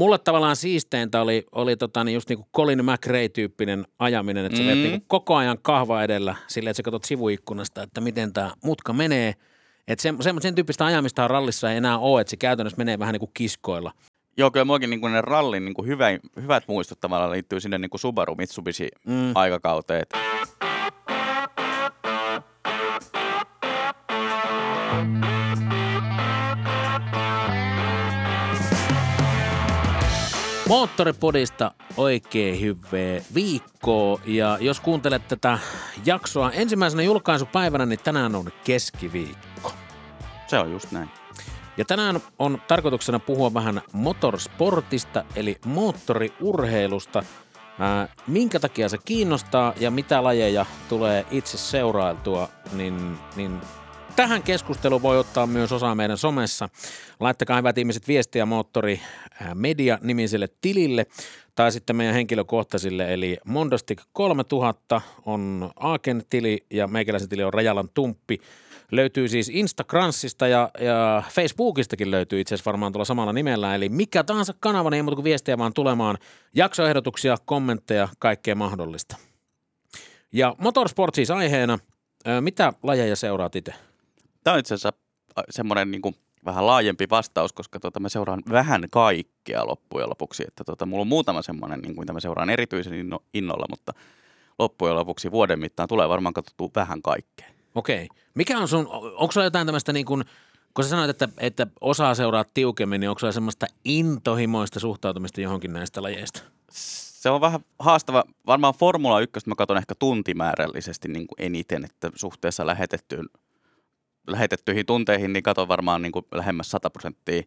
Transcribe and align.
mulle 0.00 0.18
tavallaan 0.18 0.56
siisteintä 0.56 1.20
oli, 1.20 1.46
oli 1.52 1.76
tota, 1.76 2.04
niin 2.04 2.14
just 2.14 2.28
niin 2.28 2.36
kuin 2.36 2.48
Colin 2.56 2.84
McRae-tyyppinen 2.84 3.86
ajaminen, 3.98 4.44
että 4.44 4.58
sä 4.58 4.62
mm. 4.62 4.68
niin 4.68 5.04
koko 5.06 5.36
ajan 5.36 5.58
kahva 5.62 6.02
edellä 6.02 6.36
silleen, 6.46 6.70
että 6.70 6.76
sä 6.76 6.82
katsot 6.82 7.04
sivuikkunasta, 7.04 7.82
että 7.82 8.00
miten 8.00 8.32
tämä 8.32 8.50
mutka 8.64 8.92
menee. 8.92 9.34
Että 9.88 10.02
sen, 10.02 10.22
sen, 10.22 10.42
sen 10.42 10.54
tyyppistä 10.54 10.84
ajamista 10.84 11.28
rallissa 11.28 11.70
ei 11.70 11.76
enää 11.76 11.98
ole, 11.98 12.20
että 12.20 12.30
se 12.30 12.36
käytännössä 12.36 12.78
menee 12.78 12.98
vähän 12.98 13.12
niin 13.12 13.20
kuin 13.20 13.30
kiskoilla. 13.34 13.92
Joo, 14.36 14.50
kyllä 14.50 14.64
muakin 14.64 14.90
niin 14.90 15.00
ne 15.00 15.20
rallin 15.20 15.64
niin 15.64 15.74
kuin 15.74 15.88
hyvä, 15.88 16.06
hyvät 16.42 16.64
muistot 16.68 17.00
tavallaan 17.00 17.30
liittyy 17.30 17.60
sinne 17.60 17.78
niin 17.78 17.90
kuin 17.90 18.00
Subaru 18.00 18.34
Mitsubishi 18.34 18.88
mm. 19.06 19.32
aikakauteen. 19.34 20.06
Moottoripodista 30.70 31.72
oikein 31.96 32.60
hyvää 32.60 33.20
viikkoa 33.34 34.20
ja 34.26 34.58
jos 34.60 34.80
kuuntelet 34.80 35.28
tätä 35.28 35.58
jaksoa 36.04 36.50
ensimmäisenä 36.50 37.02
julkaisupäivänä, 37.02 37.86
niin 37.86 37.98
tänään 38.04 38.34
on 38.34 38.52
keskiviikko. 38.64 39.72
Se 40.46 40.58
on 40.58 40.72
just 40.72 40.92
näin. 40.92 41.10
Ja 41.76 41.84
tänään 41.84 42.20
on 42.38 42.62
tarkoituksena 42.68 43.18
puhua 43.18 43.54
vähän 43.54 43.82
motorsportista 43.92 45.24
eli 45.36 45.58
moottoriurheilusta. 45.64 47.22
Ää, 47.78 48.08
minkä 48.26 48.60
takia 48.60 48.88
se 48.88 48.98
kiinnostaa 49.04 49.72
ja 49.80 49.90
mitä 49.90 50.24
lajeja 50.24 50.66
tulee 50.88 51.26
itse 51.30 51.58
seurailtua, 51.58 52.48
niin, 52.72 53.18
niin 53.36 53.60
tähän 54.16 54.42
keskusteluun 54.42 55.02
voi 55.02 55.18
ottaa 55.18 55.46
myös 55.46 55.72
osaa 55.72 55.94
meidän 55.94 56.18
somessa. 56.18 56.68
Laittakaa 57.20 57.56
hyvät 57.56 57.78
ihmiset 57.78 58.08
viestiä 58.08 58.46
Moottori 58.46 59.00
Media 59.54 59.98
nimiselle 60.02 60.48
tilille 60.60 61.06
tai 61.54 61.72
sitten 61.72 61.96
meidän 61.96 62.14
henkilökohtaisille, 62.14 63.14
eli 63.14 63.38
Mondostik 63.44 64.00
3000 64.12 65.00
on 65.26 65.70
Aaken 65.76 66.22
tili 66.30 66.66
ja 66.70 66.86
meikäläisen 66.86 67.28
tili 67.28 67.44
on 67.44 67.54
Rajalan 67.54 67.88
Tumppi. 67.94 68.40
Löytyy 68.92 69.28
siis 69.28 69.48
Instagransista 69.48 70.46
ja, 70.46 70.70
ja 70.80 71.22
Facebookistakin 71.30 72.10
löytyy 72.10 72.40
itse 72.40 72.54
asiassa 72.54 72.70
varmaan 72.70 72.92
tuolla 72.92 73.04
samalla 73.04 73.32
nimellä. 73.32 73.74
Eli 73.74 73.88
mikä 73.88 74.24
tahansa 74.24 74.54
kanava, 74.60 74.90
niin 74.90 74.96
ei 74.96 75.02
muuta 75.02 75.16
kuin 75.16 75.24
viestiä 75.24 75.58
vaan 75.58 75.74
tulemaan. 75.74 76.18
Jaksoehdotuksia, 76.54 77.36
kommentteja, 77.44 78.08
kaikkea 78.18 78.54
mahdollista. 78.54 79.16
Ja 80.32 80.54
motorsport 80.58 81.14
siis 81.14 81.30
aiheena. 81.30 81.78
Mitä 82.40 82.72
lajeja 82.82 83.16
seuraat 83.16 83.56
itse? 83.56 83.74
Tämä 84.44 84.54
on 84.54 84.60
itse 84.60 84.74
asiassa 84.74 84.92
semmoinen 85.50 85.90
niin 85.90 86.02
kuin 86.02 86.14
vähän 86.44 86.66
laajempi 86.66 87.10
vastaus, 87.10 87.52
koska 87.52 87.80
tota, 87.80 88.00
mä 88.00 88.08
seuraan 88.08 88.42
vähän 88.50 88.84
kaikkea 88.90 89.66
loppujen 89.66 90.08
lopuksi. 90.10 90.44
Että 90.48 90.64
tota, 90.64 90.86
mulla 90.86 91.00
on 91.00 91.06
muutama 91.06 91.42
semmoinen, 91.42 91.80
niin 91.80 91.94
kuin, 91.94 92.02
mitä 92.02 92.12
mä 92.12 92.20
seuraan 92.20 92.50
erityisen 92.50 92.94
inno, 92.94 93.18
innolla, 93.34 93.66
mutta 93.70 93.92
loppujen 94.58 94.96
lopuksi 94.96 95.30
vuoden 95.30 95.60
mittaan 95.60 95.88
tulee 95.88 96.08
varmaan 96.08 96.34
katsottua 96.34 96.70
vähän 96.74 97.02
kaikkea. 97.02 97.46
Okei. 97.74 98.08
Mikä 98.34 98.58
on 98.58 98.68
sun, 98.68 98.88
onko 98.90 99.32
sulla 99.32 99.46
jotain 99.46 99.66
tämmöistä 99.66 99.92
niin 99.92 100.06
kuin, 100.06 100.24
kun 100.74 100.84
sä 100.84 100.90
sanoit, 100.90 101.10
että, 101.10 101.28
että 101.38 101.66
osaa 101.80 102.14
seuraa 102.14 102.44
tiukemmin, 102.54 103.00
niin 103.00 103.08
onko 103.08 103.18
sulla 103.18 103.32
semmoista 103.32 103.66
intohimoista 103.84 104.80
suhtautumista 104.80 105.40
johonkin 105.40 105.72
näistä 105.72 106.02
lajeista? 106.02 106.42
Se 106.70 107.30
on 107.30 107.40
vähän 107.40 107.60
haastava. 107.78 108.24
Varmaan 108.46 108.74
Formula 108.74 109.20
1 109.20 109.32
mä 109.46 109.54
katson 109.54 109.76
ehkä 109.76 109.94
tuntimäärällisesti 109.94 111.08
niin 111.08 111.26
kuin 111.26 111.46
eniten, 111.46 111.84
että 111.84 112.10
suhteessa 112.14 112.66
lähetettyyn 112.66 113.28
lähetettyihin 114.26 114.86
tunteihin, 114.86 115.32
niin 115.32 115.42
katson 115.42 115.68
varmaan 115.68 116.02
niin 116.02 116.12
kuin 116.12 116.24
lähemmäs 116.34 116.70
100 116.70 116.90
prosenttia 116.90 117.42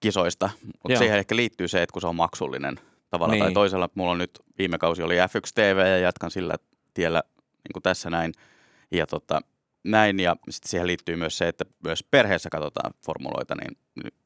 kisoista. 0.00 0.50
Mutta 0.82 0.98
siihen 0.98 1.18
ehkä 1.18 1.36
liittyy 1.36 1.68
se, 1.68 1.82
että 1.82 1.92
kun 1.92 2.02
se 2.02 2.08
on 2.08 2.16
maksullinen 2.16 2.80
tavalla 3.10 3.32
niin. 3.32 3.44
tai 3.44 3.52
toisella. 3.52 3.88
Mulla 3.94 4.10
on 4.10 4.18
nyt 4.18 4.40
viime 4.58 4.78
kausi 4.78 5.02
oli 5.02 5.16
F1 5.16 5.50
TV 5.54 5.78
ja 5.78 5.98
jatkan 5.98 6.30
sillä 6.30 6.54
tiellä 6.94 7.22
niin 7.38 7.72
kuin 7.72 7.82
tässä 7.82 8.10
näin. 8.10 8.32
Ja 8.90 9.06
tota, 9.06 9.40
näin, 9.84 10.20
ja 10.20 10.36
sitten 10.50 10.70
siihen 10.70 10.86
liittyy 10.86 11.16
myös 11.16 11.38
se, 11.38 11.48
että 11.48 11.64
myös 11.84 12.04
perheessä 12.10 12.50
katsotaan 12.50 12.94
formuloita, 13.06 13.54
niin 13.54 13.78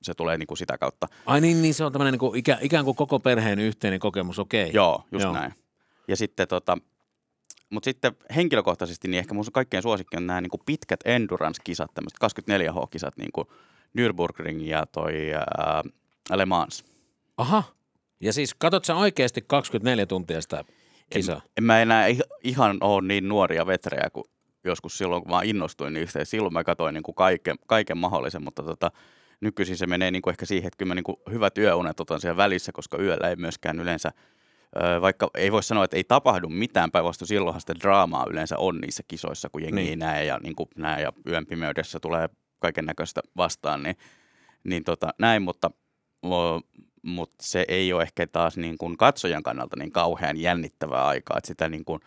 se 0.03 0.15
tulee 0.15 0.39
niin 0.39 0.47
kuin 0.47 0.59
sitä 0.59 0.79
kautta. 0.79 1.09
Ai 1.27 1.41
niin, 1.41 1.63
niin 1.63 1.75
se 1.75 1.85
on 1.85 1.93
tämmöinen 1.93 2.13
niin 2.13 2.19
kuin 2.19 2.39
ikä, 2.39 2.59
ikään 2.61 2.85
kuin 2.85 2.97
koko 2.97 3.19
perheen 3.19 3.59
yhteinen 3.59 4.01
kokemus, 4.01 4.39
okei. 4.39 4.63
Okay. 4.63 4.73
Joo, 4.75 5.05
just 5.13 5.23
Joo. 5.23 5.33
näin. 5.33 5.55
Ja 6.09 6.17
sitten 6.17 6.49
tota, 6.49 6.79
mutta 7.73 7.85
sitten 7.85 8.17
henkilökohtaisesti 8.37 9.09
niin 9.09 9.19
ehkä 9.19 9.35
mun 9.35 9.45
kaikkein 9.53 9.83
suosikki 9.83 10.17
on 10.17 10.27
nämä 10.27 10.41
niin 10.41 10.51
kuin 10.51 10.61
pitkät 10.67 11.01
endurance-kisat, 11.05 11.95
tämmöiset 11.95 12.19
24H-kisat, 12.23 13.17
niin 13.17 13.33
kuin 13.33 13.49
Nürburgring 13.99 14.63
ja 14.63 14.87
toi 14.87 15.33
ää, 15.35 15.83
Le 16.35 16.47
Mans. 16.47 16.85
Aha. 17.37 17.63
Ja 18.21 18.33
siis 18.33 18.55
katsot 18.55 18.85
sä 18.85 18.95
oikeasti 18.95 19.45
24 19.47 20.07
tuntia 20.07 20.43
sitä 20.43 20.65
kisaa? 21.11 21.37
En, 21.37 21.43
en 21.57 21.65
mä 21.65 21.83
enää 21.83 22.07
ihan 22.45 22.79
ole 22.81 23.07
niin 23.09 23.29
nuoria 23.29 23.67
vetrejä 23.67 24.11
kuin 24.13 24.25
joskus 24.65 24.99
silloin, 24.99 25.23
kun 25.23 25.31
mä 25.31 25.41
innostuin 25.45 25.95
niistä. 25.95 26.25
silloin 26.25 26.53
mä 26.53 26.65
katsoin 26.65 26.95
niin 26.95 27.03
kuin 27.03 27.15
kaiken, 27.15 27.57
kaiken 27.67 27.99
mahdollisen, 27.99 28.45
mutta 28.45 28.63
tota, 28.63 28.91
nykyisin 29.41 29.77
se 29.77 29.87
menee 29.87 30.11
niin 30.11 30.23
kuin 30.23 30.33
ehkä 30.33 30.47
siihen, 30.47 30.67
että 30.67 30.77
kyllä 30.77 30.91
mä 30.91 30.95
niin 30.95 31.05
kuin 31.05 31.17
hyvät 31.31 31.59
yöunet 31.59 32.01
otan 32.01 32.21
siellä 32.21 32.37
välissä, 32.37 32.73
koska 32.73 32.99
yöllä 32.99 33.29
ei 33.29 33.37
myöskään 33.37 33.81
yleensä– 33.81 34.13
vaikka 35.01 35.31
ei 35.35 35.53
voi 35.53 35.63
sanoa, 35.63 35.85
että 35.85 35.97
ei 35.97 36.05
tapahdu 36.05 36.49
mitään, 36.49 36.91
päinvastoin 36.91 37.29
silloinhan 37.29 37.61
sitä 37.61 37.75
draamaa 37.81 38.27
yleensä 38.31 38.59
on 38.59 38.79
niissä 38.79 39.03
kisoissa, 39.09 39.49
kun 39.49 39.63
jengi 39.63 39.77
niin. 39.77 39.89
ei 39.89 39.97
näe 39.97 40.25
ja, 40.25 40.39
niin 40.43 40.57
kuin 40.57 40.69
näe 40.77 41.03
ja 41.03 41.13
yön 41.29 41.47
pimeydessä 41.47 42.01
tulee 42.01 42.29
kaiken 42.59 42.85
näköistä 42.85 43.21
vastaan, 43.37 43.83
niin, 43.83 43.97
niin 44.65 44.85
tota, 44.85 45.15
näin, 45.19 45.43
mutta, 45.43 45.71
mutta 47.03 47.37
se 47.41 47.65
ei 47.69 47.93
ole 47.93 48.03
ehkä 48.03 48.27
taas 48.27 48.57
niin 48.57 48.79
kuin 48.79 48.97
katsojan 48.97 49.43
kannalta 49.43 49.77
niin 49.77 49.93
kauhean 49.93 50.37
jännittävää 50.37 51.07
aikaa, 51.07 51.39
että 51.39 51.49
sitä 51.49 51.69
niin 51.69 51.85
kuin, 51.85 52.01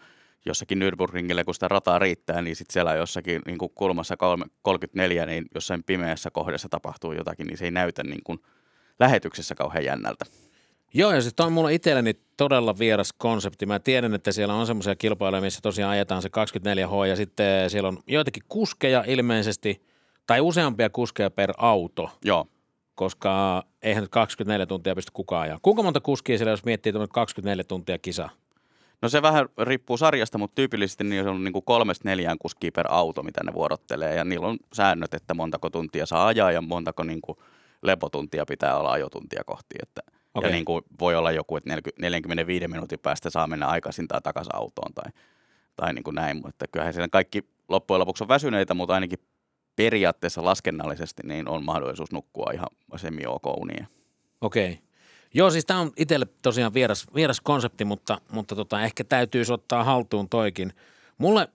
jossakin 0.45 0.79
Nürburgringille, 0.79 1.43
kun 1.43 1.53
sitä 1.53 1.67
rataa 1.67 1.99
riittää, 1.99 2.41
niin 2.41 2.55
sitten 2.55 2.73
siellä 2.73 2.95
jossakin 2.95 3.41
niin 3.45 3.57
kuin 3.57 3.71
kulmassa 3.75 4.17
34, 4.61 5.25
niin 5.25 5.45
jossain 5.55 5.83
pimeässä 5.83 6.31
kohdassa 6.31 6.69
tapahtuu 6.69 7.11
jotakin, 7.11 7.47
niin 7.47 7.57
se 7.57 7.65
ei 7.65 7.71
näytä 7.71 8.03
niin 8.03 8.23
kuin 8.23 8.39
lähetyksessä 8.99 9.55
kauhean 9.55 9.85
jännältä. 9.85 10.25
Joo, 10.97 11.11
ja 11.11 11.22
siis 11.22 11.33
on 11.39 11.53
mulla 11.53 11.69
itselleni 11.69 12.13
todella 12.38 12.79
vieras 12.79 13.13
konsepti. 13.13 13.66
Mä 13.66 13.79
tiedän, 13.79 14.13
että 14.13 14.31
siellä 14.31 14.53
on 14.53 14.67
semmoisia 14.67 14.95
kilpailuja, 14.95 15.41
missä 15.41 15.59
tosiaan 15.61 15.91
ajetaan 15.91 16.22
se 16.22 16.29
24H, 16.29 17.07
ja 17.07 17.16
sitten 17.16 17.69
siellä 17.69 17.88
on 17.88 17.97
joitakin 18.07 18.44
kuskeja 18.50 19.03
ilmeisesti, 19.07 19.85
tai 20.28 20.41
useampia 20.41 20.89
kuskeja 20.89 21.31
per 21.31 21.53
auto. 21.57 22.09
Joo. 22.25 22.47
Koska 22.95 23.63
eihän 23.81 24.03
nyt 24.03 24.11
24 24.11 24.66
tuntia 24.66 24.95
pysty 24.95 25.11
kukaan 25.13 25.41
ajaa. 25.41 25.59
Kuinka 25.61 25.83
monta 25.83 26.01
kuskia 26.01 26.38
siellä, 26.38 26.51
jos 26.51 26.66
miettii 26.66 26.94
24 27.12 27.63
tuntia 27.63 27.97
kisa? 27.97 28.29
No 29.01 29.09
se 29.09 29.22
vähän 29.22 29.50
riippuu 29.62 29.97
sarjasta, 29.97 30.38
mutta 30.38 30.56
tyypillisesti 30.56 31.03
niin 31.03 31.27
on 31.27 31.44
niin 31.44 31.53
kuin 31.53 31.66
kolmesta 31.66 32.09
neljään 32.09 32.38
kuskia 32.38 32.72
per 32.75 32.85
auto, 32.89 33.23
mitä 33.23 33.44
ne 33.44 33.53
vuorottelee. 33.53 34.16
Ja 34.16 34.25
niillä 34.25 34.47
on 34.47 34.57
säännöt, 34.73 35.13
että 35.13 35.33
montako 35.33 35.69
tuntia 35.69 36.06
saa 36.06 36.27
ajaa 36.27 36.51
ja 36.51 36.62
montako 36.62 37.03
niin 37.03 37.22
kuin 37.22 37.38
lepotuntia 37.81 38.45
pitää 38.45 38.77
olla 38.77 38.91
ajotuntia 38.91 39.44
kohti. 39.45 39.75
Että– 39.83 40.01
Okay. 40.35 40.50
Ja 40.50 40.53
niin 40.53 40.66
kuin 40.66 40.84
voi 41.00 41.16
olla 41.16 41.31
joku, 41.31 41.57
että 41.57 41.69
45 42.00 42.68
minuutin 42.68 43.00
päästä 43.00 43.29
saa 43.29 43.47
mennä 43.47 43.68
aikaisin 43.68 44.07
tai 44.07 44.22
takaisin 44.22 44.56
autoon 44.56 44.94
tai, 44.94 45.12
tai 45.75 45.94
niin 45.94 46.03
kuin 46.03 46.16
näin. 46.16 46.41
Mutta 46.46 46.66
kyllähän 46.72 46.94
siellä 46.94 47.07
kaikki 47.07 47.44
loppujen 47.69 48.00
lopuksi 48.00 48.23
on 48.23 48.28
väsyneitä, 48.28 48.74
mutta 48.74 48.94
ainakin 48.94 49.19
periaatteessa 49.75 50.45
laskennallisesti 50.45 51.22
niin 51.25 51.47
on 51.47 51.66
mahdollisuus 51.66 52.12
nukkua 52.12 52.51
ihan 52.53 52.68
semi 52.95 53.25
ok 53.25 53.45
unia. 53.45 53.85
Okei. 54.41 54.72
Okay. 54.72 54.85
Joo, 55.34 55.50
siis 55.50 55.66
tämä 55.66 55.79
on 55.79 55.91
itselle 55.97 56.28
tosiaan 56.41 56.74
vieras, 56.74 57.07
vieras 57.16 57.41
konsepti, 57.41 57.85
mutta, 57.85 58.22
mutta 58.31 58.56
tota, 58.56 58.81
ehkä 58.81 59.03
täytyy 59.03 59.44
ottaa 59.50 59.84
haltuun 59.84 60.29
toikin. 60.29 60.74
Mulle 61.18 61.47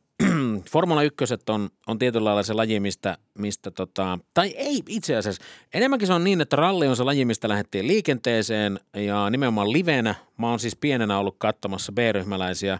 Formula 0.70 1.02
1 1.02 1.24
on, 1.48 1.70
on 1.86 1.98
tietyllä 1.98 2.24
lailla 2.24 2.42
se 2.42 2.52
laji, 2.52 2.80
mistä, 2.80 3.18
mistä 3.38 3.70
tota, 3.70 4.18
tai 4.34 4.48
ei 4.48 4.82
itse 4.88 5.16
asiassa. 5.16 5.44
Enemmänkin 5.74 6.06
se 6.06 6.12
on 6.12 6.24
niin, 6.24 6.40
että 6.40 6.56
ralli 6.56 6.88
on 6.88 6.96
se 6.96 7.04
laji, 7.04 7.24
mistä 7.24 7.48
lähdettiin 7.48 7.86
liikenteeseen 7.86 8.80
ja 8.94 9.30
nimenomaan 9.30 9.72
livenä. 9.72 10.14
Mä 10.38 10.50
oon 10.50 10.58
siis 10.58 10.76
pienenä 10.76 11.18
ollut 11.18 11.34
katsomassa 11.38 11.92
B-ryhmäläisiä 11.92 12.78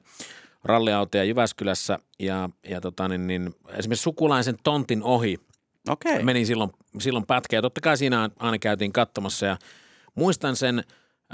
ralliautoja 0.65 1.25
Jyväskylässä 1.25 1.99
ja, 2.19 2.51
ja 2.69 2.81
tota, 2.81 3.09
niin, 3.09 3.27
niin, 3.27 3.55
esimerkiksi 3.79 4.03
sukulaisen 4.03 4.57
tontin 4.63 5.03
ohi 5.03 5.39
okay. 5.89 6.23
menin 6.23 6.47
silloin, 6.47 6.71
silloin 6.99 7.27
pätkä 7.27 7.57
ja 7.57 7.63
totta 7.63 7.81
kai 7.81 7.97
siinä 7.97 8.31
aina 8.39 8.59
käytiin 8.59 8.93
katsomassa 8.93 9.47
ja 9.47 9.57
muistan 10.15 10.57
sen 10.57 10.85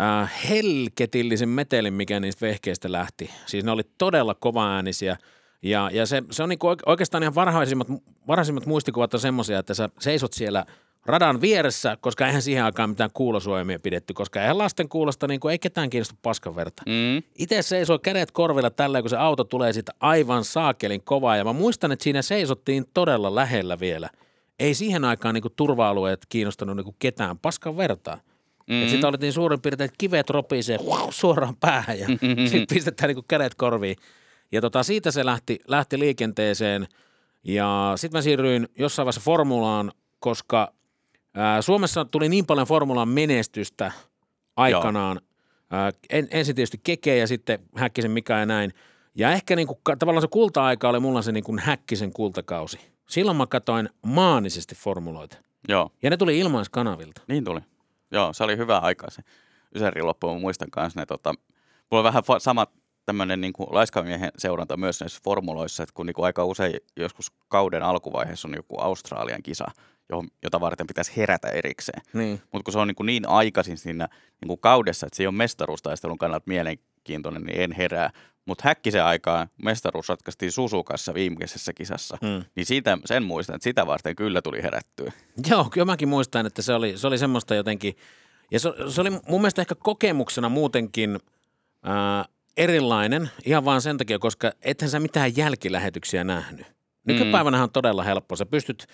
äh, 0.00 0.32
helketillisen 0.48 1.48
metelin, 1.48 1.94
mikä 1.94 2.20
niistä 2.20 2.46
vehkeistä 2.46 2.92
lähti. 2.92 3.30
Siis 3.46 3.64
ne 3.64 3.70
oli 3.70 3.82
todella 3.98 4.34
kova 4.34 4.74
äänisiä– 4.74 5.16
ja, 5.62 5.90
ja 5.92 6.06
se, 6.06 6.22
se 6.30 6.42
on 6.42 6.48
niin 6.48 6.58
oikeastaan 6.86 7.22
ihan 7.22 7.34
varhaisimmat, 7.34 7.88
varhaisimmat 8.26 8.66
muistikuvat 8.66 9.14
on 9.14 9.20
semmoisia, 9.20 9.58
että 9.58 9.74
sä 9.74 9.88
seisot 10.00 10.32
siellä 10.32 10.64
radan 11.06 11.40
vieressä, 11.40 11.96
koska 12.00 12.26
eihän 12.26 12.42
siihen 12.42 12.64
aikaan 12.64 12.90
mitään 12.90 13.10
kuulosuojamia 13.14 13.78
pidetty, 13.78 14.14
koska 14.14 14.40
eihän 14.40 14.58
lasten 14.58 14.88
kuulosta 14.88 15.26
niin 15.26 15.40
kuin, 15.40 15.52
ei 15.52 15.58
ketään 15.58 15.90
kiinnosta 15.90 16.14
paskan 16.22 16.56
verta. 16.56 16.82
Mm. 16.86 17.22
Itse 17.38 17.62
seisoi 17.62 17.98
kädet 17.98 18.30
korvilla 18.30 18.70
tällä, 18.70 19.00
kun 19.00 19.10
se 19.10 19.16
auto 19.16 19.44
tulee 19.44 19.72
siitä 19.72 19.92
aivan 20.00 20.44
saakelin 20.44 21.02
kovaa 21.02 21.36
ja 21.36 21.44
mä 21.44 21.52
muistan, 21.52 21.92
että 21.92 22.02
siinä 22.02 22.22
seisottiin 22.22 22.84
todella 22.94 23.34
lähellä 23.34 23.80
vielä. 23.80 24.10
Ei 24.58 24.74
siihen 24.74 25.04
aikaan 25.04 25.34
niin 25.34 25.42
kuin, 25.42 25.54
turva-alueet 25.56 26.26
kiinnostanut 26.28 26.76
niin 26.76 26.84
kuin 26.84 26.96
ketään 26.98 27.38
paskan 27.38 27.76
vertaa. 27.76 28.20
Mm-hmm. 28.66 28.88
Sitten 28.88 29.08
oltiin 29.08 29.32
suurin 29.32 29.60
piirtein, 29.60 29.84
että 29.86 29.98
kivet 29.98 30.30
ropisee 30.30 30.78
suoraan 31.10 31.56
päähän 31.56 31.98
ja 31.98 32.08
mm-hmm. 32.08 32.46
sitten 32.46 32.74
pistetään 32.74 33.14
niin 33.14 33.24
kädet 33.28 33.54
korviin. 33.54 33.96
Ja 34.52 34.60
tota, 34.60 34.82
siitä 34.82 35.10
se 35.10 35.24
lähti, 35.24 35.60
lähti 35.68 35.98
liikenteeseen 35.98 36.86
ja 37.44 37.92
sitten 37.96 38.18
mä 38.18 38.22
siirryin 38.22 38.68
jossain 38.78 39.04
vaiheessa 39.04 39.20
formulaan, 39.24 39.92
koska 40.18 40.72
ää, 41.34 41.62
Suomessa 41.62 42.04
tuli 42.04 42.28
niin 42.28 42.46
paljon 42.46 42.66
formulan 42.66 43.08
menestystä 43.08 43.92
aikanaan. 44.56 45.20
Ää, 45.70 45.92
en, 46.10 46.28
ensin 46.30 46.54
tietysti 46.54 46.80
Keke 46.84 47.16
ja 47.16 47.26
sitten 47.26 47.58
Häkkisen 47.76 48.10
Mika 48.10 48.32
ja 48.32 48.46
näin. 48.46 48.72
Ja 49.14 49.32
ehkä 49.32 49.56
niin 49.56 49.68
kuin, 49.68 49.78
tavallaan 49.98 50.22
se 50.22 50.28
kulta-aika 50.28 50.88
oli 50.88 51.00
mulla 51.00 51.22
se 51.22 51.32
niin 51.32 51.44
kuin 51.44 51.58
Häkkisen 51.58 52.12
kultakausi. 52.12 52.78
Silloin 53.08 53.36
mä 53.36 53.46
katsoin 53.46 53.88
maanisesti 54.02 54.74
formuloita. 54.74 55.36
Joo. 55.68 55.90
Ja 56.02 56.10
ne 56.10 56.16
tuli 56.16 56.38
ilmaiskanavilta. 56.38 57.22
Niin 57.28 57.44
tuli. 57.44 57.60
Joo, 58.10 58.32
se 58.32 58.44
oli 58.44 58.56
hyvä 58.56 58.78
aika 58.78 59.10
se 59.10 59.22
Ysärin 59.74 60.06
loppu. 60.06 60.32
Mä 60.34 60.38
muistan 60.40 60.70
kanssa 60.70 61.00
ne, 61.00 61.06
tota, 61.06 61.34
mulla 61.90 62.00
on 62.00 62.04
vähän 62.04 62.22
fa- 62.22 62.40
sama 62.40 62.66
tämmöinen 63.06 63.40
niin 63.40 63.52
kuin 63.52 63.68
laiskamiehen 63.70 64.30
seuranta 64.38 64.76
myös 64.76 65.00
näissä 65.00 65.20
formuloissa, 65.24 65.82
että 65.82 65.92
kun 65.94 66.06
niin 66.06 66.14
kuin 66.14 66.24
aika 66.24 66.44
usein 66.44 66.74
joskus 66.96 67.32
kauden 67.48 67.82
alkuvaiheessa 67.82 68.48
on 68.48 68.54
joku 68.56 68.80
Australian 68.80 69.42
kisa, 69.42 69.66
johon, 70.08 70.28
jota 70.42 70.60
varten 70.60 70.86
pitäisi 70.86 71.16
herätä 71.16 71.48
erikseen. 71.48 72.02
Niin. 72.12 72.42
Mutta 72.52 72.64
kun 72.64 72.72
se 72.72 72.78
on 72.78 72.88
niin, 72.88 72.94
kuin 72.94 73.06
niin 73.06 73.28
aikaisin 73.28 73.78
siinä 73.78 74.08
niin 74.40 74.48
kuin 74.48 74.60
kaudessa, 74.60 75.06
että 75.06 75.16
se 75.16 75.22
ei 75.22 75.26
ole 75.26 75.34
mestaruustaistelun 75.34 76.18
kannalta 76.18 76.44
mielenkiintoinen, 76.46 77.42
niin 77.42 77.60
en 77.60 77.72
herää. 77.72 78.10
Mutta 78.46 78.62
häkkisen 78.64 79.04
aikaan 79.04 79.48
mestaruus 79.62 80.08
ratkaistiin 80.08 80.52
Susukassa 80.52 81.14
viimeisessä 81.14 81.72
kisassa, 81.72 82.18
hmm. 82.20 82.44
niin 82.54 82.66
siitä, 82.66 82.98
sen 83.04 83.22
muistan, 83.22 83.56
että 83.56 83.64
sitä 83.64 83.86
varten 83.86 84.16
kyllä 84.16 84.42
tuli 84.42 84.62
herättyä. 84.62 85.12
Joo, 85.50 85.64
kyllä 85.64 85.84
mäkin 85.84 86.08
muistan, 86.08 86.46
että 86.46 86.62
se 86.62 86.74
oli, 86.74 86.98
se 86.98 87.06
oli 87.06 87.18
semmoista 87.18 87.54
jotenkin, 87.54 87.96
ja 88.50 88.60
se, 88.60 88.72
se 88.88 89.00
oli 89.00 89.10
mun 89.10 89.40
mielestä 89.40 89.62
ehkä 89.62 89.74
kokemuksena 89.74 90.48
muutenkin 90.48 91.18
erilainen, 92.56 93.30
ihan 93.44 93.64
vaan 93.64 93.82
sen 93.82 93.98
takia, 93.98 94.18
koska 94.18 94.52
ethän 94.62 94.90
sä 94.90 95.00
mitään 95.00 95.36
jälkilähetyksiä 95.36 96.24
nähnyt. 96.24 96.66
Nykypäivänä 97.06 97.62
on 97.62 97.70
todella 97.70 98.02
helppo. 98.02 98.36
Sä 98.36 98.46
pystyt 98.46 98.86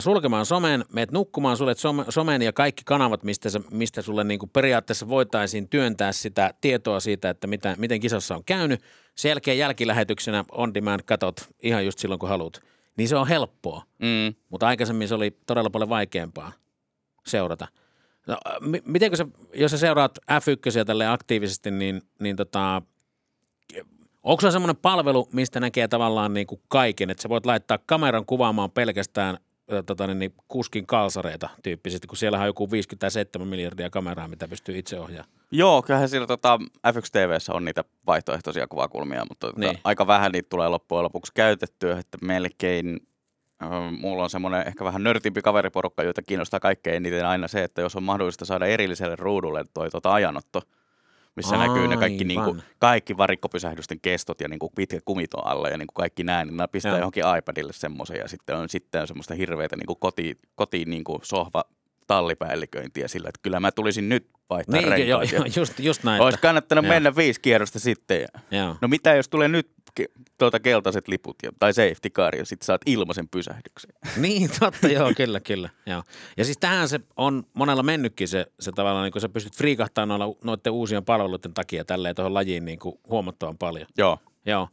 sulkemaan 0.00 0.46
somen, 0.46 0.84
meet 0.92 1.12
nukkumaan, 1.12 1.56
sulle 1.56 1.74
somen 2.08 2.42
ja 2.42 2.52
kaikki 2.52 2.82
kanavat, 2.86 3.22
mistä, 3.22 3.50
sä, 3.50 3.60
mistä 3.70 4.02
sulle 4.02 4.24
niin 4.24 4.38
kuin 4.38 4.50
periaatteessa 4.50 5.08
voitaisiin 5.08 5.68
työntää 5.68 6.12
sitä 6.12 6.54
tietoa 6.60 7.00
siitä, 7.00 7.30
että 7.30 7.46
mitä, 7.46 7.74
miten 7.78 8.00
kisassa 8.00 8.34
on 8.34 8.44
käynyt. 8.44 8.80
Sen 9.14 9.28
jälkeen 9.28 9.58
jälkilähetyksenä 9.58 10.44
on 10.50 10.74
demand 10.74 11.00
katot 11.06 11.48
ihan 11.62 11.84
just 11.84 11.98
silloin, 11.98 12.18
kun 12.18 12.28
haluat. 12.28 12.62
Niin 12.96 13.08
se 13.08 13.16
on 13.16 13.28
helppoa, 13.28 13.82
mm. 13.98 14.34
mutta 14.48 14.66
aikaisemmin 14.66 15.08
se 15.08 15.14
oli 15.14 15.36
todella 15.46 15.70
paljon 15.70 15.88
vaikeampaa 15.88 16.52
seurata. 17.26 17.68
No, 18.26 18.36
m- 18.60 18.90
mitenkö 18.92 19.16
sä, 19.16 19.26
jos 19.54 19.70
sä 19.70 19.78
seuraat 19.78 20.18
F1 20.18 20.84
tälle 20.84 21.06
aktiivisesti, 21.06 21.70
niin, 21.70 22.02
niin 22.20 22.36
tota, 22.36 22.82
onko 24.22 24.40
se 24.40 24.50
semmoinen 24.50 24.76
palvelu, 24.76 25.28
mistä 25.32 25.60
näkee 25.60 25.88
tavallaan 25.88 26.34
niin 26.34 26.46
kuin 26.46 26.60
kaiken, 26.68 27.10
että 27.10 27.22
sä 27.22 27.28
voit 27.28 27.46
laittaa 27.46 27.78
kameran 27.86 28.26
kuvaamaan 28.26 28.70
pelkästään 28.70 29.38
tota, 29.86 30.06
niin, 30.06 30.18
niin, 30.18 30.34
kuskin 30.48 30.86
kalsareita 30.86 31.48
tyyppisesti, 31.62 32.06
kun 32.06 32.16
siellä 32.16 32.38
on 32.38 32.46
joku 32.46 32.70
57 32.70 33.48
miljardia 33.48 33.90
kameraa, 33.90 34.28
mitä 34.28 34.48
pystyy 34.48 34.78
itse 34.78 35.00
ohjaamaan. 35.00 35.38
Joo, 35.50 35.82
kyllähän 35.82 36.08
siellä 36.08 36.26
tota, 36.26 36.58
F1 36.88 37.10
TVssä 37.12 37.52
on 37.52 37.64
niitä 37.64 37.84
vaihtoehtoisia 38.06 38.66
kuvakulmia, 38.66 39.24
mutta 39.28 39.46
tota, 39.46 39.60
niin. 39.60 39.78
aika 39.84 40.06
vähän 40.06 40.32
niitä 40.32 40.48
tulee 40.48 40.68
loppujen 40.68 41.04
lopuksi 41.04 41.32
käytettyä, 41.34 41.98
että 41.98 42.18
melkein 42.22 43.00
mulla 43.98 44.22
on 44.22 44.30
semmoinen 44.30 44.66
ehkä 44.66 44.84
vähän 44.84 45.02
nörtimpi 45.02 45.42
kaveriporukka, 45.42 46.02
joita 46.02 46.22
kiinnostaa 46.22 46.60
kaikkein 46.60 46.96
eniten 46.96 47.26
aina 47.26 47.48
se, 47.48 47.64
että 47.64 47.82
jos 47.82 47.96
on 47.96 48.02
mahdollista 48.02 48.44
saada 48.44 48.66
erilliselle 48.66 49.16
ruudulle 49.16 49.64
toi 49.74 49.90
tota 49.90 50.12
ajanotto, 50.12 50.62
missä 51.36 51.56
Aivan. 51.58 51.68
näkyy 51.68 51.88
ne 51.88 51.96
kaikki, 51.96 52.24
niin 52.24 52.44
kuin, 52.44 52.62
kaikki 52.78 53.16
varikkopysähdysten 53.16 54.00
kestot 54.00 54.40
ja 54.40 54.48
niin 54.48 54.58
kuin 54.58 54.72
pitkät 54.74 55.02
kumit 55.04 55.34
on 55.34 55.46
alla 55.46 55.68
ja 55.68 55.76
niin 55.78 55.86
kuin 55.86 55.94
kaikki 55.94 56.24
näin, 56.24 56.48
niin 56.48 56.68
pistää 56.72 56.90
Joo. 56.90 56.98
johonkin 56.98 57.24
iPadille 57.38 57.72
semmoisen 57.72 58.16
ja 58.16 58.28
sitten 58.28 58.56
on 58.56 58.68
sitten 58.68 59.06
semmoista 59.06 59.34
hirveätä 59.34 59.76
niin 59.76 59.86
kuin 59.86 59.98
koti, 59.98 60.38
koti 60.54 60.84
niin 60.84 61.04
kuin 61.04 61.18
sohva 61.22 61.64
tallipäälliköintiä 62.06 63.08
sillä, 63.08 63.28
että 63.28 63.40
kyllä 63.42 63.60
mä 63.60 63.72
tulisin 63.72 64.08
nyt 64.08 64.26
vaihtaa 64.50 64.80
niin, 64.80 64.88
renkaat. 64.88 65.32
Jo, 65.32 65.38
jo, 65.38 65.44
just, 65.60 65.80
just 65.80 66.04
näin. 66.04 66.22
Olisi 66.22 66.38
kannattanut 66.38 66.84
joo. 66.84 66.94
mennä 66.94 67.16
viisi 67.16 67.40
kierrosta 67.40 67.78
sitten. 67.78 68.20
Ja, 68.20 68.58
joo. 68.58 68.76
No 68.80 68.88
mitä 68.88 69.14
jos 69.14 69.28
tulee 69.28 69.48
nyt 69.48 69.70
tuota 70.38 70.60
keltaiset 70.60 71.08
liput 71.08 71.36
ja, 71.42 71.50
tai 71.58 71.72
safety 71.72 72.10
car 72.10 72.36
ja 72.36 72.44
sitten 72.44 72.66
saat 72.66 72.80
ilmaisen 72.86 73.28
pysähdyksen. 73.28 73.90
Niin, 74.22 74.50
totta, 74.60 74.88
joo, 74.88 75.12
kyllä, 75.16 75.40
kyllä. 75.40 75.68
Joo. 75.86 76.02
Ja 76.36 76.44
siis 76.44 76.58
tähän 76.58 76.88
se 76.88 77.00
on 77.16 77.44
monella 77.54 77.82
mennytkin 77.82 78.28
se, 78.28 78.46
se 78.60 78.72
tavallaan, 78.72 79.04
niin 79.04 79.12
kun 79.12 79.20
sä 79.20 79.28
pystyt 79.28 79.56
friikahtamaan 79.56 80.20
noilla, 80.20 80.36
noiden 80.44 80.72
uusien 80.72 81.04
palveluiden 81.04 81.54
takia 81.54 81.84
tälleen 81.84 82.14
tuohon 82.14 82.34
lajiin 82.34 82.64
niin 82.64 82.78
kuin 82.78 83.00
huomattavan 83.08 83.58
paljon. 83.58 83.86
Joo. 83.98 84.18
Joo. 84.46 84.68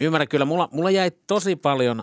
Ymmärrän 0.00 0.28
kyllä, 0.28 0.44
mulla, 0.44 0.68
mulla 0.72 0.90
jäi 0.90 1.10
tosi 1.26 1.56
paljon 1.56 2.02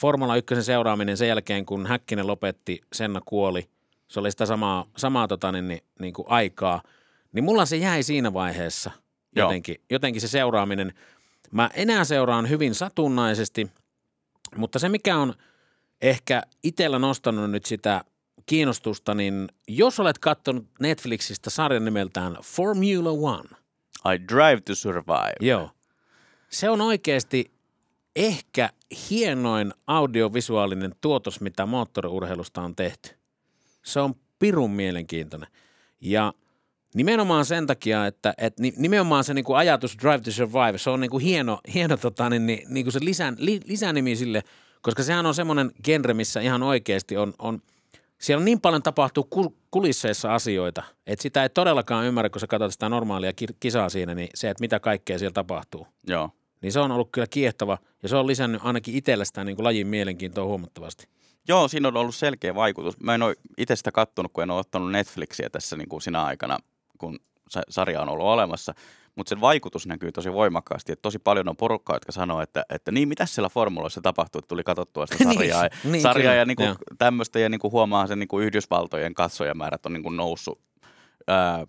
Formula 0.00 0.36
1 0.36 0.62
seuraaminen 0.62 1.16
sen 1.16 1.28
jälkeen, 1.28 1.66
kun 1.66 1.86
Häkkinen 1.86 2.26
lopetti, 2.26 2.80
Senna 2.92 3.20
kuoli. 3.24 3.68
Se 4.14 4.20
oli 4.20 4.30
sitä 4.30 4.46
samaa, 4.46 4.86
samaa 4.96 5.28
tota, 5.28 5.52
niin, 5.52 5.68
niin, 5.68 5.80
niin 6.00 6.14
kuin 6.14 6.26
aikaa. 6.28 6.82
Niin 7.32 7.44
mulla 7.44 7.66
se 7.66 7.76
jäi 7.76 8.02
siinä 8.02 8.32
vaiheessa 8.32 8.90
jotenkin, 9.36 9.76
jotenkin 9.90 10.20
se 10.20 10.28
seuraaminen– 10.28 10.92
Mä 11.54 11.70
enää 11.74 12.04
seuraan 12.04 12.48
hyvin 12.48 12.74
satunnaisesti, 12.74 13.70
mutta 14.56 14.78
se 14.78 14.88
mikä 14.88 15.16
on 15.16 15.34
ehkä 16.02 16.42
itsellä 16.62 16.98
nostanut 16.98 17.50
nyt 17.50 17.64
sitä 17.64 18.04
kiinnostusta, 18.46 19.14
niin 19.14 19.48
jos 19.68 20.00
olet 20.00 20.18
katsonut 20.18 20.66
Netflixistä 20.80 21.50
sarjan 21.50 21.84
nimeltään 21.84 22.36
Formula 22.42 23.10
One. 23.10 23.48
I 24.14 24.28
Drive 24.28 24.60
to 24.60 24.74
Survive. 24.74 25.34
Joo. 25.40 25.70
Se 26.50 26.70
on 26.70 26.80
oikeasti 26.80 27.52
ehkä 28.16 28.70
hienoin 29.10 29.72
audiovisuaalinen 29.86 30.94
tuotos, 31.00 31.40
mitä 31.40 31.66
moottoriurheilusta 31.66 32.62
on 32.62 32.76
tehty. 32.76 33.10
Se 33.84 34.00
on 34.00 34.14
pirun 34.38 34.70
mielenkiintoinen. 34.70 35.48
Ja 36.00 36.32
Nimenomaan 36.94 37.44
sen 37.44 37.66
takia, 37.66 38.06
että, 38.06 38.34
että 38.38 38.62
nimenomaan 38.76 39.24
se 39.24 39.34
niin 39.34 39.44
kuin 39.44 39.56
ajatus 39.56 39.96
Drive 40.02 40.18
to 40.18 40.30
Survive, 40.30 40.78
se 40.78 40.90
on 40.90 41.00
niin 41.00 41.10
kuin 41.10 41.22
hieno, 41.22 41.60
hieno 41.74 41.96
tota, 41.96 42.30
niin, 42.30 42.46
niin, 42.46 42.66
niin 42.68 42.84
kuin 42.84 42.92
se 42.92 42.98
lisän, 43.02 43.36
li, 43.38 43.60
lisänimi 43.64 44.16
sille, 44.16 44.42
koska 44.82 45.02
sehän 45.02 45.26
on 45.26 45.34
semmoinen 45.34 45.72
genre, 45.84 46.14
missä 46.14 46.40
ihan 46.40 46.62
oikeasti 46.62 47.16
on, 47.16 47.34
on 47.38 47.62
siellä 48.20 48.40
on 48.40 48.44
niin 48.44 48.60
paljon 48.60 48.82
tapahtuu 48.82 49.28
kulisseissa 49.70 50.34
asioita, 50.34 50.82
että 51.06 51.22
sitä 51.22 51.42
ei 51.42 51.48
todellakaan 51.48 52.06
ymmärrä, 52.06 52.30
kun 52.30 52.40
sä 52.40 52.46
katsot 52.46 52.72
sitä 52.72 52.88
normaalia 52.88 53.32
kisaa 53.60 53.88
siinä, 53.88 54.14
niin 54.14 54.28
se, 54.34 54.50
että 54.50 54.60
mitä 54.60 54.80
kaikkea 54.80 55.18
siellä 55.18 55.34
tapahtuu. 55.34 55.86
Joo. 56.06 56.30
Niin 56.62 56.72
se 56.72 56.80
on 56.80 56.92
ollut 56.92 57.08
kyllä 57.12 57.26
kiehtova 57.30 57.78
ja 58.02 58.08
se 58.08 58.16
on 58.16 58.26
lisännyt 58.26 58.60
ainakin 58.64 58.94
itsellä 58.94 59.24
sitä 59.24 59.44
niin 59.44 59.56
kuin 59.56 59.64
lajin 59.64 59.86
mielenkiintoa 59.86 60.44
huomattavasti. 60.44 61.06
Joo, 61.48 61.68
siinä 61.68 61.88
on 61.88 61.96
ollut 61.96 62.14
selkeä 62.14 62.54
vaikutus. 62.54 63.00
Mä 63.00 63.14
en 63.14 63.22
ole 63.22 63.36
itse 63.58 63.76
sitä 63.76 63.92
kattonut, 63.92 64.32
kun 64.32 64.42
en 64.42 64.50
ole 64.50 64.60
ottanut 64.60 64.92
Netflixiä 64.92 65.50
tässä 65.50 65.76
niin 65.76 65.88
kuin 65.88 66.02
sinä 66.02 66.24
aikana 66.24 66.58
kun 66.98 67.18
sarja 67.68 68.02
on 68.02 68.08
ollut 68.08 68.26
olemassa. 68.26 68.74
Mutta 69.14 69.28
sen 69.28 69.40
vaikutus 69.40 69.86
näkyy 69.86 70.12
tosi 70.12 70.32
voimakkaasti, 70.32 70.92
että 70.92 71.02
tosi 71.02 71.18
paljon 71.18 71.48
on 71.48 71.56
porukkaa, 71.56 71.96
jotka 71.96 72.12
sanoo, 72.12 72.40
että, 72.40 72.64
että 72.70 72.92
niin, 72.92 73.08
mitä 73.08 73.26
siellä 73.26 73.48
formuloissa 73.48 74.00
tapahtuu, 74.00 74.38
että 74.38 74.48
tuli 74.48 74.62
katsottua 74.62 75.06
sitä 75.06 75.24
sarjaa, 75.24 75.62
niin, 75.84 75.92
niin, 75.92 76.02
sarjaa 76.02 76.34
ja 76.34 76.44
niinku 76.44 76.64
tämmöistä, 76.98 77.38
ja 77.38 77.48
niinku 77.48 77.70
huomaa 77.70 78.06
sen 78.06 78.18
niinku 78.18 78.40
Yhdysvaltojen 78.40 79.14
katsojamäärät 79.14 79.86
on 79.86 79.92
niinku 79.92 80.10
noussut 80.10 80.60
ää, 81.26 81.66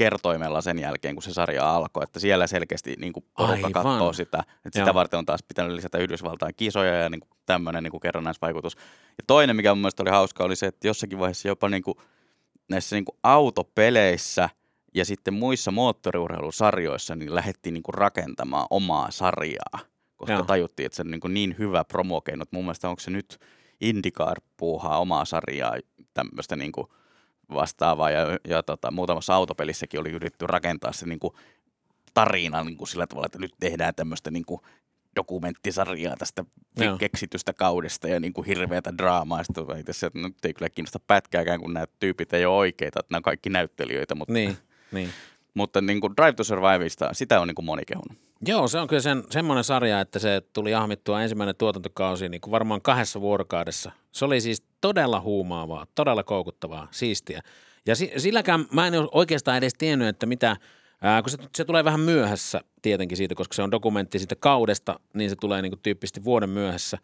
kertoimella 0.00 0.60
sen 0.60 0.78
jälkeen, 0.78 1.14
kun 1.14 1.22
se 1.22 1.32
sarja 1.32 1.74
alkoi, 1.76 2.02
että 2.02 2.20
siellä 2.20 2.46
selkeästi 2.46 2.94
niin 2.98 3.12
kuin 3.12 3.24
porukka 3.36 3.66
Aivan. 3.66 3.72
katsoo 3.72 4.12
sitä, 4.12 4.44
että 4.64 4.78
sitä 4.78 4.94
varten 4.94 5.18
on 5.18 5.26
taas 5.26 5.42
pitänyt 5.42 5.72
lisätä 5.72 5.98
Yhdysvaltain 5.98 6.54
kisoja 6.56 6.94
ja 6.94 7.10
niin 7.10 7.20
kuin 7.20 7.30
tämmöinen 7.46 7.82
niin 7.82 7.90
kuin 7.90 8.00
kerrannaisvaikutus. 8.00 8.76
Ja 9.08 9.24
toinen, 9.26 9.56
mikä 9.56 9.74
mun 9.74 9.80
mielestä 9.80 10.02
oli 10.02 10.10
hauska, 10.10 10.44
oli 10.44 10.56
se, 10.56 10.66
että 10.66 10.88
jossakin 10.88 11.18
vaiheessa 11.18 11.48
jopa 11.48 11.68
niin 11.68 11.82
kuin 11.82 11.98
näissä 12.68 12.96
niin 12.96 13.04
kuin 13.04 13.16
autopeleissä 13.22 14.48
ja 14.94 15.04
sitten 15.04 15.34
muissa 15.34 15.70
moottoriurheilusarjoissa 15.70 17.14
niin 17.14 17.34
lähdettiin 17.34 17.74
niin 17.74 17.82
kuin 17.82 17.94
rakentamaan 17.94 18.66
omaa 18.70 19.10
sarjaa, 19.10 19.78
koska 20.16 20.32
Joo. 20.32 20.44
tajuttiin, 20.44 20.86
että 20.86 20.96
se 20.96 21.02
on 21.02 21.10
niin, 21.10 21.20
kuin 21.20 21.34
niin 21.34 21.54
hyvä 21.58 21.84
promokeino. 21.84 22.44
Mun 22.50 22.64
mielestä 22.64 22.88
onko 22.88 23.00
se 23.00 23.10
nyt 23.10 23.38
IndyCar 23.80 24.40
puuhaa 24.56 24.98
omaa 24.98 25.24
sarjaa 25.24 25.74
tämmöistä 26.14 26.56
niin 26.56 26.72
kuin 26.72 26.86
vastaavaa 27.54 28.10
ja, 28.10 28.38
ja 28.48 28.62
tota, 28.62 28.90
muutamassa 28.90 29.34
autopelissäkin 29.34 30.00
oli 30.00 30.10
yritetty 30.10 30.46
rakentaa 30.46 30.92
se 30.92 31.06
niin 31.06 31.18
kuin 31.20 31.34
tarina 32.14 32.64
niin 32.64 32.76
kuin 32.76 32.88
sillä 32.88 33.06
tavalla, 33.06 33.26
että 33.26 33.38
nyt 33.38 33.54
tehdään 33.60 33.94
tämmöistä 33.94 34.30
niin 34.30 34.44
kuin 34.44 34.60
dokumenttisarjaa 35.16 36.16
tästä 36.16 36.44
Joo. 36.76 36.98
keksitystä 36.98 37.52
kaudesta 37.52 38.08
ja 38.08 38.20
niin 38.20 38.32
kuin 38.32 38.46
hirveätä 38.46 38.98
draamaa. 38.98 39.44
Sitten 39.44 39.78
itse 39.78 40.06
että 40.06 40.18
nyt 40.18 40.44
ei 40.44 40.54
kyllä 40.54 40.70
kiinnosta 40.70 41.00
pätkääkään, 41.06 41.60
kun 41.60 41.74
nämä 41.74 41.86
tyypit 42.00 42.32
ei 42.32 42.44
ole 42.44 42.56
oikeita, 42.56 43.00
että 43.00 43.12
nämä 43.12 43.18
on 43.18 43.22
kaikki 43.22 43.50
näyttelijöitä. 43.50 44.14
Mutta, 44.14 44.32
niin, 44.32 44.56
niin. 44.92 45.10
mutta 45.54 45.80
niin 45.80 46.00
kuin 46.00 46.12
Drive 46.16 46.32
to 46.32 46.44
Surviveista, 46.44 47.08
sitä 47.12 47.40
on 47.40 47.48
niin 47.48 47.54
kuin 47.54 47.66
moni 47.66 47.82
kehunut. 47.86 48.29
Joo, 48.46 48.68
se 48.68 48.78
on 48.78 48.88
kyllä 48.88 49.02
sen, 49.02 49.24
semmoinen 49.30 49.64
sarja, 49.64 50.00
että 50.00 50.18
se 50.18 50.42
tuli 50.52 50.74
ahmittua 50.74 51.22
ensimmäinen 51.22 51.56
tuotantokausi 51.56 52.28
niin 52.28 52.40
kuin 52.40 52.52
varmaan 52.52 52.82
kahdessa 52.82 53.20
vuorokaudessa. 53.20 53.92
Se 54.12 54.24
oli 54.24 54.40
siis 54.40 54.62
todella 54.80 55.20
huumaavaa, 55.20 55.86
todella 55.94 56.22
koukuttavaa, 56.22 56.88
siistiä. 56.90 57.42
Ja 57.86 57.96
si- 57.96 58.12
silläkään 58.16 58.66
mä 58.72 58.86
en 58.86 58.94
oikeastaan 59.12 59.58
edes 59.58 59.74
tiennyt, 59.78 60.08
että 60.08 60.26
mitä, 60.26 60.56
ää, 61.00 61.22
kun 61.22 61.30
se, 61.30 61.38
se 61.56 61.64
tulee 61.64 61.84
vähän 61.84 62.00
myöhässä 62.00 62.60
tietenkin 62.82 63.16
siitä, 63.16 63.34
koska 63.34 63.54
se 63.54 63.62
on 63.62 63.70
dokumentti 63.70 64.18
siitä 64.18 64.36
kaudesta, 64.36 65.00
niin 65.14 65.30
se 65.30 65.36
tulee 65.36 65.62
niin 65.62 65.72
kuin 65.72 65.80
tyyppisesti 65.82 66.24
vuoden 66.24 66.50
myöhässä. 66.50 66.98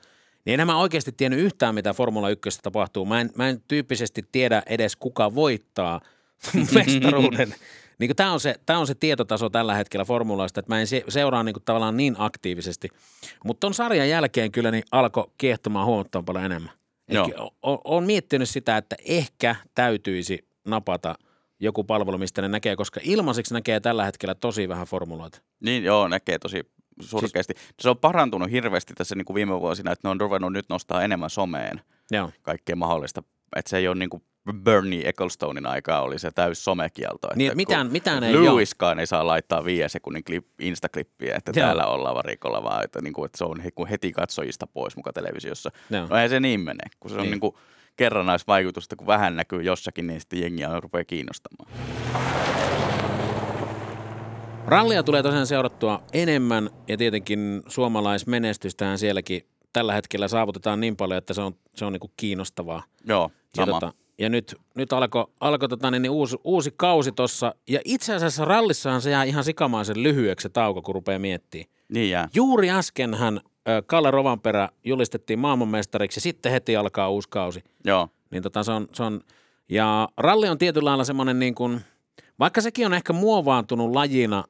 Niin 0.45 0.55
enhän 0.55 0.67
mä 0.67 0.79
oikeasti 0.79 1.13
tiennyt 1.13 1.41
yhtään, 1.41 1.75
mitä 1.75 1.95
Formula 1.95 2.31
1 2.31 2.59
tapahtuu. 2.63 3.05
Mä 3.05 3.21
en, 3.21 3.31
mä 3.35 3.49
en 3.49 3.63
tyyppisesti 3.69 4.25
tiedä 4.33 4.63
edes, 4.67 4.97
kuka 4.97 5.35
voittaa 5.35 6.01
mestaruuden. 6.75 7.55
Niin 7.99 8.17
tämä 8.17 8.33
on, 8.33 8.41
se, 8.41 8.55
tää 8.67 8.79
on 8.79 8.87
se 8.87 8.95
tietotaso 8.95 9.51
tällä 9.51 9.75
hetkellä 9.75 10.05
formulaista, 10.05 10.61
että 10.61 10.73
mä 10.75 10.81
en 10.81 10.87
se, 10.87 11.05
seuraa 11.09 11.43
niin 11.43 11.53
kuin 11.53 11.65
tavallaan 11.65 11.97
niin 11.97 12.15
aktiivisesti. 12.19 12.89
Mutta 13.45 13.61
ton 13.61 13.75
sarjan 13.75 14.09
jälkeen 14.09 14.53
kyllä 14.53 14.71
niin 14.71 14.85
alkoi 14.93 15.31
kiehtomaan 15.39 15.87
huomattavan 15.87 16.25
paljon 16.25 16.45
enemmän. 16.45 16.73
Olen 17.63 18.05
miettinyt 18.05 18.49
sitä, 18.49 18.77
että 18.77 18.97
ehkä 19.05 19.57
täytyisi 19.75 20.49
napata 20.67 21.15
joku 21.61 21.85
palvelu, 21.85 22.19
mistä 22.19 22.43
ne 22.43 22.49
näkee, 22.49 22.77
koska 22.77 23.01
ilmaiseksi 23.03 23.55
näkee 23.55 23.81
tällä 23.81 24.05
hetkellä 24.05 24.35
tosi 24.35 24.69
vähän 24.69 24.87
formuloita. 24.87 25.43
Niin 25.61 25.85
joo, 25.85 26.09
näkee 26.09 26.39
tosi 26.39 26.71
surkeasti. 27.01 27.55
Siis... 27.57 27.75
Se 27.81 27.91
on 27.91 27.99
parantunut 27.99 28.51
hirveästi 28.51 28.95
tässä 28.95 29.15
niin 29.15 29.25
kuin 29.25 29.35
viime 29.35 29.61
vuosina, 29.61 29.93
että 29.93 30.09
ne 30.09 30.11
on 30.11 30.21
ruvennut 30.21 30.53
nyt 30.53 30.67
nostaa 30.69 31.03
enemmän 31.03 31.31
someen 31.31 31.81
Joo. 32.11 32.31
kaikkea 32.43 32.77
mahdollista. 32.77 33.23
Että 33.57 33.71
se 33.71 33.77
ei 33.77 33.89
ole 33.89 33.97
niin 33.97 34.11
kuin 34.11 34.23
Bernie 34.53 35.09
Ecclestonein 35.09 35.67
aikaa 35.67 36.03
oli 36.03 36.19
se 36.19 36.31
täys 36.31 36.65
somekielto. 36.65 37.29
Niin, 37.35 37.47
että 37.47 37.57
mitään, 37.57 37.93
mitään 37.93 38.25
ei 38.25 38.45
Lewiskaan 38.45 38.99
ei 38.99 39.07
saa 39.07 39.27
laittaa 39.27 39.65
viiden 39.65 39.91
sekunnin 39.91 40.25
klip, 40.25 40.47
instaklippiä, 40.61 41.35
että 41.37 41.53
Joo. 41.57 41.67
täällä 41.67 41.87
ollaan 41.87 42.15
varikolla, 42.15 42.63
vaan 42.63 42.85
että, 42.85 43.03
niin 43.03 43.13
kuin, 43.13 43.27
että 43.27 43.39
se 43.39 43.45
on 43.45 43.63
heti 43.91 44.13
katsojista 44.13 44.67
pois 44.67 44.97
muka 44.97 45.13
televisiossa. 45.13 45.71
Joo. 45.91 46.07
No 46.11 46.17
ei 46.17 46.29
se 46.29 46.41
niin 46.41 46.61
mene, 46.61 46.85
kun 47.01 47.11
se 47.11 47.17
on 47.17 47.23
niin. 47.23 47.31
Niin 47.31 47.41
kuin 47.41 47.55
kerrannaisvaikutusta, 47.97 48.97
kun 48.97 49.07
vähän 49.07 49.37
näkyy 49.37 49.63
jossakin, 49.63 50.07
niin 50.07 50.21
sitten 50.21 50.41
jengiä 50.41 50.81
rupeaa 50.81 51.05
kiinnostamaan. 51.05 51.73
Rallia 54.67 55.03
tulee 55.03 55.23
tosiaan 55.23 55.47
seurattua 55.47 56.03
enemmän 56.13 56.71
ja 56.89 56.97
tietenkin 56.97 57.63
suomalaismenestystähän 57.69 58.99
sielläkin 58.99 59.43
tällä 59.73 59.93
hetkellä 59.93 60.29
saavutetaan 60.29 60.81
niin 60.81 60.97
paljon, 60.97 61.19
että 61.19 61.35
se 61.35 61.41
on, 61.41 61.55
se 61.75 61.85
on 61.85 61.93
niin 61.93 62.01
kuin 62.01 62.13
kiinnostavaa. 62.17 62.83
Joo, 63.05 63.31
sama. 63.57 63.73
Ja, 63.73 63.81
tota, 63.81 63.93
ja 64.19 64.29
nyt, 64.29 64.55
nyt 64.75 64.93
alkoi 64.93 65.27
alko, 65.41 65.69
tota, 65.69 65.91
niin, 65.91 66.03
niin 66.03 66.11
uusi, 66.11 66.37
uusi 66.45 66.75
kausi 66.77 67.13
tuossa. 67.13 67.55
Ja 67.69 67.81
itse 67.85 68.15
asiassa 68.15 68.45
rallissahan 68.45 69.03
se 69.03 69.11
jää 69.11 69.25
ihan 69.25 69.45
sikamaisen 69.45 70.03
lyhyeksi 70.03 70.43
se 70.43 70.49
tauko, 70.49 70.83
kun 70.83 70.95
rupeaa 70.95 71.19
miettimään. 71.19 71.71
Niin 71.89 72.11
jää. 72.11 72.29
Juuri 72.35 72.71
äskenhän 72.71 73.41
Kalle 73.87 74.11
Rovanperä 74.11 74.69
julistettiin 74.85 75.39
maailmanmestariksi 75.39 76.19
ja 76.19 76.23
sitten 76.23 76.53
heti 76.53 76.77
alkaa 76.77 77.11
uusi 77.11 77.29
kausi. 77.29 77.65
Joo. 77.85 78.09
Niin 78.31 78.43
tota, 78.43 78.63
se 78.63 78.73
on, 78.73 78.89
se 78.93 79.03
on, 79.03 79.21
ja 79.69 80.09
ralli 80.17 80.49
on 80.49 80.59
tietyllä 80.59 80.89
lailla 80.89 81.05
semmoinen 81.05 81.39
niin 81.39 81.55
kuin, 81.55 81.81
vaikka 82.39 82.61
sekin 82.61 82.87
on 82.87 82.95
ehkä 82.95 83.13
muovaantunut 83.13 83.93
lajina 83.93 84.45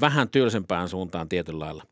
vähän 0.00 0.28
tylsempään 0.28 0.88
suuntaan 0.88 1.28
tietyllä 1.28 1.64
lailla. 1.64 1.84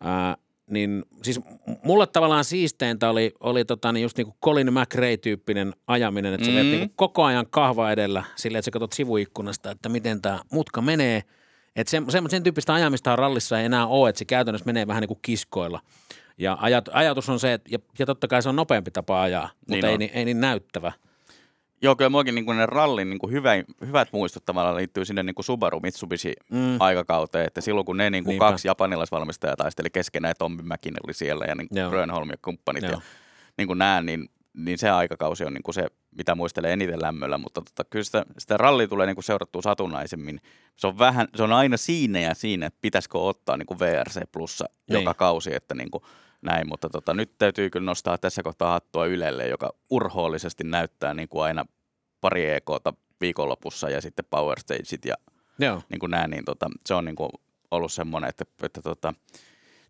Ää, 0.00 0.36
niin 0.70 1.02
siis 1.22 1.40
mulle 1.82 2.06
tavallaan 2.06 2.44
siisteintä 2.44 3.10
oli, 3.10 3.32
oli 3.40 3.64
tota, 3.64 3.92
niin 3.92 4.02
just 4.02 4.16
niin 4.16 4.26
kuin 4.26 4.36
Colin 4.44 4.72
McRae-tyyppinen 4.72 5.72
ajaminen, 5.86 6.34
että 6.34 6.48
mm. 6.48 6.54
sä 6.54 6.62
niin 6.62 6.92
koko 6.96 7.24
ajan 7.24 7.46
kahva 7.50 7.90
edellä 7.90 8.24
silleen, 8.36 8.58
että 8.58 8.64
sä 8.64 8.70
katsot 8.70 8.92
sivuikkunasta, 8.92 9.70
että 9.70 9.88
miten 9.88 10.22
tämä 10.22 10.40
mutka 10.52 10.80
menee. 10.80 11.22
Että 11.76 11.90
sen, 11.90 12.10
sen, 12.10 12.30
sen 12.30 12.42
tyyppistä 12.42 12.74
ajamista 12.74 13.16
rallissa 13.16 13.58
ei 13.58 13.66
enää 13.66 13.86
ole, 13.86 14.08
että 14.08 14.18
se 14.18 14.24
käytännössä 14.24 14.66
menee 14.66 14.86
vähän 14.86 15.00
niin 15.00 15.08
kuin 15.08 15.18
kiskoilla. 15.22 15.80
Ja 16.38 16.58
ajat, 16.60 16.88
ajatus 16.92 17.28
on 17.28 17.40
se, 17.40 17.52
että 17.52 17.68
ja, 17.72 17.78
ja 17.98 18.06
totta 18.06 18.28
kai 18.28 18.42
se 18.42 18.48
on 18.48 18.56
nopeampi 18.56 18.90
tapa 18.90 19.22
ajaa, 19.22 19.50
mutta 19.68 19.86
niin 19.86 20.02
ei, 20.02 20.10
ei 20.14 20.24
niin 20.24 20.40
näyttävä. 20.40 20.92
Joo, 21.82 21.96
kyllä 21.96 22.10
muakin 22.10 22.34
niin 22.34 22.56
ne 22.56 22.66
rallin 22.66 23.10
niin 23.10 23.30
hyvä, 23.30 23.52
hyvät 23.86 24.08
muistot 24.12 24.44
tavallaan 24.44 24.76
liittyy 24.76 25.04
sinne 25.04 25.22
niin 25.22 25.34
Subaru 25.40 25.80
Mitsubishi 25.80 26.32
mm. 26.50 26.80
aikakauteen, 26.80 27.46
että 27.46 27.60
silloin 27.60 27.86
kun 27.86 27.96
ne 27.96 28.10
niin 28.10 28.24
kuin 28.24 28.38
kaksi 28.38 28.68
japanilaisvalmistajaa 28.68 29.56
taisteli 29.56 29.90
keskenään, 29.90 30.30
ja 30.30 30.34
Tommi 30.34 30.62
Mäkin 30.62 30.94
oli 31.04 31.14
siellä 31.14 31.44
ja 31.44 31.54
niin 31.54 31.68
kuin 31.68 31.88
Grönholm 31.88 32.30
ja 32.30 32.36
kumppanit 32.44 32.82
Joo. 32.82 32.92
ja 32.92 33.00
niin 33.58 33.66
kuin 33.66 33.78
näen, 33.78 34.06
niin, 34.06 34.28
niin 34.54 34.78
se 34.78 34.90
aikakausi 34.90 35.44
on 35.44 35.54
niin 35.54 35.62
kuin 35.62 35.74
se, 35.74 35.86
mitä 36.16 36.34
muistelee 36.34 36.72
eniten 36.72 37.02
lämmöllä, 37.02 37.38
mutta 37.38 37.60
tota, 37.60 37.84
kyllä 37.90 38.04
sitä, 38.04 38.26
sitä 38.38 38.56
ralli 38.56 38.88
tulee 38.88 39.06
niin 39.06 39.16
kuin 39.16 39.24
seurattua 39.24 39.62
satunnaisemmin. 39.62 40.40
Se 40.76 40.86
on, 40.86 40.98
vähän, 40.98 41.28
se 41.36 41.42
on 41.42 41.52
aina 41.52 41.76
siinä 41.76 42.20
ja 42.20 42.34
siinä, 42.34 42.66
että 42.66 42.78
pitäisikö 42.82 43.18
ottaa 43.18 43.56
niin 43.56 43.66
kuin 43.66 43.78
VRC 43.78 44.20
plussa 44.32 44.64
niin. 44.90 45.00
joka 45.00 45.14
kausi, 45.14 45.54
että 45.54 45.74
niin 45.74 45.90
kuin, 45.90 46.04
näin, 46.44 46.68
mutta 46.68 46.88
tota, 46.88 47.14
nyt 47.14 47.38
täytyy 47.38 47.70
kyllä 47.70 47.86
nostaa 47.86 48.18
tässä 48.18 48.42
kohtaa 48.42 48.72
hattua 48.72 49.06
Ylelle, 49.06 49.48
joka 49.48 49.74
urhoollisesti 49.90 50.64
näyttää 50.64 51.14
niin 51.14 51.28
kuin 51.28 51.44
aina 51.44 51.64
pari 52.20 52.50
EKta 52.50 52.92
viikonlopussa 53.20 53.90
ja 53.90 54.00
sitten 54.00 54.24
Power 54.30 54.60
Stageit 54.60 55.04
ja 55.04 55.14
Joo. 55.58 55.82
niin 55.88 56.00
kuin 56.00 56.10
näin, 56.10 56.30
niin 56.30 56.44
tota, 56.44 56.70
se 56.86 56.94
on 56.94 57.04
niin 57.04 57.16
kuin 57.16 57.30
ollut 57.70 57.92
semmoinen, 57.92 58.28
että, 58.30 58.44
että 58.62 58.82
tota, 58.82 59.14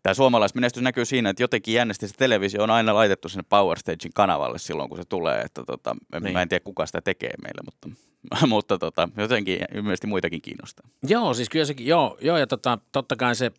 tämä 0.03 0.13
suomalaismenestys 0.13 0.83
näkyy 0.83 1.05
siinä, 1.05 1.29
että 1.29 1.43
jotenkin 1.43 1.73
jännästi 1.73 2.07
se 2.07 2.13
televisio 2.13 2.63
on 2.63 2.69
aina 2.69 2.93
laitettu 2.93 3.29
sinne 3.29 3.43
Power 3.49 3.79
Stagein 3.79 4.13
kanavalle 4.13 4.59
silloin, 4.59 4.89
kun 4.89 4.97
se 4.97 5.03
tulee. 5.09 5.41
Että 5.41 5.63
tota, 5.63 5.95
niin. 6.21 6.33
Mä 6.33 6.41
en 6.41 6.49
tiedä, 6.49 6.63
kuka 6.63 6.85
sitä 6.85 7.01
tekee 7.01 7.33
meille, 7.43 7.61
mutta, 7.65 7.89
mutta 8.47 8.77
tota, 8.77 9.09
jotenkin 9.17 9.59
ilmeisesti 9.73 10.07
muitakin 10.07 10.41
kiinnostaa. 10.41 10.89
Joo, 11.07 11.33
siis 11.33 11.49
kyllä 11.49 11.65
sekin, 11.65 11.87
joo, 11.87 12.17
joo 12.21 12.37
ja 12.37 12.47
tota, 12.47 12.79
totta 12.91 13.15
kai 13.15 13.35
se 13.35 13.51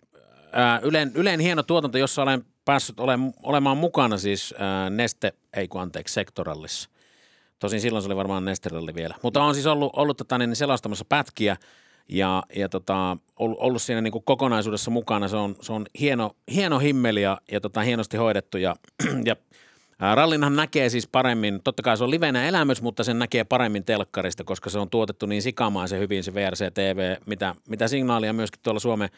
ää, 0.53 0.81
Ylen, 0.83 1.13
Ylen 1.15 1.41
hieno 1.41 1.63
tuotanto, 1.63 1.99
jossa 1.99 2.23
olen 2.23 2.45
päässyt 2.67 3.01
ole, 3.01 3.19
olemaan 3.43 3.77
mukana 3.77 4.19
siis 4.19 4.55
ää, 4.59 4.91
Neste, 4.91 5.33
ei 5.57 5.69
kun 5.69 5.81
anteeksi, 5.81 6.15
sektorallissa. 6.15 6.91
Tosin 7.59 7.81
silloin 7.81 8.03
se 8.03 8.09
oli 8.09 8.17
varmaan 8.17 8.45
Nesteralli 8.45 8.95
vielä. 8.95 9.15
Mutta 9.23 9.43
on 9.43 9.55
siis 9.55 9.67
ollut, 9.67 9.93
ollut 9.97 10.17
tota, 10.17 10.39
niin 10.39 10.57
selostamassa 10.57 11.05
pätkiä 11.09 11.57
ja, 12.09 12.43
ja 12.57 12.69
tota, 12.69 13.17
ollut, 13.37 13.59
ollut 13.61 13.83
siinä 13.83 14.01
niin 14.01 14.13
kuin 14.13 14.25
kokonaisuudessa 14.25 14.91
mukana. 14.91 15.29
Se 15.29 15.37
on, 15.37 15.57
se 15.61 15.73
on 15.73 15.87
hieno, 16.01 16.31
hieno 16.53 16.79
himmeli 16.79 17.23
ja, 17.23 17.39
ja 17.53 17.61
tota, 17.61 17.81
hienosti 17.81 18.17
hoidettu 18.17 18.59
ja, 18.59 18.77
ja 19.25 19.37
Rallinhan 20.15 20.57
näkee 20.57 20.89
siis 20.89 21.07
paremmin, 21.07 21.61
totta 21.65 21.83
kai 21.83 21.97
se 21.97 22.05
on 22.05 22.11
livenä 22.11 22.49
elämys, 22.49 22.83
mutta 22.83 23.05
sen 23.05 23.19
näkee 23.19 23.45
paremmin 23.45 23.85
telkkarista, 23.85 24.45
koska 24.45 24.71
se 24.71 24.79
on 24.79 24.91
tuotettu 24.91 25.27
niin 25.27 25.43
sikamaisen 25.43 26.01
hyvin 26.01 26.25
se 26.25 26.35
VRC 26.35 26.75
TV, 26.75 27.17
mitä, 27.27 27.55
mitä 27.69 27.89
signaalia 27.89 28.33
myöskin 28.33 28.61
tuolla 28.63 28.81
Suomen, 28.81 29.09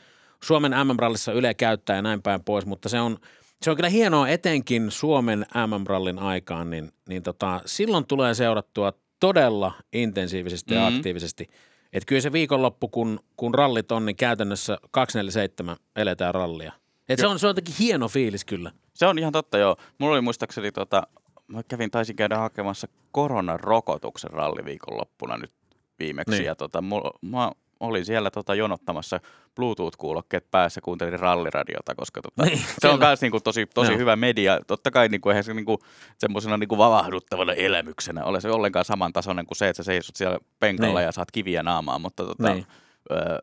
Suomen 0.42 0.73
MM-rallissa 0.85 1.33
Yle 1.33 1.54
käyttää 1.54 1.97
ja 1.97 2.02
näin 2.02 2.23
päin 2.23 2.45
pois, 2.45 2.66
mutta 2.66 2.88
se 2.88 3.00
on, 3.00 3.18
se 3.62 3.71
on 3.71 3.76
kyllä 3.76 3.88
hienoa 3.88 4.28
etenkin 4.28 4.90
Suomen 4.90 5.47
MM-rallin 5.66 6.18
aikaan, 6.18 6.71
niin, 6.71 6.92
niin 7.09 7.23
tota, 7.23 7.61
silloin 7.66 8.07
tulee 8.07 8.35
seurattua 8.35 8.92
todella 9.21 9.73
intensiivisesti 9.92 10.75
mm-hmm. 10.75 10.90
ja 10.90 10.97
aktiivisesti. 10.97 11.49
Että 11.92 12.07
kyllä 12.07 12.21
se 12.21 12.33
viikonloppu, 12.33 12.88
kun, 12.88 13.21
kun 13.37 13.54
rallit 13.54 13.92
on, 13.92 14.07
niin 14.07 14.16
käytännössä 14.16 14.78
247 14.90 15.76
eletään 15.97 16.35
rallia. 16.35 16.73
Et 17.09 17.18
se, 17.18 17.26
on, 17.26 17.38
se 17.38 17.47
on 17.47 17.50
jotenkin 17.50 17.75
hieno 17.78 18.09
fiilis 18.09 18.45
kyllä. 18.45 18.73
Se 18.95 19.07
on 19.07 19.18
ihan 19.18 19.33
totta, 19.33 19.59
joo. 19.59 19.76
Mulla 19.99 20.14
oli 20.14 20.21
muistaakseni, 20.21 20.73
tota, 20.73 21.02
mä 21.47 21.62
kävin, 21.62 21.90
taisin 21.90 22.16
käydä 22.16 22.38
hakemassa 22.38 22.88
koronarokotuksen 23.12 24.30
ralliviikonloppuna 24.30 25.37
nyt 25.37 25.52
viimeksi. 25.99 26.35
Niin. 26.35 26.45
Ja 26.45 26.54
tota, 26.57 26.83
mulla, 26.83 27.11
mä 27.23 27.52
olin 27.81 28.05
siellä 28.05 28.31
tota, 28.31 28.55
jonottamassa 28.55 29.21
Bluetooth-kuulokkeet 29.55 30.51
päässä, 30.51 30.81
kuuntelin 30.81 31.21
ralliradiota, 31.21 31.95
koska 31.95 32.23
tota, 32.23 32.45
niin, 32.45 32.65
se 32.79 32.89
on 32.89 32.99
myös 32.99 33.21
niinku, 33.21 33.41
tosi, 33.41 33.67
tosi 33.67 33.97
hyvä 33.97 34.17
media. 34.17 34.61
Totta 34.67 34.91
kai 34.91 35.09
niinku, 35.09 35.29
eihän 35.29 35.45
se 35.45 35.55
niinku, 35.55 35.79
semmoisena 36.19 36.57
niinku, 36.57 36.79
vavahduttavana 36.79 37.53
elämyksenä 37.53 38.25
ole 38.25 38.41
se 38.41 38.51
ollenkaan 38.51 38.85
samantasoinen 38.85 39.47
kuin 39.47 39.57
se, 39.57 39.69
että 39.69 39.83
sä 39.83 39.87
seisot 39.87 40.17
siellä 40.17 40.39
penkalla 40.61 40.99
niin. 40.99 41.07
ja 41.07 41.13
saat 41.13 41.31
kiviä 41.31 41.63
naamaan, 41.63 42.01
mutta 42.01 42.25
tota, 42.25 42.55
niin. 42.55 42.67
ö, 43.11 43.39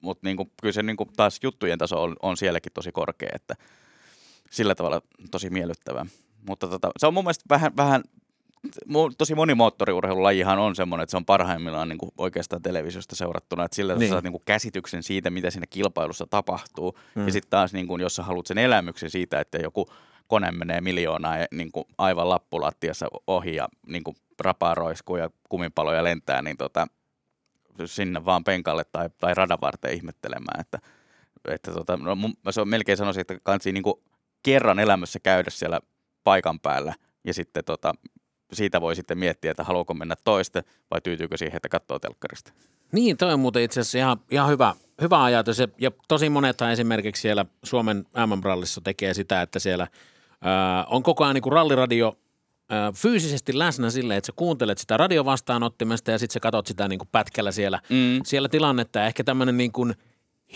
mutta 0.00 0.26
niinku, 0.26 0.52
kyllä 0.62 0.72
se 0.72 0.82
niinku, 0.82 1.06
taas 1.16 1.40
juttujen 1.42 1.78
taso 1.78 2.02
on, 2.02 2.16
on 2.22 2.36
sielläkin 2.36 2.72
tosi 2.72 2.92
korkea, 2.92 3.30
että 3.34 3.54
sillä 4.50 4.74
tavalla 4.74 5.02
tosi 5.30 5.50
miellyttävää. 5.50 6.06
Mutta 6.48 6.68
tota, 6.68 6.90
se 6.98 7.06
on 7.06 7.14
mun 7.14 7.24
mielestä 7.24 7.44
vähän, 7.50 7.76
vähän 7.76 8.02
tosi 9.18 9.34
moni 9.34 9.54
moottoriurheilulajihan 9.54 10.58
on 10.58 10.76
semmoinen, 10.76 11.02
että 11.02 11.10
se 11.10 11.16
on 11.16 11.24
parhaimmillaan 11.24 11.88
niin 11.88 11.98
kuin 11.98 12.10
oikeastaan 12.18 12.62
televisiosta 12.62 13.16
seurattuna, 13.16 13.64
että 13.64 13.74
sillä 13.74 13.94
niin. 13.94 14.10
saat 14.10 14.24
niin 14.24 14.32
kuin 14.32 14.42
käsityksen 14.46 15.02
siitä, 15.02 15.30
mitä 15.30 15.50
siinä 15.50 15.66
kilpailussa 15.66 16.26
tapahtuu. 16.30 16.98
Mm. 17.14 17.26
Ja 17.26 17.32
sitten 17.32 17.50
taas, 17.50 17.72
niin 17.72 17.86
kuin, 17.86 18.00
jos 18.00 18.16
sä 18.16 18.22
haluat 18.22 18.46
sen 18.46 18.58
elämyksen 18.58 19.10
siitä, 19.10 19.40
että 19.40 19.58
joku 19.58 19.92
kone 20.26 20.50
menee 20.50 20.80
miljoonaa 20.80 21.38
ja 21.38 21.46
niin 21.50 21.72
kuin 21.72 21.84
aivan 21.98 22.28
lappulattiassa 22.28 23.06
ohi 23.26 23.54
ja 23.54 23.68
niin 23.86 24.04
kuin 24.04 24.16
rapaa 24.40 24.74
roiskuu 24.74 25.16
ja 25.16 25.30
kumipaloja 25.48 26.04
lentää, 26.04 26.42
niin 26.42 26.56
tota, 26.56 26.86
sinne 27.84 28.24
vaan 28.24 28.44
penkalle 28.44 28.84
tai, 28.92 29.10
tai 29.20 29.34
radan 29.34 29.58
varten 29.60 29.94
ihmettelemään. 29.94 30.60
Että, 30.60 30.78
että 31.48 31.72
tota, 31.72 31.96
no, 31.96 32.16
se 32.50 32.60
on 32.60 32.68
melkein 32.68 32.98
sanoisin, 32.98 33.20
että 33.20 33.38
kansi 33.42 33.72
niin 33.72 33.82
kuin 33.82 33.94
kerran 34.42 34.78
elämässä 34.78 35.20
käydä 35.20 35.50
siellä 35.50 35.80
paikan 36.24 36.60
päällä 36.60 36.94
ja 37.24 37.34
sitten 37.34 37.64
tota, 37.64 37.94
siitä 38.52 38.80
voi 38.80 38.96
sitten 38.96 39.18
miettiä, 39.18 39.50
että 39.50 39.64
haluaako 39.64 39.94
mennä 39.94 40.14
toista 40.24 40.62
vai 40.90 41.00
tyytyykö 41.00 41.36
siihen, 41.36 41.56
että 41.56 41.68
katsoo 41.68 41.98
telkkarista. 41.98 42.52
Niin, 42.92 43.16
toi 43.16 43.32
on 43.32 43.40
muuten 43.40 43.62
itse 43.62 43.80
asiassa 43.80 43.98
ihan, 43.98 44.20
ihan 44.30 44.50
hyvä, 44.50 44.74
hyvä 45.00 45.24
ajatus. 45.24 45.58
Ja, 45.58 45.68
ja 45.78 45.90
tosi 46.08 46.28
monethan 46.30 46.70
esimerkiksi 46.72 47.22
siellä 47.22 47.44
Suomen 47.62 48.04
MM-rallissa 48.26 48.80
tekee 48.80 49.14
sitä, 49.14 49.42
että 49.42 49.58
siellä 49.58 49.86
ää, 50.40 50.84
on 50.84 51.02
koko 51.02 51.24
ajan 51.24 51.34
niin 51.34 51.42
kuin 51.42 51.52
ralliradio 51.52 52.18
ö, 52.72 52.74
fyysisesti 52.94 53.58
läsnä 53.58 53.90
silleen, 53.90 54.18
että 54.18 54.26
sä 54.26 54.32
kuuntelet 54.36 54.78
sitä 54.78 54.96
radiovastaanottimesta 54.96 56.10
ja 56.10 56.18
sitten 56.18 56.32
sä 56.34 56.40
katot 56.40 56.66
sitä 56.66 56.88
niin 56.88 56.98
kuin 56.98 57.08
pätkällä 57.12 57.52
siellä, 57.52 57.80
Mm. 57.88 58.20
siellä 58.24 58.48
tilannetta. 58.48 58.98
Ja 58.98 59.06
ehkä 59.06 59.24
tämmöinen 59.24 59.56
niin 59.56 59.72
kuin 59.72 59.94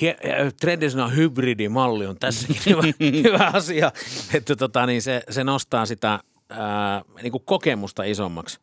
äh, 0.04 0.52
traditional 0.60 1.10
hybridimalli 1.10 2.06
on 2.06 2.16
tässäkin 2.18 2.56
hyvä, 2.66 2.82
hyvä 3.28 3.50
asia, 3.52 3.92
että 4.34 4.56
tota, 4.56 4.86
niin 4.86 5.02
se, 5.02 5.22
se 5.30 5.44
nostaa 5.44 5.86
sitä 5.86 6.20
ää, 6.58 7.02
niin 7.22 7.32
kuin 7.32 7.44
kokemusta 7.44 8.02
isommaksi. 8.02 8.60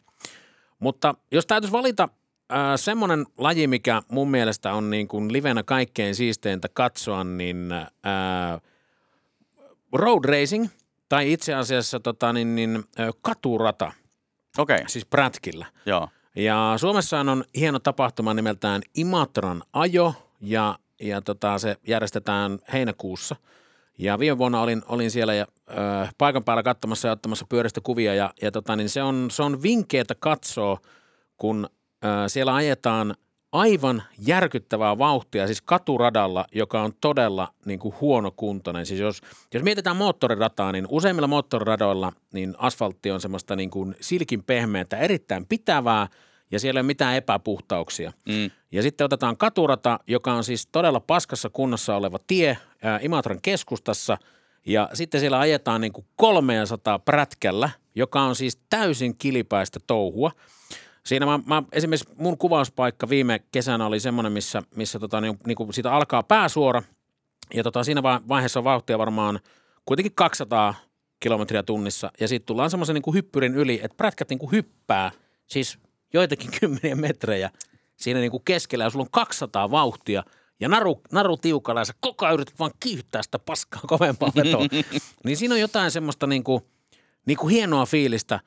Mutta 0.80 1.16
jos 1.32 1.46
täytyisi 1.46 1.72
valita 1.72 2.10
ää, 2.50 2.78
semmoinen 2.78 3.26
laji, 3.38 3.68
mikä 3.68 4.02
mun 4.12 4.32
mielestä 4.32 4.74
on 4.74 4.90
niin 4.90 5.08
kuin 5.08 5.34
livenä 5.34 5.64
kaikkein 5.64 6.16
siisteintä 6.16 6.68
katsoa, 6.74 7.24
niin 7.24 7.72
ää, 8.04 8.60
road 9.94 10.26
racing 10.26 10.68
tai 11.10 11.34
itse 11.34 11.54
asiassa 11.54 12.00
tota, 12.00 12.34
niin, 12.34 12.56
niin, 12.56 12.84
katurata, 13.22 13.92
Okei, 14.58 14.76
okay. 14.76 14.90
siis 14.90 15.06
prätkillä. 15.06 15.66
joo. 15.86 16.08
Ja 16.36 16.74
Suomessa 16.78 17.20
on 17.20 17.44
hieno 17.56 17.80
tapahtuma 17.80 18.34
nimeltään 18.34 18.82
Imatran 18.96 19.64
ajo 19.74 20.14
ja, 20.42 20.80
ja 21.02 21.22
tota, 21.22 21.60
se 21.60 21.76
järjestetään 21.88 22.60
heinäkuussa. 22.74 23.36
Ja 24.02 24.20
viime 24.20 24.38
vuonna 24.38 24.62
olin, 24.62 24.82
olin 24.88 25.12
siellä 25.12 25.34
ja, 25.34 25.48
ö, 25.70 25.74
paikan 26.18 26.44
päällä 26.44 26.64
katsomassa 26.64 27.08
ja 27.08 27.12
ottamassa 27.12 27.46
pyöristä 27.50 27.82
kuvia 27.84 28.14
ja, 28.14 28.34
ja 28.42 28.52
tota, 28.52 28.76
niin 28.76 28.90
se 28.90 29.04
on, 29.04 29.28
se 29.32 29.44
on 29.44 29.62
vinkkeitä 29.62 30.16
katsoa, 30.20 30.78
kun 31.38 31.70
ö, 32.06 32.08
siellä 32.30 32.56
ajetaan 32.56 33.16
aivan 33.52 34.04
järkyttävää 34.18 34.98
vauhtia, 34.98 35.48
siis 35.48 35.62
katuradalla, 35.62 36.46
joka 36.56 36.82
on 36.82 36.94
todella 37.02 37.48
niin 37.66 37.80
kuin 37.80 37.96
huonokuntoinen. 38.02 38.86
Siis 38.86 39.00
jos, 39.00 39.22
jos 39.54 39.64
mietitään 39.64 39.98
moottorirataa, 39.98 40.72
niin 40.72 40.88
useimmilla 40.90 41.28
moottoriradoilla 41.28 42.12
niin 42.34 42.56
asfaltti 42.58 43.12
on 43.12 43.22
semmoista 43.22 43.56
niin 43.56 43.70
kuin 43.70 43.96
silkin 44.02 44.44
pehmeää, 44.44 44.86
erittäin 45.00 45.46
pitävää 45.46 46.08
ja 46.52 46.60
siellä 46.60 46.78
ei 46.78 46.82
ole 46.82 46.88
mitään 46.88 47.16
epäpuhtauksia. 47.16 48.14
Mm. 48.26 48.52
Ja 48.72 48.82
sitten 48.82 49.06
otetaan 49.06 49.38
katurata, 49.38 50.00
joka 50.08 50.34
on 50.34 50.44
siis 50.44 50.68
todella 50.72 51.00
paskassa 51.00 51.50
kunnossa 51.50 51.96
oleva 51.96 52.18
tie 52.28 52.58
ää, 52.82 53.00
Imatran 53.02 53.40
keskustassa. 53.42 54.18
Ja 54.66 54.90
sitten 54.94 55.20
siellä 55.20 55.40
ajetaan 55.40 55.82
niin 55.82 55.94
kuin 55.94 56.06
300 56.16 57.00
prätkällä, 57.00 57.70
joka 57.96 58.22
on 58.22 58.36
siis 58.36 58.60
täysin 58.70 59.18
kilipäistä 59.18 59.80
touhua. 59.88 60.32
Siinä 61.06 61.26
mä, 61.26 61.40
mä, 61.46 61.64
esimerkiksi 61.72 62.10
mun 62.18 62.38
kuvauspaikka 62.38 63.10
viime 63.10 63.40
kesänä 63.52 63.86
oli 63.86 64.00
semmoinen, 64.00 64.32
missä, 64.32 64.64
missä 64.76 65.00
tota, 65.00 65.22
niin, 65.22 65.38
niin 65.46 65.56
kuin 65.56 65.74
siitä 65.74 65.94
alkaa 65.94 66.24
pääsuora. 66.24 66.84
Ja 67.54 67.64
tota, 67.64 67.84
siinä 67.84 68.04
va- 68.04 68.22
vaiheessa 68.28 68.60
on 68.60 68.64
vauhtia 68.64 68.98
varmaan 68.98 69.40
kuitenkin 69.86 70.16
200 70.16 70.74
kilometriä 71.20 71.64
tunnissa. 71.64 72.12
Ja 72.20 72.28
sitten 72.28 72.46
tullaan 72.46 72.70
semmoisen 72.70 72.94
niin 72.94 73.02
kuin 73.02 73.14
hyppyrin 73.16 73.56
yli, 73.56 73.80
että 73.84 73.98
prätkät 73.98 74.30
niin 74.30 74.40
kuin 74.40 74.52
hyppää, 74.52 75.12
siis 75.48 75.80
joitakin 76.14 76.52
kymmeniä 76.60 76.96
metrejä 76.96 77.50
siinä 77.98 78.20
niin 78.20 78.32
kuin 78.32 78.44
keskellä. 78.46 78.84
Ja 78.84 78.90
sulla 78.90 79.04
on 79.04 79.12
200 79.12 79.72
vauhtia 79.72 80.24
ja 80.60 80.70
naru, 80.70 81.02
naru 81.12 81.38
tiukalla 81.38 81.82
ja 81.82 81.86
sä 81.86 81.94
koko 82.00 82.26
ajan 82.26 82.34
yrität 82.34 82.60
vaan 82.60 82.72
kiihtää 82.80 83.24
sitä 83.24 83.40
paskaa 83.40 83.82
kovempaa 83.88 84.32
vetoa. 84.36 84.66
niin 85.26 85.38
siinä 85.38 85.56
on 85.56 85.62
jotain 85.62 85.92
semmoista 85.92 86.28
niin 86.28 86.44
kuin, 86.44 86.62
niin 87.26 87.38
kuin 87.38 87.52
hienoa 87.52 87.86
fiilistä. 87.86 88.40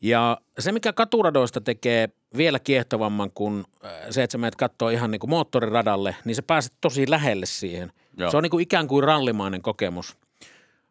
Ja 0.00 0.38
se, 0.58 0.72
mikä 0.72 0.92
katuradoista 0.92 1.60
tekee 1.60 2.08
vielä 2.36 2.58
kiehtovamman 2.58 3.30
kuin 3.34 3.64
äh, 3.84 3.90
se, 4.10 4.22
että 4.22 4.32
sä 4.32 4.38
menet 4.38 4.56
kattoo 4.56 4.88
ihan 4.88 5.10
niin 5.10 5.20
kuin 5.20 5.30
moottoriradalle, 5.30 6.16
niin 6.24 6.34
sä 6.34 6.42
pääset 6.42 6.72
tosi 6.80 7.10
lähelle 7.10 7.46
siihen. 7.46 7.92
Joo. 8.16 8.30
Se 8.30 8.36
on 8.36 8.42
niin 8.42 8.50
kuin 8.50 8.62
ikään 8.62 8.88
kuin 8.88 9.04
rallimainen 9.04 9.62
kokemus. 9.62 10.16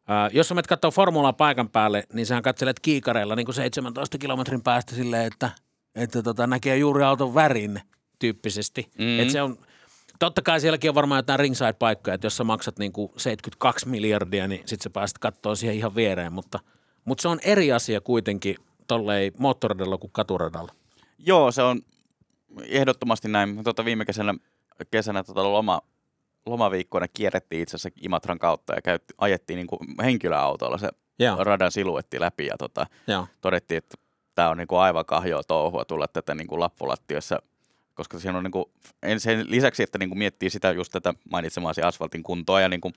Ää, 0.07 0.29
jos 0.33 0.47
sä 0.47 0.55
menet 0.55 0.67
kattoo 0.67 0.91
formulaa 0.91 1.33
paikan 1.33 1.69
päälle, 1.69 2.03
niin 2.13 2.25
sähän 2.25 2.43
katselet 2.43 2.79
kiikareilla 2.79 3.35
niin 3.35 3.45
kuin 3.45 3.55
17 3.55 4.17
kilometrin 4.17 4.63
päästä 4.63 4.95
silleen, 4.95 5.25
että, 5.25 5.49
että 5.95 6.23
tota, 6.23 6.47
näkee 6.47 6.77
juuri 6.77 7.03
auton 7.03 7.35
värin 7.35 7.81
tyyppisesti. 8.19 8.91
Mm. 8.97 9.05
Mm. 9.05 9.19
Et 9.19 9.29
se 9.29 9.41
on, 9.41 9.57
totta 10.19 10.41
kai 10.41 10.61
sielläkin 10.61 10.89
on 10.89 10.95
varmaan 10.95 11.19
jotain 11.19 11.39
ringside-paikkoja, 11.39 12.13
että 12.13 12.25
jos 12.25 12.37
sä 12.37 12.43
maksat 12.43 12.79
niin 12.79 12.91
kuin 12.91 13.11
72 13.17 13.89
miljardia, 13.89 14.47
niin 14.47 14.61
sit 14.65 14.81
sä 14.81 14.89
pääset 14.89 15.17
kattoon 15.17 15.57
siihen 15.57 15.75
ihan 15.75 15.95
viereen, 15.95 16.33
mutta, 16.33 16.59
mutta 17.05 17.21
se 17.21 17.27
on 17.27 17.39
eri 17.43 17.71
asia 17.71 18.01
kuitenkin 18.01 18.55
tollei 18.87 19.31
moottoradalla 19.37 19.97
kuin 19.97 20.11
katuradalla. 20.11 20.71
Joo, 21.19 21.51
se 21.51 21.61
on 21.61 21.81
ehdottomasti 22.63 23.27
näin. 23.27 23.63
Tota 23.63 23.85
viime 23.85 24.05
kesänä, 24.05 24.33
kesänä 24.91 25.23
tota 25.23 25.43
loma, 25.43 25.81
lomaviikkoina 26.45 27.07
kierrettiin 27.07 27.61
itse 27.61 27.75
asiassa 27.75 27.99
Imatran 28.01 28.39
kautta 28.39 28.73
ja 28.73 28.81
käytti, 28.81 29.13
ajettiin 29.17 29.57
niin 29.57 29.67
kuin 29.67 29.79
henkilöautolla 30.03 30.77
se 30.77 30.89
Joo, 31.19 31.43
radan 31.43 31.71
siluetti 31.71 32.19
läpi 32.19 32.45
ja 32.45 32.57
tota, 32.57 32.85
joo. 33.07 33.27
todettiin, 33.41 33.77
että 33.77 33.97
tämä 34.35 34.49
on 34.49 34.57
niin 34.57 34.67
kuin 34.67 34.79
aivan 34.79 35.05
kahjoa 35.05 35.43
touhua 35.43 35.85
tulla 35.85 36.07
tätä 36.07 36.35
niin 36.35 36.47
kuin 36.47 36.59
lappulattiossa, 36.59 37.41
koska 37.93 38.19
siinä 38.19 38.37
on 38.37 38.43
niin 38.43 38.51
kuin, 38.51 38.65
en 39.03 39.19
sen 39.19 39.45
lisäksi, 39.51 39.83
että 39.83 39.97
niin 39.97 40.09
kuin 40.09 40.19
miettii 40.19 40.49
sitä 40.49 40.71
just 40.71 40.91
tätä 40.91 41.13
mainitsemaasi 41.31 41.81
asfaltin 41.81 42.23
kuntoa 42.23 42.61
ja 42.61 42.69
niin 42.69 42.81
kuin 42.81 42.93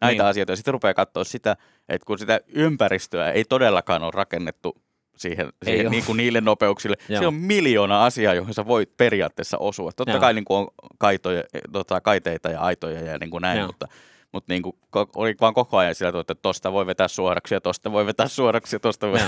näitä 0.00 0.22
Niin. 0.22 0.30
asioita, 0.30 0.52
ja 0.52 0.56
sitten 0.56 0.72
rupeaa 0.74 0.94
katsoa 0.94 1.24
sitä, 1.24 1.56
että 1.88 2.06
kun 2.06 2.18
sitä 2.18 2.40
ympäristöä 2.48 3.30
ei 3.30 3.44
todellakaan 3.44 4.02
ole 4.02 4.10
rakennettu 4.14 4.76
siihen, 5.16 5.52
siihen 5.64 5.90
niin 5.90 6.04
kuin 6.04 6.16
niille 6.16 6.40
nopeuksille. 6.40 6.96
Joo. 7.08 7.20
Se 7.20 7.26
on 7.26 7.34
miljoona 7.34 8.04
asiaa, 8.04 8.34
johon 8.34 8.54
sä 8.54 8.66
voit 8.66 8.96
periaatteessa 8.96 9.58
osua. 9.58 9.92
Totta 9.92 10.12
Joo. 10.12 10.20
kai 10.20 10.34
niin 10.34 10.44
kuin 10.44 10.58
on 10.58 10.68
kaitoja, 10.98 11.42
tota, 11.72 12.00
kaiteita 12.00 12.48
ja 12.48 12.60
aitoja 12.60 13.00
ja 13.00 13.18
niin 13.18 13.30
kuin 13.30 13.42
näin, 13.42 13.58
Joo. 13.58 13.66
mutta, 13.66 13.88
mutta 14.32 14.52
niin 14.52 14.62
kuin, 14.62 14.76
oli 15.16 15.34
vaan 15.40 15.54
koko 15.54 15.76
ajan 15.76 15.94
sillä, 15.94 16.20
että 16.20 16.34
tosta 16.34 16.72
voi 16.72 16.86
vetää 16.86 17.08
suoraksi 17.08 17.54
ja 17.54 17.60
tosta 17.60 17.92
voi 17.92 18.06
vetää 18.06 18.28
suoraksi 18.28 18.76
ja 18.76 18.80
tosta 18.80 19.06
voi... 19.06 19.18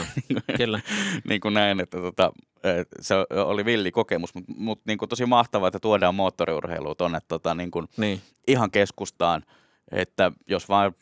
Kyllä. 0.56 0.80
niin 1.28 1.40
kuin 1.40 1.54
näin, 1.54 1.80
että 1.80 1.98
tota, 2.00 2.32
et 2.64 2.88
se 3.00 3.14
oli 3.44 3.64
villi 3.64 3.90
kokemus, 3.90 4.34
mutta 4.34 4.52
mut, 4.56 4.80
niin 4.86 4.98
kuin 4.98 5.08
tosi 5.08 5.26
mahtavaa, 5.26 5.68
että 5.68 5.80
tuodaan 5.80 6.14
moottoriurheilua 6.14 6.94
tuonne 6.94 7.18
tota, 7.28 7.54
niin 7.54 7.70
kuin 7.70 7.86
Niin. 7.96 8.20
ihan 8.48 8.70
keskustaan, 8.70 9.42
että 9.92 10.32
jos 10.48 10.68
vaan, 10.68 10.92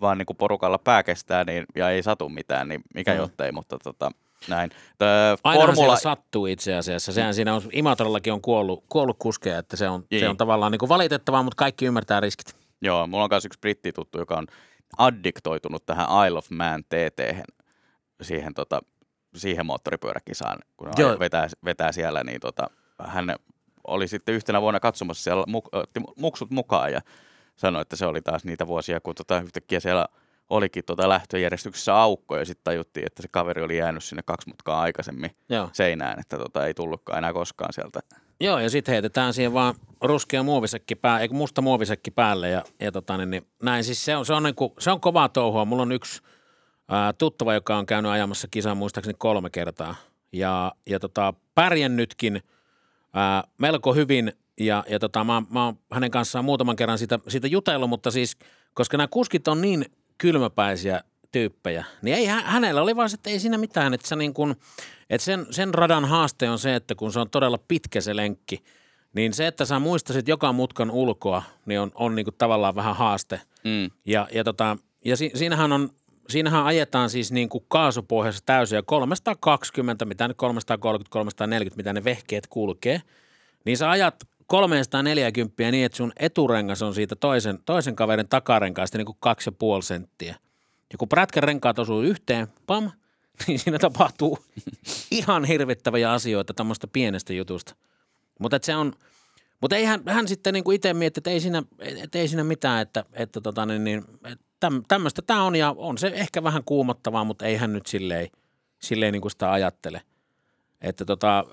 vaan 0.00 0.18
niin 0.18 0.26
kuin 0.26 0.36
porukalla 0.36 0.78
pää 0.78 1.02
kestää 1.02 1.44
niin, 1.44 1.64
ja 1.76 1.90
ei 1.90 2.02
satu 2.02 2.28
mitään, 2.28 2.68
niin 2.68 2.82
mikä 2.94 3.12
Mm. 3.12 3.18
jottei, 3.18 3.52
mutta 3.52 3.78
tota, 3.78 4.10
näin. 4.48 4.70
Formula, 5.42 5.96
sattuu 5.96 6.46
itse 6.46 6.74
asiassa. 6.74 7.12
Sehän 7.12 7.34
siinä 7.34 7.54
on, 7.54 7.62
Imatrallakin 7.72 8.32
on 8.32 8.40
kuollut, 8.42 8.84
kuollut 8.88 9.16
kuskeja, 9.18 9.58
että 9.58 9.76
se 9.76 9.88
on, 9.88 10.00
se 10.00 10.06
Niin. 10.10 10.28
on 10.30 10.36
tavallaan 10.36 10.72
niin 10.72 10.78
kuin 10.78 10.88
valitettavaa, 10.88 11.42
mutta 11.42 11.56
kaikki 11.56 11.86
ymmärtää 11.86 12.20
riskit. 12.20 12.61
Joo, 12.82 13.06
mulla 13.06 13.24
on 13.24 13.30
myös 13.32 13.44
yksi 13.44 13.60
brittituttu, 13.60 14.18
joka 14.18 14.34
on 14.34 14.46
addiktoitunut 14.98 15.86
tähän 15.86 16.26
Isle 16.26 16.38
of 16.38 16.50
Man 16.50 16.84
TT, 16.84 17.46
siihen, 18.22 18.54
tota, 18.54 18.80
siihen 19.34 19.66
moottoripyöräkisaan, 19.66 20.58
kun 20.76 20.90
Joo. 20.98 21.10
hän 21.10 21.18
vetää, 21.18 21.48
vetää 21.64 21.92
siellä, 21.92 22.24
niin 22.24 22.40
tota, 22.40 22.66
hän 23.04 23.36
oli 23.86 24.08
sitten 24.08 24.34
yhtenä 24.34 24.60
vuonna 24.60 24.80
katsomassa 24.80 25.22
siellä, 25.22 25.44
muk, 25.46 25.68
otti 25.72 26.00
muksut 26.16 26.50
mukaan 26.50 26.92
ja 26.92 27.00
sanoi, 27.56 27.82
että 27.82 27.96
se 27.96 28.06
oli 28.06 28.22
taas 28.22 28.44
niitä 28.44 28.66
vuosia, 28.66 29.00
kun 29.00 29.14
tota, 29.14 29.40
yhtäkkiä 29.40 29.80
siellä 29.80 30.06
olikin 30.52 30.84
tota 30.84 31.08
lähtöjärjestyksessä 31.08 31.96
aukko 31.96 32.36
ja 32.36 32.44
sitten 32.44 32.64
tajuttiin, 32.64 33.06
että 33.06 33.22
se 33.22 33.28
kaveri 33.28 33.62
oli 33.62 33.76
jäänyt 33.76 34.04
sinne 34.04 34.22
kaksi 34.22 34.48
mutkaa 34.48 34.80
aikaisemmin 34.80 35.30
Joo. 35.48 35.70
seinään, 35.72 36.20
että 36.20 36.38
tota, 36.38 36.66
ei 36.66 36.74
tullutkaan 36.74 37.18
enää 37.18 37.32
koskaan 37.32 37.72
sieltä. 37.72 38.00
Joo, 38.40 38.58
ja 38.58 38.70
sitten 38.70 38.92
heitetään 38.92 39.34
siihen 39.34 39.52
vaan 39.52 39.74
ruskea 40.00 40.42
muovisekki 40.42 40.94
pää, 40.94 41.20
eikö 41.20 41.34
musta 41.34 41.62
muovisekki 41.62 42.10
päälle 42.10 42.48
ja, 42.50 42.64
ja 42.80 42.92
tota, 42.92 43.16
niin, 43.16 43.30
niin, 43.30 43.46
näin. 43.62 43.84
Siis 43.84 44.04
se 44.04 44.16
on, 44.16 44.26
se 44.26 44.34
on, 44.34 44.42
niin 44.42 44.54
kuin, 44.54 44.72
se 44.78 44.90
on 44.90 45.00
kovaa 45.00 45.28
touhua. 45.28 45.64
Mulla 45.64 45.82
on 45.82 45.92
yksi 45.92 46.22
ää, 46.88 47.12
tuttava, 47.12 47.54
joka 47.54 47.76
on 47.76 47.86
käynyt 47.86 48.12
ajamassa 48.12 48.48
kisaa 48.50 48.74
muistaakseni 48.74 49.16
kolme 49.18 49.50
kertaa 49.50 49.94
ja, 50.32 50.72
ja 50.86 51.00
tota, 51.00 51.34
pärjännytkin 51.54 52.42
ää, 53.14 53.44
melko 53.58 53.94
hyvin 53.94 54.32
ja, 54.60 54.84
ja 54.88 54.98
tota, 54.98 55.24
mä, 55.24 55.42
mä 55.50 55.64
oon 55.64 55.78
hänen 55.90 56.10
kanssaan 56.10 56.44
muutaman 56.44 56.76
kerran 56.76 56.98
siitä, 56.98 57.18
siitä 57.28 57.46
jutellut, 57.46 57.88
mutta 57.88 58.10
siis, 58.10 58.36
koska 58.74 58.96
nämä 58.96 59.08
kuskit 59.08 59.48
on 59.48 59.60
niin 59.60 59.86
kylmäpäisiä 60.22 61.00
tyyppejä, 61.32 61.84
niin 62.02 62.16
ei, 62.16 62.26
hä- 62.26 62.42
hänellä 62.42 62.82
oli 62.82 62.96
vaan 62.96 63.10
se, 63.10 63.14
että 63.14 63.30
ei 63.30 63.40
siinä 63.40 63.58
mitään, 63.58 63.94
että, 63.94 64.08
se 64.08 64.16
niin 64.16 64.34
kun, 64.34 64.56
että 65.10 65.24
sen, 65.24 65.46
sen 65.50 65.74
radan 65.74 66.04
haaste 66.04 66.50
on 66.50 66.58
se, 66.58 66.74
että 66.74 66.94
kun 66.94 67.12
se 67.12 67.20
on 67.20 67.30
todella 67.30 67.58
pitkä 67.68 68.00
se 68.00 68.16
lenkki, 68.16 68.64
niin 69.14 69.32
se, 69.32 69.46
että 69.46 69.64
sä 69.64 69.78
muistasit 69.78 70.28
joka 70.28 70.52
mutkan 70.52 70.90
ulkoa, 70.90 71.42
niin 71.66 71.80
on, 71.80 71.90
on 71.94 72.14
niin 72.14 72.24
kuin 72.24 72.34
tavallaan 72.38 72.74
vähän 72.74 72.96
haaste. 72.96 73.40
Mm. 73.64 73.90
Ja, 74.06 74.28
ja, 74.34 74.44
tota, 74.44 74.76
ja 75.04 75.16
si, 75.16 75.30
siinähän 75.34 75.72
on, 75.72 75.90
siinähän 76.28 76.64
ajetaan 76.64 77.10
siis 77.10 77.32
niin 77.32 77.48
kuin 77.48 77.64
kaasupohjassa 77.68 78.42
täysin 78.46 78.76
ja 78.76 78.82
320, 78.82 80.04
mitä 80.04 80.28
nyt 80.28 80.36
330, 80.36 81.12
340, 81.12 81.76
mitä 81.76 81.92
ne 81.92 82.04
vehkeet 82.04 82.46
kulkee, 82.46 83.02
niin 83.64 83.76
sä 83.76 83.90
ajat 83.90 84.14
340 84.52 85.70
niin, 85.70 85.86
että 85.86 85.96
sun 85.96 86.12
eturengas 86.16 86.82
on 86.82 86.94
siitä 86.94 87.16
toisen, 87.16 87.58
toisen 87.66 87.96
kaverin 87.96 88.28
takarenkaasta 88.28 88.98
niin 88.98 89.06
kuin 89.06 89.16
kaksi 89.20 89.48
ja 89.48 89.52
puoli 89.52 89.82
senttiä. 89.82 90.36
Ja 90.92 90.98
kun 90.98 91.08
prätkän 91.08 91.42
renkaat 91.42 91.78
osuu 91.78 92.02
yhteen, 92.02 92.48
pam, 92.66 92.90
niin 93.46 93.58
siinä 93.58 93.78
tapahtuu 93.78 94.38
ihan 95.10 95.44
hirvittäviä 95.44 96.12
asioita 96.12 96.54
tämmöistä 96.54 96.86
pienestä 96.86 97.32
jutusta. 97.32 97.74
Mutta 98.38 98.58
se 98.62 98.76
on, 98.76 98.92
mutta 99.60 99.76
ei 99.76 99.84
hän, 99.84 100.02
hän 100.06 100.28
sitten 100.28 100.54
niin 100.54 100.72
itse 100.72 100.94
mietti, 100.94 101.20
että 101.20 101.30
ei 101.30 101.40
siinä, 101.40 101.62
että 101.78 102.18
ei 102.18 102.28
siinä 102.28 102.44
mitään, 102.44 102.82
että, 102.82 103.04
että 103.12 103.40
tota, 103.40 103.66
niin, 103.66 103.84
niin, 103.84 104.04
täm, 104.60 104.82
tämmöistä 104.88 105.22
tämä 105.22 105.42
on 105.42 105.56
ja 105.56 105.74
on 105.78 105.98
se 105.98 106.12
ehkä 106.14 106.42
vähän 106.42 106.64
kuumottavaa, 106.64 107.24
mutta 107.24 107.46
ei 107.46 107.56
hän 107.56 107.72
nyt 107.72 107.86
silleen, 107.86 108.28
silleen 108.82 109.12
niin 109.12 109.22
kuin 109.22 109.32
sitä 109.32 109.52
ajattele. 109.52 110.02
Että 110.82 111.04
tota, 111.04 111.44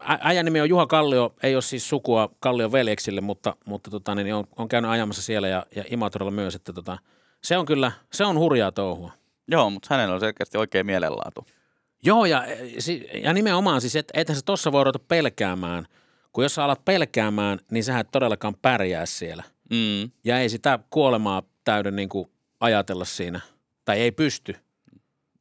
äijän 0.00 0.44
nimi 0.44 0.60
on 0.60 0.68
Juha 0.68 0.86
Kallio, 0.86 1.34
ei 1.42 1.56
ole 1.56 1.62
siis 1.62 1.88
sukua 1.88 2.28
Kallion 2.40 2.72
veljeksille, 2.72 3.20
mutta, 3.20 3.56
mutta 3.64 3.90
tota, 3.90 4.14
niin 4.14 4.34
on, 4.34 4.44
on 4.56 4.68
käynyt 4.68 4.90
ajamassa 4.90 5.22
siellä 5.22 5.48
ja, 5.48 5.66
ja 5.76 5.84
Imatralla 5.90 6.30
myös, 6.30 6.54
että 6.54 6.72
tota, 6.72 6.98
se 7.44 7.58
on 7.58 7.66
kyllä, 7.66 7.92
se 8.12 8.24
on 8.24 8.38
hurjaa 8.38 8.72
touhua. 8.72 9.12
Joo, 9.48 9.70
mutta 9.70 9.88
hänellä 9.90 10.14
on 10.14 10.20
selkeästi 10.20 10.58
oikein 10.58 10.86
mielenlaatu. 10.86 11.46
Joo, 12.04 12.24
ja, 12.24 12.44
ja 13.22 13.32
nimenomaan 13.32 13.80
siis, 13.80 13.96
että 13.96 14.20
ethän 14.20 14.36
sä 14.36 14.42
tossa 14.44 14.72
voi 14.72 14.84
ruveta 14.84 14.98
pelkäämään, 14.98 15.86
kun 16.32 16.44
jos 16.44 16.54
sä 16.54 16.64
alat 16.64 16.84
pelkäämään, 16.84 17.58
niin 17.70 17.84
sä 17.84 17.98
et 17.98 18.08
todellakaan 18.12 18.54
pärjää 18.62 19.06
siellä. 19.06 19.42
Mm. 19.70 20.10
Ja 20.24 20.40
ei 20.40 20.48
sitä 20.48 20.78
kuolemaa 20.90 21.42
täyden 21.64 21.96
niin 21.96 22.08
kuin 22.08 22.30
ajatella 22.60 23.04
siinä, 23.04 23.40
tai 23.84 24.00
ei 24.00 24.12
pysty 24.12 24.54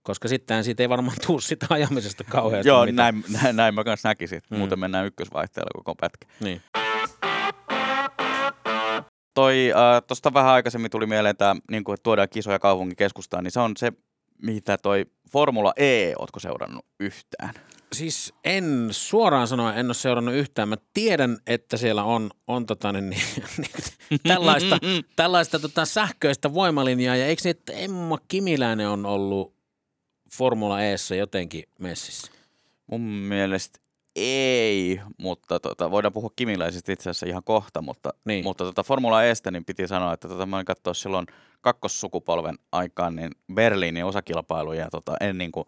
koska 0.05 0.27
sitten 0.27 0.63
siitä 0.63 0.83
ei 0.83 0.89
varmaan 0.89 1.17
tule 1.27 1.41
sitä 1.51 1.65
ajamisesta 1.69 2.23
kauheasti 2.23 2.67
Joo, 2.69 2.85
näin, 2.85 3.23
näin, 3.41 3.55
näin 3.55 3.75
mä 3.75 3.83
kanssa 3.83 4.09
näkisin. 4.09 4.41
Mm. 4.49 4.57
Muuten 4.57 4.79
mennään 4.79 5.05
ykkösvaihteella 5.05 5.69
koko 5.73 5.95
pätkä. 5.95 6.27
Niin. 6.39 6.61
Toi, 9.33 9.71
äh, 9.71 10.03
tuosta 10.07 10.33
vähän 10.33 10.53
aikaisemmin 10.53 10.91
tuli 10.91 11.05
mieleen 11.05 11.37
tämä, 11.37 11.55
niin 11.71 11.83
kuin, 11.83 11.93
että 11.93 12.03
tuodaan 12.03 12.29
kisoja 12.29 12.59
kaupungin 12.59 12.95
keskustaan, 12.95 13.43
niin 13.43 13.51
se 13.51 13.59
on 13.59 13.77
se, 13.77 13.91
mitä 14.41 14.77
toi 14.77 15.05
Formula 15.31 15.73
E, 15.77 16.13
ootko 16.19 16.39
seurannut 16.39 16.85
yhtään? 16.99 17.53
Siis 17.93 18.33
en 18.43 18.87
suoraan 18.91 19.47
sanoa, 19.47 19.73
en 19.73 19.85
ole 19.85 19.93
seurannut 19.93 20.35
yhtään. 20.35 20.69
Mä 20.69 20.75
tiedän, 20.93 21.37
että 21.47 21.77
siellä 21.77 22.03
on, 22.03 22.29
on 22.47 22.65
tota, 22.65 22.91
niin, 22.91 23.09
niin, 23.57 24.19
tällaista, 24.27 24.77
tällaista 25.15 25.59
tota, 25.59 25.85
sähköistä 25.85 26.53
voimalinjaa. 26.53 27.15
Ja 27.15 27.25
eikö 27.25 27.41
niin, 27.43 27.51
että 27.51 27.73
Emma 27.73 28.17
Kimiläinen 28.27 28.89
on 28.89 29.05
ollut 29.05 29.54
Formula 30.31 30.81
Eessä 30.81 31.15
jotenkin 31.15 31.63
messissä? 31.79 32.31
Mun 32.87 33.01
mielestä 33.01 33.79
ei, 34.15 35.01
mutta 35.17 35.59
tota, 35.59 35.91
voidaan 35.91 36.13
puhua 36.13 36.29
kimiläisistä 36.35 36.91
itse 36.91 37.09
asiassa 37.09 37.25
ihan 37.25 37.43
kohta, 37.43 37.81
mutta, 37.81 38.09
niin. 38.25 38.43
mutta 38.43 38.63
tota 38.63 38.83
Formula 38.83 39.23
Estä 39.23 39.51
niin 39.51 39.65
piti 39.65 39.87
sanoa, 39.87 40.13
että 40.13 40.27
tota, 40.27 40.45
mä 40.45 40.63
katsoa 40.63 40.93
silloin 40.93 41.25
kakkossukupolven 41.61 42.55
aikaan 42.71 43.15
niin 43.15 43.31
Berliinin 43.53 44.05
osakilpailuja 44.05 44.81
ja 44.81 44.89
tota, 44.91 45.15
en 45.19 45.37
niin 45.37 45.51
kuin, 45.51 45.67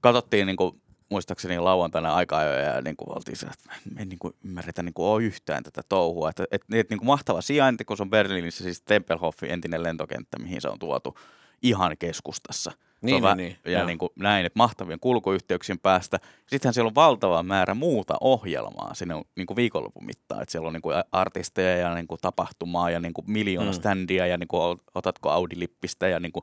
katsottiin 0.00 0.46
niin 0.46 0.56
kuin, 0.56 0.82
muistaakseni 1.08 1.58
lauantaina 1.58 2.14
aika 2.14 2.42
ja 2.42 2.80
niin 2.82 2.96
kuin 2.96 3.16
oltiin 3.16 3.36
että 3.52 3.70
me 3.94 4.00
ei 4.00 4.06
niin 4.06 4.18
kuin 4.18 4.34
ymmärretä 4.44 4.82
niin 4.82 4.94
kuin 4.94 5.06
ole 5.06 5.24
yhtään 5.24 5.62
tätä 5.62 5.82
touhua. 5.88 6.30
Että, 6.30 6.44
et, 6.50 6.62
et, 6.72 6.90
niin 6.90 6.98
kuin 6.98 7.06
mahtava 7.06 7.40
sijainti, 7.40 7.84
kun 7.84 7.96
se 7.96 8.02
on 8.02 8.10
Berliinissä 8.10 8.64
siis 8.64 8.82
Tempelhoffi, 8.82 9.50
entinen 9.50 9.82
lentokenttä, 9.82 10.38
mihin 10.38 10.60
se 10.60 10.68
on 10.68 10.78
tuotu 10.78 11.18
ihan 11.62 11.96
keskustassa– 11.98 12.72
niin, 13.02 13.22
niin, 13.22 13.36
niin, 13.36 13.56
ja 13.64 13.84
niin 13.84 13.98
kuin 13.98 14.10
näin, 14.16 14.46
että 14.46 14.58
mahtavien 14.58 15.00
kulkuyhteyksien 15.00 15.78
päästä. 15.78 16.18
Sittenhän 16.46 16.74
siellä 16.74 16.88
on 16.88 16.94
valtava 16.94 17.42
määrä 17.42 17.74
muuta 17.74 18.14
ohjelmaa 18.20 18.94
sinne 18.94 19.14
niin 19.36 19.46
kuin 19.46 19.56
viikonlopun 19.56 20.06
mittaan. 20.06 20.42
Että 20.42 20.52
siellä 20.52 20.66
on 20.66 20.72
niin 20.72 20.82
kuin 20.82 20.96
artisteja 21.12 21.76
ja 21.76 21.94
niin 21.94 22.06
kuin 22.06 22.20
tapahtumaa 22.20 22.90
ja 22.90 23.00
niin 23.00 23.14
kuin 23.14 23.30
miljoona 23.30 23.70
mm. 23.70 23.74
standia 23.74 24.26
ja 24.26 24.38
niin 24.38 24.48
kuin 24.48 24.78
otatko 24.94 25.30
Audi-lippistä 25.30 26.08
ja 26.08 26.20
niin 26.20 26.32
kuin 26.32 26.42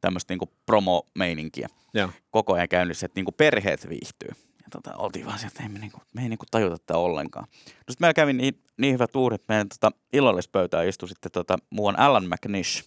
tämmöistä 0.00 0.32
niin 0.32 0.38
kuin 0.38 0.50
promo-meininkiä. 0.66 1.68
Ja. 1.94 2.08
Koko 2.30 2.54
ajan 2.54 2.68
käynnissä, 2.68 3.06
että 3.06 3.18
niin 3.18 3.24
kuin 3.24 3.34
perheet 3.34 3.88
viihtyy. 3.88 4.28
Ja 4.62 4.68
tota, 4.70 4.96
oltiin 4.96 5.26
vaan 5.26 5.38
sieltä, 5.38 5.52
että 5.52 5.62
ei 5.62 5.68
me, 5.68 5.78
niin 5.78 5.92
kuin, 5.92 6.02
me 6.14 6.22
ei 6.22 6.28
niin 6.28 6.38
kuin 6.38 6.48
tajuta 6.50 6.78
tätä 6.78 6.98
ollenkaan. 6.98 7.46
No 7.50 7.60
sitten 7.70 7.96
meillä 8.00 8.14
kävi 8.14 8.32
niin, 8.32 8.62
niin 8.76 8.94
hyvä 8.94 9.06
tuuri, 9.06 9.34
että 9.34 9.52
meidän 9.52 9.68
tota, 9.68 9.90
illallispöytään 10.12 10.88
istui 10.88 11.08
sitten 11.08 11.32
tota, 11.32 11.58
muuan 11.70 11.98
Alan 11.98 12.24
McNish, 12.28 12.84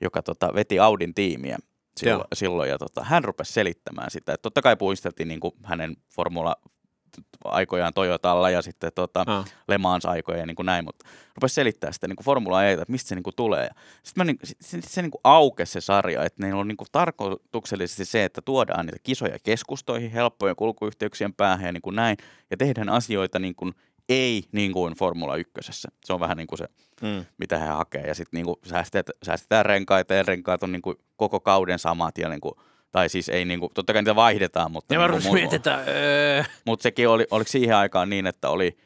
joka 0.00 0.22
tota, 0.22 0.54
veti 0.54 0.78
Audin 0.78 1.14
tiimiä 1.14 1.58
silloin, 2.00 2.28
silloin 2.34 2.70
ja 2.70 2.78
tota, 2.78 3.04
hän 3.04 3.24
rupesi 3.24 3.52
selittämään 3.52 4.10
sitä. 4.10 4.32
Että 4.32 4.42
totta 4.42 4.62
kai 4.62 4.76
puisteltiin 4.76 5.28
niin 5.28 5.40
hänen 5.64 5.96
formula 6.14 6.56
aikojaan 7.44 7.92
Toyotalla 7.94 8.50
ja 8.50 8.62
sitten 8.62 8.92
tota, 8.94 9.24
ah. 9.26 9.46
Le 9.68 9.78
Mans-aikoja 9.78 10.38
ja 10.38 10.46
niin 10.46 10.56
kuin 10.56 10.66
näin, 10.66 10.84
mutta 10.84 11.08
rupesi 11.36 11.54
selittää 11.54 11.92
sitä 11.92 12.08
niin 12.08 12.16
kuin 12.16 12.24
Formula 12.24 12.64
E, 12.64 12.72
että 12.72 12.84
mistä 12.88 13.08
se 13.08 13.14
niin 13.14 13.22
kuin 13.22 13.36
tulee. 13.36 13.70
Sitten 14.02 14.20
mä, 14.20 14.24
niin, 14.24 14.38
se, 14.44 14.54
se, 14.60 14.78
se 14.82 15.02
niin 15.02 15.10
kuin 15.10 15.20
aukesi 15.24 15.72
se 15.72 15.80
sarja, 15.80 16.24
että 16.24 16.46
ne 16.46 16.54
on 16.54 16.68
niin 16.68 16.76
kuin 16.76 16.88
tarkoituksellisesti 16.92 18.04
se, 18.04 18.24
että 18.24 18.42
tuodaan 18.42 18.86
niitä 18.86 18.98
kisoja 19.02 19.38
keskustoihin, 19.42 20.10
helppojen 20.10 20.56
kulkuyhteyksien 20.56 21.34
päähän 21.34 21.66
ja 21.66 21.72
niin 21.72 21.82
kuin 21.82 21.96
näin, 21.96 22.16
ja 22.50 22.56
tehdään 22.56 22.88
asioita 22.88 23.38
niin 23.38 23.54
kuin 23.54 23.74
ei 24.08 24.44
niin 24.52 24.72
kuin 24.72 24.94
Formula 24.94 25.36
1. 25.36 25.52
Se 26.04 26.12
on 26.12 26.20
vähän 26.20 26.36
niin 26.36 26.46
kuin 26.46 26.58
se, 26.58 26.66
mm. 27.02 27.24
mitä 27.38 27.58
he 27.58 27.66
hakee. 27.66 28.06
Ja 28.06 28.14
sitten 28.14 28.42
niin 28.42 28.56
säästetään, 28.64 29.18
säästetään 29.22 29.66
renkaita 29.66 30.14
ja 30.14 30.22
renkaat 30.22 30.62
on 30.62 30.72
niin 30.72 30.82
kuin 30.82 30.96
koko 31.16 31.40
kauden 31.40 31.78
samat 31.78 32.18
ja 32.18 32.28
niin 32.28 32.40
kuin, 32.40 32.54
tai 32.92 33.08
siis 33.08 33.28
ei 33.28 33.44
niin 33.44 33.60
kuin, 33.60 33.72
totta 33.74 33.92
kai 33.92 34.02
niitä 34.02 34.16
vaihdetaan, 34.16 34.72
mutta... 34.72 34.94
Ja 34.94 35.08
niin 35.08 35.34
mietitään, 35.34 35.84
öö. 35.88 36.44
Mutta 36.64 36.82
sekin 36.82 37.08
oli, 37.08 37.26
oliko 37.30 37.48
siihen 37.48 37.76
aikaan 37.76 38.10
niin, 38.10 38.26
että 38.26 38.48
oli, 38.48 38.76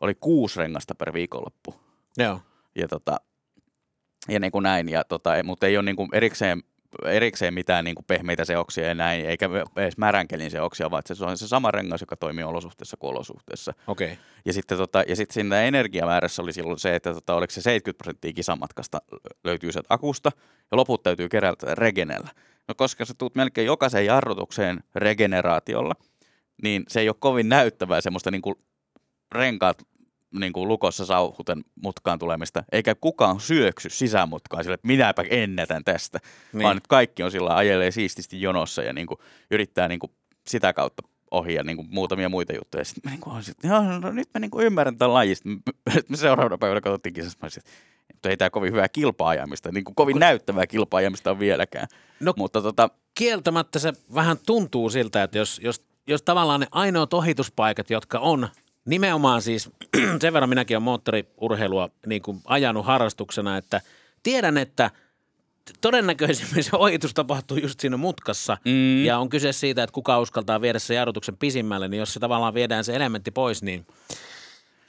oli 0.00 0.14
kuusi 0.14 0.58
rengasta 0.58 0.94
per 0.94 1.12
viikonloppu. 1.12 1.74
Joo. 2.18 2.40
Ja 2.74 2.88
tota, 2.88 3.20
ja 4.28 4.40
niin 4.40 4.52
kuin 4.52 4.62
näin, 4.62 4.88
ja 4.88 5.04
tota, 5.04 5.30
mutta 5.44 5.66
ei 5.66 5.76
ole 5.76 5.84
niin 5.84 5.96
kuin 5.96 6.08
erikseen 6.12 6.62
erikseen 7.04 7.54
mitään 7.54 7.84
niin 7.84 7.94
kuin 7.94 8.04
pehmeitä 8.04 8.44
seoksia 8.44 8.88
ja 8.88 8.94
näin, 8.94 9.26
eikä 9.26 9.48
edes 9.76 9.96
märänkelin 9.96 10.50
seoksia, 10.50 10.90
vaan 10.90 11.02
se 11.06 11.24
on 11.24 11.38
se 11.38 11.48
sama 11.48 11.70
rengas, 11.70 12.00
joka 12.00 12.16
toimii 12.16 12.44
olosuhteessa 12.44 12.96
kuin 12.96 13.10
olosuhteessa. 13.10 13.74
Okay. 13.86 14.10
Ja 14.44 14.52
sitten 14.52 14.78
tota, 14.78 15.04
ja 15.08 15.16
sitten 15.16 15.34
siinä 15.34 15.62
energiamäärässä 15.62 16.42
oli 16.42 16.52
silloin 16.52 16.78
se, 16.78 16.94
että 16.94 17.14
tota, 17.14 17.34
oliko 17.34 17.50
se 17.50 17.62
70 17.62 17.98
prosenttia 17.98 18.32
kisamatkasta 18.32 18.98
löytyy 19.44 19.72
sieltä 19.72 19.94
akusta, 19.94 20.30
ja 20.70 20.76
loput 20.76 21.02
täytyy 21.02 21.28
kerätä 21.28 21.74
regenellä. 21.74 22.28
No 22.68 22.74
koska 22.74 23.04
sä 23.04 23.14
tuut 23.18 23.34
melkein 23.34 23.66
jokaiseen 23.66 24.06
jarrutukseen 24.06 24.80
regeneraatiolla, 24.94 25.94
niin 26.62 26.84
se 26.88 27.00
ei 27.00 27.08
ole 27.08 27.16
kovin 27.18 27.48
näyttävää 27.48 28.00
semmoista 28.00 28.30
niin 28.30 28.42
kuin 28.42 28.54
renkaat 29.32 29.82
niin 30.32 30.52
kuin 30.52 30.68
lukossa 30.68 31.06
sauhuten 31.06 31.64
mutkaan 31.82 32.18
tulemista, 32.18 32.64
eikä 32.72 32.94
kukaan 32.94 33.40
syöksy 33.40 33.90
sisämutkaan 33.90 34.64
sille, 34.64 34.74
että 34.74 34.86
minäpä 34.86 35.24
ennätän 35.30 35.84
tästä, 35.84 36.18
niin. 36.52 36.62
vaan 36.62 36.76
nyt 36.76 36.86
kaikki 36.86 37.22
on 37.22 37.30
sillä 37.30 37.56
ajelee 37.56 37.90
siististi 37.90 38.40
jonossa 38.40 38.82
ja 38.82 38.92
niin 38.92 39.06
kuin 39.06 39.18
yrittää 39.50 39.88
niin 39.88 40.00
kuin 40.00 40.12
sitä 40.46 40.72
kautta 40.72 41.02
ohi 41.30 41.54
ja 41.54 41.62
niin 41.62 41.76
kuin 41.76 41.88
muutamia 41.90 42.28
muita 42.28 42.52
juttuja. 42.52 42.84
Sitten 42.84 43.02
mä 43.04 43.10
niin 43.10 43.20
kuin 43.20 43.36
olisin, 43.36 43.52
että 43.52 43.68
no, 43.68 44.12
nyt 44.12 44.28
mä 44.34 44.40
niin 44.40 44.50
kuin 44.50 44.66
ymmärrän 44.66 44.98
tämän 44.98 45.14
lajista. 45.14 45.48
Me 46.08 46.16
seuraavana 46.16 46.58
päivänä 46.58 46.80
katsottiin 46.80 47.12
kisassa, 47.12 47.38
mä 47.42 47.44
olisin, 47.44 47.62
että 48.10 48.28
ei 48.28 48.36
tämä 48.36 48.50
kovin 48.50 48.72
hyvää 48.72 48.88
kilpaajamista, 48.88 49.72
niin 49.72 49.84
kuin 49.84 49.94
kovin 49.94 50.14
Kun... 50.14 50.20
näyttävää 50.20 50.66
kilpaajamista 50.66 51.30
on 51.30 51.38
vieläkään. 51.38 51.86
No, 52.20 52.34
Mutta 52.36 52.62
tota... 52.62 52.90
kieltämättä 53.14 53.78
se 53.78 53.92
vähän 54.14 54.36
tuntuu 54.46 54.90
siltä, 54.90 55.22
että 55.22 55.38
jos, 55.38 55.60
jos, 55.64 55.82
jos 56.06 56.22
tavallaan 56.22 56.60
ne 56.60 56.66
ainoat 56.70 57.14
ohituspaikat, 57.14 57.90
jotka 57.90 58.18
on 58.18 58.48
Nimenomaan 58.84 59.42
siis, 59.42 59.70
sen 60.20 60.32
verran 60.32 60.48
minäkin 60.48 60.76
olen 60.76 60.82
moottoriurheilua 60.82 61.88
niin 62.06 62.22
kuin 62.22 62.40
ajanut 62.44 62.86
harrastuksena, 62.86 63.56
että 63.56 63.80
tiedän, 64.22 64.58
että 64.58 64.90
todennäköisimmin 65.80 66.64
se 66.70 66.70
ohitus 66.76 67.14
tapahtuu 67.14 67.56
just 67.56 67.80
siinä 67.80 67.96
mutkassa 67.96 68.58
mm. 68.64 69.04
ja 69.04 69.18
on 69.18 69.28
kyse 69.28 69.52
siitä, 69.52 69.82
että 69.82 69.94
kuka 69.94 70.20
uskaltaa 70.20 70.60
viedä 70.60 70.78
se 70.78 70.94
jarrutuksen 70.94 71.36
pisimmälle, 71.36 71.88
niin 71.88 71.98
jos 71.98 72.14
se 72.14 72.20
tavallaan 72.20 72.54
viedään 72.54 72.84
se 72.84 72.96
elementti 72.96 73.30
pois, 73.30 73.62
niin 73.62 73.86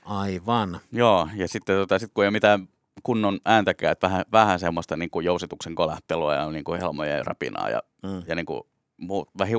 aivan. 0.05 0.79
Joo, 0.91 1.29
ja 1.35 1.47
sitten 1.47 1.77
tota, 1.77 1.99
sit 1.99 2.11
kun 2.13 2.23
ei 2.23 2.27
ole 2.27 2.31
mitään 2.31 2.67
kunnon 3.03 3.39
ääntäkään, 3.45 3.91
että 3.91 4.07
vähän, 4.07 4.25
vähän 4.31 4.59
semmoista 4.59 4.97
niin 4.97 5.09
kuin 5.09 5.25
jousituksen 5.25 5.75
kolahtelua 5.75 6.33
ja 6.33 6.51
niin 6.51 6.63
kuin 6.63 6.81
helmojen 6.81 7.25
rapinaa 7.25 7.69
ja, 7.69 7.83
mm. 8.03 8.23
ja 8.27 8.35
niin 8.35 8.45
kuin, 8.45 8.63
vähän 9.39 9.51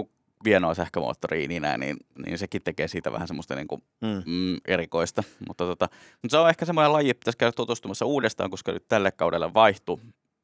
vienoa 0.45 0.75
sähkömoottoriin 0.75 1.49
niin, 1.49 1.63
niin, 1.79 1.97
niin 2.27 2.39
sekin 2.39 2.63
tekee 2.63 2.89
siitä 2.89 3.13
vähän 3.13 3.29
semmoista 3.29 3.55
niin 3.55 3.69
kuin, 3.69 3.83
mm. 4.01 4.23
Mm, 4.27 4.57
erikoista. 4.69 5.23
Mutta, 5.49 5.65
tota, 5.65 5.89
mutta 6.23 6.37
se 6.37 6.39
on 6.39 6.49
ehkä 6.49 6.65
semmoinen 6.65 6.93
laji, 6.93 7.11
että 7.11 7.21
pitäisi 7.21 7.39
käydä 7.39 7.53
tutustumassa 7.53 8.05
uudestaan, 8.05 8.51
koska 8.51 8.73
nyt 8.73 8.89
tälle 8.89 9.13
kaudelle 9.13 9.55
vaihtui 9.55 9.99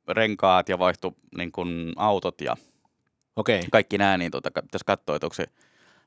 renkaat 0.08 0.68
ja 0.68 0.78
vaihtui 0.78 1.12
niin 1.36 1.52
kuin, 1.52 1.92
autot 1.96 2.40
ja 2.40 2.56
okay. 3.36 3.60
kaikki 3.72 3.98
nämä, 3.98 4.18
niin 4.18 4.30
tota, 4.30 4.50
pitäisi 4.50 4.84
katsoa, 4.86 5.16
että 5.16 5.26
onko 5.26 5.34
se 5.34 5.46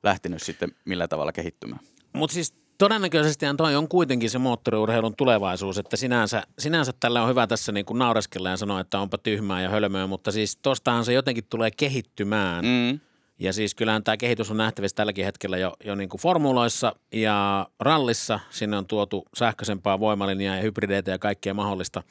lähtenyt 0.04 0.42
sitten 0.42 0.72
millä 0.86 1.08
tavalla 1.08 1.32
kehittymään. 1.32 1.82
Mutta 2.14 2.34
siis 2.34 2.54
todennäköisesti 2.78 3.46
toi 3.58 3.76
on 3.76 3.88
kuitenkin 3.88 4.30
se 4.30 4.38
moottoriurheilun 4.38 5.16
tulevaisuus, 5.16 5.78
että 5.78 5.98
sinänsä, 5.98 6.44
sinänsä 6.60 6.92
tällä 7.00 7.24
on 7.24 7.30
hyvä 7.30 7.48
tässä 7.48 7.72
niin 7.72 7.86
kuin 7.86 8.00
naureskella 8.00 8.50
ja 8.50 8.58
sanoa, 8.58 8.80
että 8.80 9.00
onpa 9.00 9.18
tyhmää 9.18 9.62
ja 9.62 9.70
hölmöä, 9.70 10.08
mutta 10.08 10.32
siis 10.32 10.58
tostahan 10.62 11.06
se 11.06 11.14
jotenkin 11.14 11.44
tulee 11.50 11.72
kehittymään. 11.72 12.66
Mm 12.66 13.00
ja 13.40 13.54
siis 13.54 13.76
kyllähän 13.76 14.04
tämä 14.04 14.18
kehitys 14.18 14.52
on 14.52 14.58
nähtävissä 14.58 14.96
tälläkin 14.96 15.26
hetkellä 15.26 15.58
jo, 15.58 15.74
jo 15.86 15.96
niin 15.96 16.10
kuin 16.10 16.22
formuloissa 16.22 16.96
ja 17.14 17.68
rallissa. 17.80 18.40
Sinne 18.50 18.78
on 18.78 18.86
tuotu 18.86 19.26
sähköisempaa 19.36 20.00
voimalinjaa 20.00 20.56
ja 20.56 20.62
hybrideitä 20.62 21.12
ja 21.12 21.20
kaikkea 21.20 21.54
mahdollista. 21.54 22.04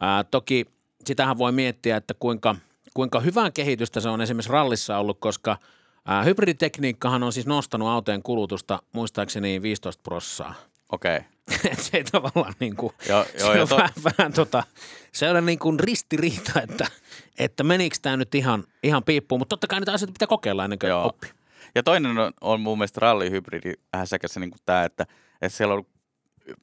Ää, 0.00 0.24
toki 0.24 0.66
sitähän 1.04 1.38
voi 1.38 1.52
miettiä, 1.52 1.96
että 1.96 2.14
kuinka, 2.14 2.56
kuinka 2.94 3.20
hyvää 3.20 3.50
kehitystä 3.50 4.00
se 4.00 4.08
on 4.08 4.20
esimerkiksi 4.20 4.52
rallissa 4.52 4.98
ollut, 4.98 5.20
koska 5.20 5.56
ää, 6.04 6.22
hybriditekniikkahan 6.22 7.22
on 7.22 7.32
siis 7.32 7.46
nostanut 7.46 7.88
autojen 7.88 8.22
kulutusta 8.22 8.82
muistaakseni 8.92 9.62
15 9.62 10.02
prossaa. 10.02 10.54
Okei. 10.92 11.16
Okay. 11.16 11.37
Et 11.72 11.80
se 11.80 11.96
ei 11.96 12.04
tavallaan 12.04 12.54
niin 12.60 12.76
kuin, 12.76 12.92
Joo, 13.08 13.24
se 13.24 13.38
joo, 13.38 13.54
ja 13.54 13.62
on 13.62 13.68
to, 13.68 13.76
vähän, 13.76 13.90
vähän 14.18 14.32
tota, 14.32 14.62
se 15.12 15.30
on 15.30 15.46
niin 15.46 15.58
kuin 15.58 15.80
ristiriita, 15.80 16.62
että, 16.62 16.86
että 17.38 17.64
menikö 17.64 17.96
tämä 18.02 18.16
nyt 18.16 18.34
ihan, 18.34 18.64
ihan 18.82 19.04
piippuun, 19.04 19.38
mutta 19.40 19.48
totta 19.52 19.66
kai 19.66 19.80
niitä 19.80 19.92
asioita 19.92 20.12
pitää 20.12 20.28
kokeilla 20.28 20.64
ennen 20.64 20.78
kuin 20.78 20.90
Joo. 20.90 21.06
oppii. 21.06 21.30
ja 21.74 21.82
toinen 21.82 22.18
on, 22.18 22.32
on 22.40 22.60
mun 22.60 22.78
mielestä 22.78 23.00
rallihybridi 23.00 23.72
vähän 23.92 24.06
sekä 24.06 24.28
se 24.28 24.40
niin 24.40 24.50
tämä, 24.66 24.84
että, 24.84 25.06
että 25.42 25.56
siellä 25.56 25.74
on 25.74 25.84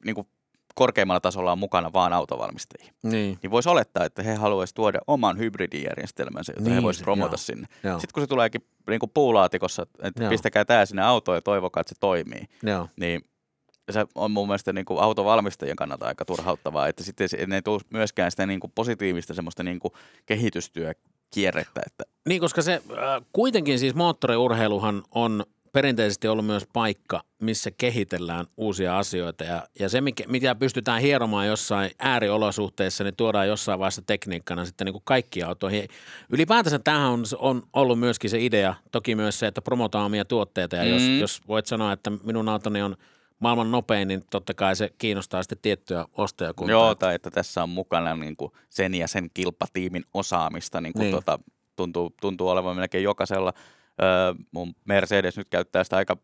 niin 0.06 0.16
kuin 0.16 0.28
korkeimmalla 0.76 1.20
tasolla 1.20 1.52
on 1.52 1.60
mukana 1.60 1.94
vaan 1.94 2.14
autovalmistajia. 2.14 2.94
Niin. 3.04 3.40
Niin 3.44 3.52
voisi 3.52 3.70
olettaa, 3.70 4.06
että 4.06 4.24
he 4.24 4.36
haluaisivat 4.36 4.76
tuoda 4.76 5.00
oman 5.08 5.38
hybridijärjestelmänsä, 5.40 6.52
jota 6.52 6.64
Niin 6.64 6.74
he 6.74 6.84
voisivat 6.84 7.02
se- 7.02 7.04
promota 7.04 7.32
joo. 7.34 7.38
sinne. 7.38 7.68
Joo. 7.84 8.00
Sitten 8.00 8.14
kun 8.14 8.24
se 8.24 8.28
tuleekin 8.28 8.62
niin 8.90 9.00
kuin 9.00 9.12
puulaatikossa, 9.14 9.86
että 10.04 10.24
Joo. 10.24 10.30
pistäkää 10.30 10.66
tämä 10.66 10.86
sinne 10.86 11.02
autoon 11.02 11.38
ja 11.38 11.42
toivokaa, 11.42 11.82
että 11.82 11.94
se 11.96 12.00
toimii, 12.00 12.46
Joo. 12.64 12.88
niin 13.00 13.22
se 13.92 14.06
on 14.16 14.32
mun 14.32 14.48
mielestä 14.48 14.74
niin 14.74 14.86
kuin 14.86 15.00
autovalmistajien 15.00 15.76
kannalta 15.76 16.06
aika 16.08 16.26
turhauttavaa, 16.26 16.88
että 16.88 17.04
sitten 17.04 17.30
se- 17.30 17.46
ne 17.46 17.56
ei 17.56 17.62
tule 17.62 17.82
myöskään 17.90 18.32
sitä 18.32 18.46
niin 18.46 18.60
kuin 18.60 18.72
positiivista 18.76 19.34
semmoista 19.34 19.64
niin 19.64 19.80
kuin 19.80 19.92
kehitystyökierrettä, 20.26 21.82
että 21.86 22.04
Niin, 22.28 22.42
koska 22.42 22.62
se 22.62 22.74
äh, 22.74 23.26
kuitenkin 23.34 23.80
siis 23.80 23.96
moottoriurheiluhan 23.96 25.04
on 25.12 25.46
perinteisesti 25.74 26.28
ollut 26.28 26.46
myös 26.46 26.68
paikka, 26.74 27.22
missä 27.42 27.72
kehitellään 27.72 28.46
uusia 28.58 28.98
asioita 28.98 29.44
ja, 29.44 29.64
ja 29.80 29.90
se, 29.90 30.02
mikä, 30.02 30.24
mitä 30.28 30.56
pystytään 30.56 31.02
hieromaan 31.02 31.48
jossain 31.48 31.92
ääriolosuhteissa, 32.00 33.04
niin 33.04 33.16
tuodaan 33.16 33.48
jossain 33.48 33.80
vaiheessa 33.80 34.02
tekniikkana 34.02 34.66
sitten 34.66 34.86
niin 34.86 34.94
kuin 34.94 35.02
kaikkiin 35.06 35.46
autoihin. 35.46 35.88
Ylipäätänsä 36.30 36.80
tämähän 36.80 37.12
on, 37.12 37.24
on 37.40 37.64
ollut 37.74 38.00
myöskin 38.00 38.30
se 38.30 38.40
idea, 38.46 38.76
toki 38.92 39.16
myös 39.16 39.40
se, 39.40 39.48
että 39.48 39.62
promotaan 39.62 40.06
omia 40.06 40.26
tuotteita 40.26 40.76
ja 40.76 40.84
jos, 40.84 41.02
Mm. 41.02 41.20
jos 41.20 41.42
voit 41.48 41.66
sanoa, 41.66 41.92
että 41.92 42.12
minun 42.24 42.50
autoni 42.50 42.82
on 42.82 42.96
maailman 43.40 43.72
nopein, 43.72 44.08
niin 44.08 44.24
totta 44.32 44.54
kai 44.54 44.76
se 44.76 44.90
kiinnostaa 44.98 45.44
sitten 45.44 45.58
tiettyä 45.62 46.06
ostajakuntaa. 46.14 46.72
Joo, 46.72 46.96
tai 46.96 47.16
että 47.16 47.32
tässä 47.32 47.64
on 47.64 47.70
mukana 47.70 48.16
niin 48.16 48.36
kuin 48.38 48.52
sen 48.70 48.94
ja 48.94 49.08
sen 49.08 49.30
kilpatiimin 49.34 50.04
osaamista, 50.14 50.82
niin 50.82 50.94
kuin 50.94 51.02
Niin. 51.02 51.16
Tota, 51.16 51.40
tuntuu, 51.76 52.14
tuntuu 52.22 52.50
olevan 52.50 52.76
melkein 52.76 53.04
jokaisella. 53.04 53.54
Öö, 54.02 54.34
mun 54.52 54.76
Mercedes 54.86 55.38
nyt 55.38 55.48
käyttää 55.50 55.84
sitä 55.84 55.98
aika 55.98 56.18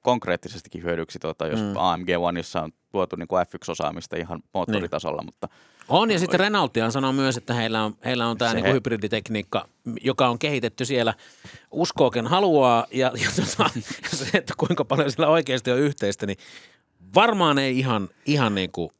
konkreettisestikin 0.00 0.82
hyödyksi, 0.82 1.18
tota, 1.18 1.46
jos 1.46 1.60
Mm. 1.60 1.72
AMG 1.76 2.08
Oneissa 2.18 2.62
on 2.62 2.72
tuotu 2.92 3.16
niin 3.16 3.28
kuin 3.28 3.46
F1-osaamista 3.46 4.16
ihan 4.16 4.42
moottoritasolla, 4.54 5.22
mutta 5.22 5.48
On, 5.88 6.10
ja 6.10 6.18
sitten 6.18 6.40
Renaultihan 6.40 6.92
sanoo 6.92 7.12
myös, 7.12 7.36
että 7.36 7.54
heillä 7.54 7.84
on, 7.84 7.96
heillä 8.04 8.26
on 8.26 8.38
tämä 8.38 8.54
niinku 8.54 8.72
hybriditekniikka, 8.72 9.68
joka 10.00 10.28
on 10.28 10.38
kehitetty 10.38 10.84
siellä 10.84 11.14
uskooken 11.70 12.26
haluaa, 12.26 12.86
ja, 12.90 13.12
ja 13.14 13.28
tota, 13.36 13.70
se, 14.16 14.38
että 14.38 14.54
kuinka 14.56 14.84
paljon 14.84 15.10
sillä 15.10 15.28
oikeasti 15.28 15.70
on 15.70 15.78
yhteistä, 15.78 16.26
niin 16.26 16.38
varmaan 17.14 17.58
ei 17.58 17.78
ihan, 17.78 18.08
ihan 18.26 18.54
niin 18.54 18.72
kuin 18.72 18.90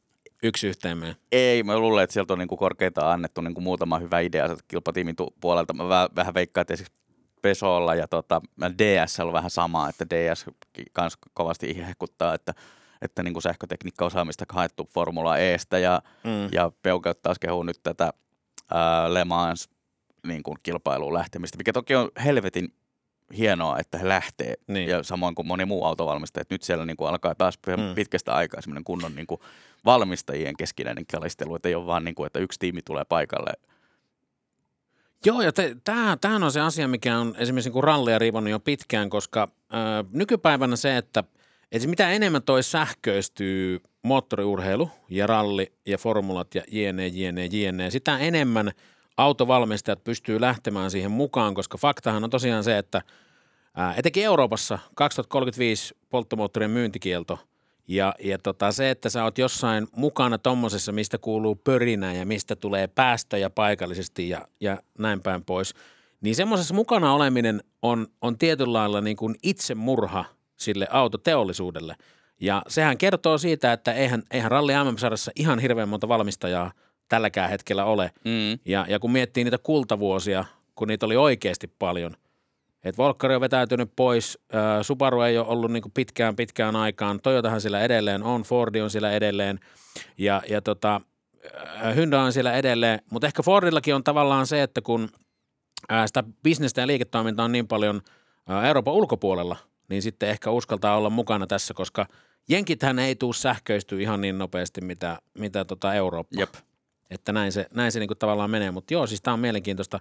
yksi 0.43 0.67
yhteen 0.67 0.97
mene. 0.97 1.15
ei, 1.31 1.63
mä 1.63 1.79
luulen, 1.79 2.03
että 2.03 2.13
sieltä 2.13 2.33
on 2.33 2.39
niin 2.39 2.47
kuin 2.47 2.59
korkeita 2.59 3.11
annettu 3.11 3.41
niin 3.41 3.53
kuin 3.53 3.63
muutama 3.63 3.99
hyvä 3.99 4.19
idea 4.19 4.57
kilpatiimin 4.67 5.15
puolelta. 5.41 5.73
Mä 5.73 5.89
vähän, 5.89 6.09
vähän 6.15 6.33
veikkaan, 6.33 6.61
että 6.61 6.73
esimerkiksi 6.73 7.03
Pesolla 7.41 7.95
ja 7.95 8.07
tota, 8.07 8.41
DS 8.77 9.19
on 9.19 9.33
vähän 9.33 9.49
sama, 9.49 9.89
että 9.89 10.09
DS 10.09 10.45
kans 10.91 11.17
kovasti 11.33 11.77
hehkuttaa, 11.77 12.33
että, 12.33 12.53
että 13.03 13.23
niin 13.23 13.33
kuin 13.33 13.43
sähkötekniikka-osaamista 13.43 14.45
haettu 14.49 14.89
Formula 14.93 15.37
Estä 15.37 15.79
ja, 15.79 16.01
Mm. 16.23 16.49
ja 16.51 16.71
Peugeot 16.81 17.21
taas 17.21 17.39
kehuu 17.39 17.63
nyt 17.63 17.79
tätä 17.83 18.13
ää, 18.71 19.13
Le 19.13 19.25
Mans 19.25 19.69
niin 20.27 20.43
kuin 20.43 20.57
kilpailuun 20.63 21.13
lähtemistä, 21.13 21.57
mikä 21.57 21.73
toki 21.73 21.95
on 21.95 22.09
helvetin 22.25 22.73
hienoa, 23.37 23.79
että 23.79 23.97
he 23.97 24.07
lähtee. 24.07 24.53
Niin. 24.67 24.89
Ja 24.89 25.03
samoin 25.03 25.35
kuin 25.35 25.47
moni 25.47 25.65
muu 25.65 25.85
autovalmistaja, 25.85 26.41
että 26.41 26.53
nyt 26.53 26.63
siellä 26.63 26.85
niin 26.85 26.97
kuin 26.97 27.09
alkaa 27.09 27.35
taas 27.35 27.59
Mm. 27.67 27.95
pitkästä 27.95 28.33
aikaa 28.33 28.61
semmoinen 28.61 28.83
kunnon 28.83 29.15
niin 29.15 29.27
kuin 29.27 29.41
valmistajien 29.85 30.57
keskinäinen 30.57 31.05
kalistelu, 31.05 31.55
että 31.55 31.69
ei 31.69 31.75
ole 31.75 31.85
vaan 31.85 32.03
niin 32.03 32.15
kuin, 32.15 32.27
että 32.27 32.39
yksi 32.39 32.59
tiimi 32.59 32.81
tulee 32.81 33.03
paikalle. 33.09 33.51
Joo, 35.25 35.41
ja 35.41 35.51
te, 35.53 35.75
tämähän, 35.83 36.19
tämähän 36.19 36.43
on 36.43 36.51
se 36.51 36.61
asia, 36.61 36.87
mikä 36.87 37.17
on 37.19 37.35
esimerkiksi 37.37 37.67
niin 37.69 37.73
kuin 37.73 37.83
rallia 37.83 38.19
riivannut 38.19 38.51
jo 38.51 38.59
pitkään, 38.59 39.09
koska 39.09 39.47
ö, 39.73 39.77
nykypäivänä 40.11 40.75
se, 40.75 40.97
että, 40.97 41.23
että 41.73 41.87
mitä 41.87 42.09
enemmän 42.09 42.43
toi 42.43 42.63
sähköistyy 42.63 43.79
moottoriurheilu 44.03 44.89
ja 45.09 45.27
ralli 45.27 45.73
ja 45.85 45.97
formulat 45.97 46.55
ja 46.55 46.63
jne, 46.67 47.07
jne, 47.07 47.45
jne, 47.45 47.89
sitä 47.89 48.17
enemmän 48.17 48.71
autovalmistajat 49.17 50.03
pystyy 50.03 50.41
lähtemään 50.41 50.91
siihen 50.91 51.11
mukaan, 51.11 51.53
koska 51.53 51.77
faktahan 51.77 52.23
on 52.23 52.29
tosiaan 52.29 52.63
se, 52.63 52.77
että 52.77 53.01
etenkin 53.97 54.23
Euroopassa 54.23 54.79
2035 54.95 55.95
polttomoottorien 56.09 56.71
myyntikielto 56.71 57.39
ja, 57.87 58.15
ja 58.19 58.37
tota, 58.37 58.71
se, 58.71 58.89
että 58.89 59.09
sä 59.09 59.23
oot 59.23 59.37
jossain 59.37 59.87
mukana 59.95 60.37
tommosessa, 60.37 60.91
mistä 60.91 61.17
kuuluu 61.17 61.55
pörinä 61.55 62.13
ja 62.13 62.25
mistä 62.25 62.55
tulee 62.55 62.87
päästöjä 62.87 63.49
paikallisesti 63.49 64.29
ja, 64.29 64.47
ja 64.59 64.77
näin 64.99 65.21
päin 65.21 65.43
pois, 65.45 65.73
niin 66.21 66.35
semmoisessa 66.35 66.73
mukana 66.73 67.13
oleminen 67.13 67.63
on, 67.81 68.07
on 68.21 68.37
tietyllä 68.37 68.73
lailla 68.73 69.01
niin 69.01 69.17
kuin 69.17 69.35
itsemurha 69.43 70.25
sille 70.57 70.87
autoteollisuudelle. 70.89 71.95
Ja 72.39 72.61
sehän 72.67 72.97
kertoo 72.97 73.37
siitä, 73.37 73.73
että 73.73 73.93
eihän, 73.93 74.23
eihän 74.31 74.51
ralli 74.51 74.73
mm 74.73 75.31
ihan 75.35 75.59
hirveän 75.59 75.89
monta 75.89 76.07
valmistajaa 76.07 76.71
tälläkään 77.09 77.49
hetkellä 77.49 77.85
ole. 77.85 78.11
Mm. 78.25 78.59
Ja, 78.65 78.85
ja 78.89 78.99
kun 78.99 79.11
miettii 79.11 79.43
niitä 79.43 79.57
kultavuosia, 79.57 80.45
kun 80.75 80.87
niitä 80.87 81.05
oli 81.05 81.15
oikeasti 81.15 81.67
paljon, 81.79 82.15
että 82.83 82.97
Volkkari 82.97 83.35
on 83.35 83.41
vetäytynyt 83.41 83.91
pois, 83.95 84.39
ää, 84.53 84.83
Subaru 84.83 85.21
ei 85.21 85.37
ole 85.37 85.47
ollut 85.47 85.71
niin 85.71 85.83
pitkään 85.93 86.35
pitkään 86.35 86.75
aikaan, 86.75 87.19
Toyotahan 87.23 87.61
siellä 87.61 87.81
edelleen 87.81 88.23
on, 88.23 88.41
Fordi 88.41 88.81
on 88.81 88.89
siellä 88.89 89.11
edelleen 89.11 89.59
ja, 90.17 90.41
ja 90.49 90.61
tota, 90.61 91.01
ää, 91.75 91.93
Hyundai 91.93 92.25
on 92.25 92.33
siellä 92.33 92.53
edelleen, 92.53 92.99
mutta 93.11 93.27
ehkä 93.27 93.43
Fordillakin 93.43 93.95
on 93.95 94.03
tavallaan 94.03 94.47
se, 94.47 94.63
että 94.63 94.81
kun 94.81 95.09
ää, 95.89 96.07
sitä 96.07 96.23
bisnestä 96.43 96.81
ja 96.81 96.87
liiketoimintaa 96.87 97.45
on 97.45 97.51
niin 97.51 97.67
paljon 97.67 98.01
ää, 98.49 98.67
Euroopan 98.67 98.93
ulkopuolella, 98.93 99.57
niin 99.93 100.01
sitten 100.01 100.29
ehkä 100.29 100.51
uskaltaa 100.51 100.97
olla 100.97 101.09
mukana 101.09 101.47
tässä, 101.47 101.73
koska 101.73 102.05
Jenkithän 102.49 102.99
ei 102.99 103.15
tule 103.15 103.33
sähköistyä 103.33 103.99
ihan 103.99 104.21
niin 104.21 104.37
nopeasti, 104.37 104.81
mitä, 104.81 105.19
mitä 105.33 105.65
tota 105.65 105.93
Eurooppa. 105.93 106.39
Jep. 106.39 106.53
Että 107.09 107.31
näin 107.31 107.51
se, 107.51 107.67
näin 107.73 107.91
se 107.91 107.99
niinku 107.99 108.15
tavallaan 108.15 108.49
menee, 108.49 108.71
mutta 108.71 108.93
joo, 108.93 109.07
siis 109.07 109.21
tämä 109.21 109.33
on 109.33 109.39
mielenkiintoista. 109.39 109.99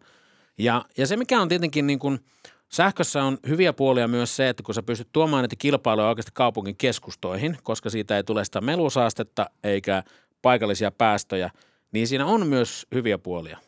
Ja, 0.58 0.84
ja 0.96 1.06
se, 1.06 1.16
mikä 1.16 1.40
on 1.40 1.48
tietenkin 1.48 1.86
niin 1.86 1.98
kuin, 1.98 2.20
sähkössä 2.68 3.24
on 3.24 3.38
hyviä 3.48 3.72
puolia 3.72 4.08
myös 4.08 4.36
se, 4.36 4.48
että 4.48 4.62
kun 4.62 4.74
sä 4.74 4.82
pystyt 4.82 5.08
tuomaan 5.12 5.44
niitä 5.44 5.56
kilpailuja 5.58 6.08
oikeasti 6.08 6.32
kaupungin 6.34 6.76
keskustoihin, 6.76 7.58
koska 7.62 7.90
siitä 7.90 8.16
ei 8.16 8.24
tule 8.24 8.44
sitä 8.44 8.60
melusaastetta 8.60 9.46
eikä 9.64 10.02
paikallisia 10.42 10.90
päästöjä, 10.90 11.50
niin 11.92 12.08
siinä 12.08 12.26
on 12.26 12.46
myös 12.46 12.86
hyviä 12.94 13.18
puolia. 13.18 13.58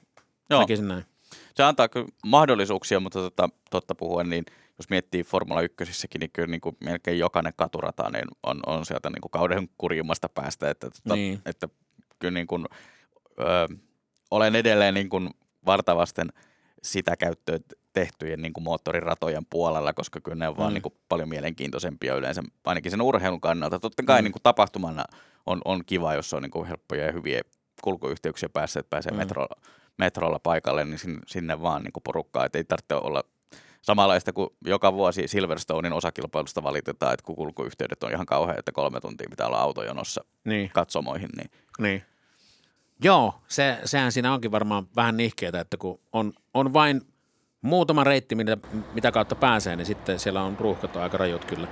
Joo. 0.51 0.61
Näkisin 0.61 0.89
näin. 0.89 1.05
Se 1.55 1.63
antaa 1.63 1.89
kyllä 1.89 2.09
mahdollisuuksia, 2.27 3.01
mutta 3.01 3.19
tota, 3.19 3.49
totta 3.71 3.95
puhuen, 3.95 4.31
niin 4.31 4.45
jos 4.79 4.91
miettii 4.91 5.23
Formula 5.25 5.61
1 5.61 5.77
niin 6.19 6.31
kyllä 6.33 6.49
niin 6.49 6.61
kuin 6.61 6.77
melkein 6.81 7.19
jokainen 7.19 7.53
katurata 7.57 8.11
niin 8.11 8.25
on, 8.43 8.61
on 8.67 8.87
sieltä 8.87 9.11
niin 9.11 9.21
kuin 9.21 9.31
kauden 9.31 9.69
kurjimmasta 9.79 10.29
päästä. 10.29 10.71
Että, 10.71 10.91
tota, 10.91 11.15
Niin. 11.15 11.41
että 11.47 11.69
kyllä 12.19 12.35
niin 12.35 12.47
kuin, 12.47 12.67
ö, 13.41 13.69
olen 14.31 14.57
edelleen 14.57 14.95
niin 14.95 15.09
kuin 15.09 15.31
vartavasten 15.67 16.29
sitä 16.83 17.17
käyttöä 17.17 17.59
tehtyjen 17.93 18.43
niin 18.43 18.53
kuin 18.53 18.65
moottoriratojen 18.65 19.47
puolella, 19.51 19.93
koska 19.93 20.21
kyllä 20.21 20.37
ne 20.37 20.49
on 20.49 20.57
vaan 20.57 20.71
Mm. 20.71 20.75
niin 20.75 20.83
kuin 20.83 20.95
paljon 21.09 21.29
mielenkiintoisempia 21.29 22.15
yleensä, 22.15 22.43
ainakin 22.65 22.91
sen 22.91 23.03
urheilun 23.03 23.41
kannalta. 23.41 23.79
Totta 23.79 24.03
kai 24.03 24.21
Mm. 24.21 24.25
niin 24.25 24.33
kuin 24.33 24.43
tapahtumana 24.43 25.05
on, 25.47 25.61
on 25.65 25.85
kiva, 25.87 26.15
jos 26.15 26.35
on 26.35 26.43
niin 26.43 26.51
kuin 26.51 26.67
helppoja 26.69 27.07
ja 27.07 27.13
hyviä 27.13 27.41
kulkuyhteyksiä 27.83 28.49
päässä, 28.49 28.81
että 28.81 28.91
pääsee 28.91 29.13
mm. 29.13 29.19
metrolla, 29.19 29.57
metrolla 29.99 30.39
paikalle, 30.39 30.85
niin 30.85 30.99
sinne, 30.99 31.21
sinne 31.27 31.63
vaan 31.63 31.83
niin 31.83 31.93
kuin 31.93 32.03
porukkaa, 32.03 32.45
että 32.47 32.59
ei 32.59 32.65
tarvitse 32.65 32.95
olla 32.95 33.25
samanlaista 33.85 34.33
kuin 34.33 34.51
joka 34.67 34.93
vuosi 34.93 35.29
Silverstonein 35.29 35.93
osakilpailusta 35.93 36.63
valitetaan, 36.63 37.15
että 37.15 37.25
kun 37.25 37.37
kulkuyhteydet 37.37 38.03
on 38.03 38.13
ihan 38.13 38.27
kauhean, 38.27 38.59
että 38.59 38.73
kolme 38.73 39.01
tuntia 39.01 39.27
pitää 39.31 39.47
olla 39.47 39.61
autojonossa 39.61 40.25
Niin. 40.45 40.71
katsomoihin, 40.75 41.29
niin 41.37 41.51
Niin. 41.79 42.03
Joo, 43.05 43.35
se, 43.49 43.79
sehän 43.85 44.13
siinä 44.13 44.33
onkin 44.35 44.53
varmaan 44.53 44.87
vähän 44.97 45.17
nihkeetä, 45.17 45.61
että 45.61 45.77
kun 45.77 46.01
on, 46.13 46.33
on 46.55 46.73
vain 46.73 47.01
muutama 47.61 48.05
reitti, 48.05 48.35
mitä, 48.35 48.57
mitä 48.95 49.13
kautta 49.13 49.35
pääsee, 49.35 49.77
niin 49.77 49.87
sitten 49.87 50.19
siellä 50.19 50.43
on 50.43 50.57
ruuhkat 50.61 50.97
aika 50.97 51.17
rajut 51.17 51.45
kyllä. 51.45 51.69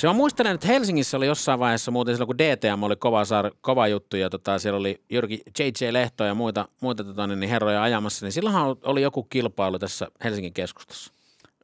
Se 0.00 0.08
on 0.08 0.16
muistelen, 0.16 0.54
että 0.54 0.66
Helsingissä 0.66 1.16
oli 1.16 1.26
jossain 1.26 1.58
vaiheessa 1.58 1.90
muuten 1.90 2.14
silloin, 2.14 2.26
kun 2.26 2.38
DTM 2.38 2.82
oli 2.82 2.96
kova, 2.96 3.24
saar, 3.24 3.50
kova 3.60 3.88
juttu 3.88 4.16
ja 4.16 4.30
tota, 4.30 4.58
siellä 4.58 4.78
oli 4.78 5.02
Jyrki 5.10 5.42
J.J. 5.58 5.92
Lehto 5.92 6.24
ja 6.24 6.34
muita, 6.34 6.68
muita 6.80 7.04
tota, 7.04 7.26
niin 7.26 7.50
herroja 7.50 7.82
ajamassa, 7.82 8.26
niin 8.26 8.32
silloinhan 8.32 8.76
oli 8.82 9.02
joku 9.02 9.22
kilpailu 9.22 9.78
tässä 9.78 10.08
Helsingin 10.24 10.52
keskustassa. 10.52 11.12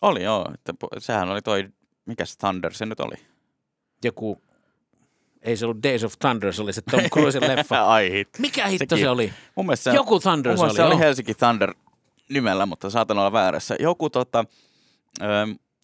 oli 0.02 0.22
joo, 0.22 0.50
että 0.54 0.74
sehän 0.98 1.30
oli 1.30 1.42
toi, 1.42 1.68
mikä 2.06 2.24
se 2.24 2.38
Thunder 2.38 2.74
se 2.74 2.86
nyt 2.86 3.00
oli? 3.00 3.14
Joku, 4.04 4.42
ei 5.42 5.56
se 5.56 5.64
ollut 5.66 5.82
Days 5.82 6.04
of 6.04 6.14
Thunder, 6.18 6.52
se 6.52 6.62
oli 6.62 6.72
se 6.72 6.82
Tom 6.90 7.02
Cruisen 7.02 7.42
leffa. 7.56 7.86
Ai 7.86 8.10
hit. 8.10 8.28
Mikä 8.38 8.66
hitto 8.66 8.96
Sekin. 8.96 9.04
se 9.04 9.08
oli? 9.08 9.32
Mun 9.54 9.66
mielestä 9.66 9.90
se, 9.90 9.96
Joku 9.96 10.20
Thunder 10.20 10.52
mun 10.52 10.58
se 10.58 10.64
oli, 10.64 10.74
se 10.76 10.84
oli. 10.84 10.98
Helsinki 10.98 11.34
Thunder 11.34 11.74
nimellä, 12.28 12.66
mutta 12.66 12.90
saatan 12.90 13.18
olla 13.18 13.32
väärässä. 13.32 13.76
Joku 13.80 14.10
tota, 14.10 14.44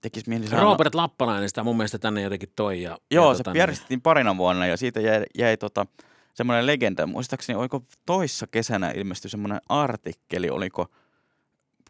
tekisi 0.03 0.29
mieli 0.29 0.47
sanoa. 0.47 0.65
Robert 0.65 0.95
Lappalainen 0.95 1.49
sitä 1.49 1.63
mun 1.63 1.77
mielestä 1.77 1.99
tänne 1.99 2.23
jotenkin 2.23 2.53
toi. 2.57 2.83
Ja, 2.83 2.99
Joo, 3.11 3.29
ja 3.31 3.35
se 3.35 3.43
tota, 3.43 3.59
järjestettiin 3.59 4.01
parina 4.01 4.37
vuonna 4.37 4.67
ja 4.67 4.77
siitä 4.77 5.01
jäi, 5.01 5.25
jäi 5.39 5.57
tota, 5.57 5.87
semmoinen 6.35 6.67
legenda. 6.67 7.07
Muistaakseni, 7.07 7.59
oliko 7.59 7.83
toissa 8.07 8.47
kesänä 8.47 8.91
ilmestyi 8.91 9.31
semmoinen 9.31 9.61
artikkeli, 9.69 10.51
oliko 10.51 10.87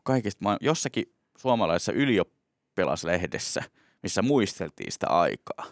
kaikista, 0.03 0.59
jossakin 0.61 1.05
suomalaisessa 1.39 1.93
ylioppilaslehdessä, 1.93 3.63
missä 4.03 4.23
muisteltiin 4.23 4.93
sitä 4.93 5.07
aikaa. 5.07 5.65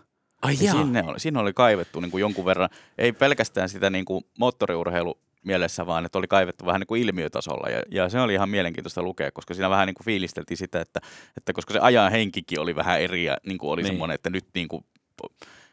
Ai 0.43 0.55
Ja 0.55 0.65
jaa. 0.65 0.75
sinne 0.75 1.03
oli, 1.07 1.21
sinne 1.21 1.41
oli 1.41 1.53
kaivettu 1.53 2.01
niin 2.01 2.11
kuin 2.11 2.21
jonkun 2.21 2.45
verran, 2.45 2.69
ei 2.99 3.13
pelkästään 3.13 3.69
sitä 3.69 3.91
niin 3.91 4.05
kuin 4.05 4.25
moottoriurheilu 4.39 5.19
mielessä, 5.45 5.87
vaan 5.87 6.07
että 6.07 6.19
oli 6.19 6.27
kaivettu 6.29 6.67
vähän 6.67 6.81
niin 6.81 6.87
kuin 6.87 7.03
ilmiötasolla. 7.03 7.69
Ja, 7.71 7.83
ja 7.91 8.09
se 8.09 8.21
oli 8.21 8.35
ihan 8.35 8.49
mielenkiintoista 8.49 9.03
lukea, 9.03 9.31
koska 9.31 9.55
siinä 9.55 9.71
vähän 9.71 9.87
niin 9.87 9.95
kuin 9.95 10.05
fiilisteltiin 10.05 10.59
sitä, 10.59 10.81
että, 10.81 11.01
että 11.37 11.53
koska 11.53 11.73
se 11.73 11.79
ajan 11.79 12.11
henkikin 12.13 12.61
oli 12.61 12.77
vähän 12.77 13.01
eri 13.01 13.25
ja 13.25 13.37
niin 13.47 13.59
kuin 13.59 13.71
oli 13.71 13.83
Niin. 13.83 13.93
semmoinen, 13.93 14.15
että 14.15 14.31
nyt 14.31 14.45
niin 14.55 14.69
kuin 14.69 14.85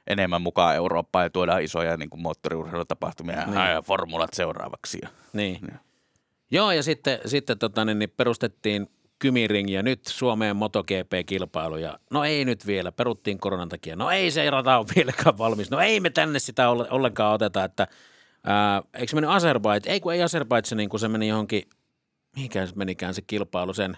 enemmän 0.07 0.41
mukaan 0.41 0.75
Eurooppaan 0.75 1.25
ja 1.25 1.29
tuodaan 1.29 1.63
isoja 1.63 1.97
niin 1.97 2.09
kuin 2.09 2.21
moottoriurheilutapahtumia 2.21 3.45
Niin. 3.45 3.55
ja 3.55 3.81
formulat 3.81 4.33
seuraavaksi. 4.33 4.99
Ja, 5.01 5.09
Niin. 5.33 5.59
Niin. 5.61 5.79
Joo, 6.51 6.71
ja 6.71 6.83
sitten, 6.83 7.19
sitten 7.25 7.59
tota, 7.59 7.85
niin, 7.85 7.99
niin 7.99 8.09
perustettiin 8.17 8.87
Kymiring 9.19 9.69
ja 9.73 9.83
nyt 9.83 10.05
Suomeen 10.05 10.55
MotoGP-kilpailu. 10.55 11.77
Ja 11.77 11.99
no 12.11 12.23
ei 12.23 12.45
nyt 12.45 12.67
vielä, 12.67 12.91
peruttiin 12.91 13.37
koronan 13.39 13.69
takia. 13.69 13.95
No 13.95 14.09
ei 14.11 14.31
se 14.31 14.49
rata 14.49 14.77
ole 14.77 14.85
vieläkään 14.95 15.37
valmis. 15.37 15.71
No 15.71 15.79
ei 15.79 15.99
me 15.99 16.09
tänne 16.09 16.39
sitä 16.39 16.69
olle- 16.69 16.87
ollenkaan 16.89 17.33
oteta, 17.33 17.63
että 17.63 17.87
ää, 18.47 18.83
eikö 18.93 19.07
se 19.07 19.15
mennyt 19.15 19.31
Azerbait? 19.31 19.87
Ei 19.87 19.99
kun 19.99 20.13
ei 20.13 20.19
Azerbaidžaniin, 20.19 20.89
kun 20.89 20.99
se 20.99 21.07
meni 21.07 21.27
johonkin, 21.27 21.63
mihinkään 22.35 22.67
se 22.67 22.75
menikään 22.75 23.13
se 23.13 23.21
kilpailu 23.21 23.73
sen, 23.73 23.97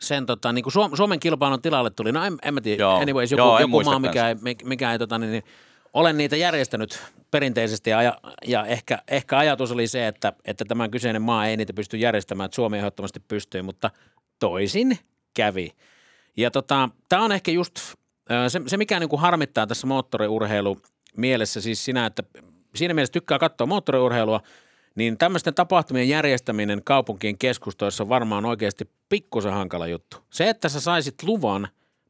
sen 0.00 0.26
tota, 0.26 0.52
niin 0.52 0.62
kuin 0.62 0.72
Suom- 0.72 0.96
Suomen 0.96 1.20
kilpailun 1.20 1.62
tilalle 1.62 1.90
tuli, 1.90 2.12
no 2.12 2.24
en, 2.24 2.38
en 2.42 2.54
mä 2.54 2.60
tiedä, 2.60 2.82
Joo. 2.82 2.96
anyways, 2.96 3.30
joku, 3.30 3.42
Joo, 3.42 3.60
joku 3.60 3.82
maa, 3.82 3.98
mikä 3.98 4.28
ei, 4.28 4.34
mikä 4.64 4.92
ei 4.92 4.98
tota, 4.98 5.18
niin, 5.18 5.32
niin, 5.32 5.44
olen 5.92 6.16
niitä 6.16 6.36
järjestänyt 6.36 7.02
perinteisesti 7.30 7.90
ja, 7.90 8.18
ja 8.46 8.66
ehkä, 8.66 8.98
ehkä 9.08 9.38
ajatus 9.38 9.72
oli 9.72 9.86
se, 9.86 10.06
että, 10.06 10.32
että 10.44 10.64
tämän 10.64 10.90
kyseinen 10.90 11.22
maa 11.22 11.46
ei 11.46 11.56
niitä 11.56 11.72
pysty 11.72 11.96
järjestämään, 11.96 12.44
että 12.44 12.54
Suomi 12.54 12.78
ehdottomasti 12.78 13.20
pystyy, 13.20 13.62
mutta 13.62 13.90
toisin 14.38 14.98
kävi. 15.34 15.72
Ja 16.36 16.50
tota, 16.50 16.88
tämä 17.08 17.24
on 17.24 17.32
ehkä 17.32 17.50
just 17.50 17.74
se, 18.48 18.60
se 18.66 18.76
mikä 18.76 19.00
niinku 19.00 19.16
harmittaa 19.16 19.66
tässä 19.66 19.86
moottoriurheilu 19.86 20.78
mielessä, 21.16 21.60
siis 21.60 21.84
sinä, 21.84 22.06
että 22.06 22.22
siinä 22.74 22.94
mielessä 22.94 23.12
tykkää 23.12 23.38
katsoa 23.38 23.66
moottoriurheilua, 23.66 24.40
niin 24.94 25.18
tämmöisten 25.18 25.54
tapahtumien 25.54 26.08
järjestäminen 26.08 26.80
kaupunkien 26.84 27.38
keskustoissa 27.38 28.04
on 28.04 28.08
varmaan 28.08 28.44
oikeasti 28.44 28.90
pikkusen 29.08 29.52
hankala 29.52 29.86
juttu. 29.86 30.16
Se, 30.30 30.48
että 30.48 30.68
sä 30.68 30.80
saisit 30.80 31.22
luvan 31.22 31.68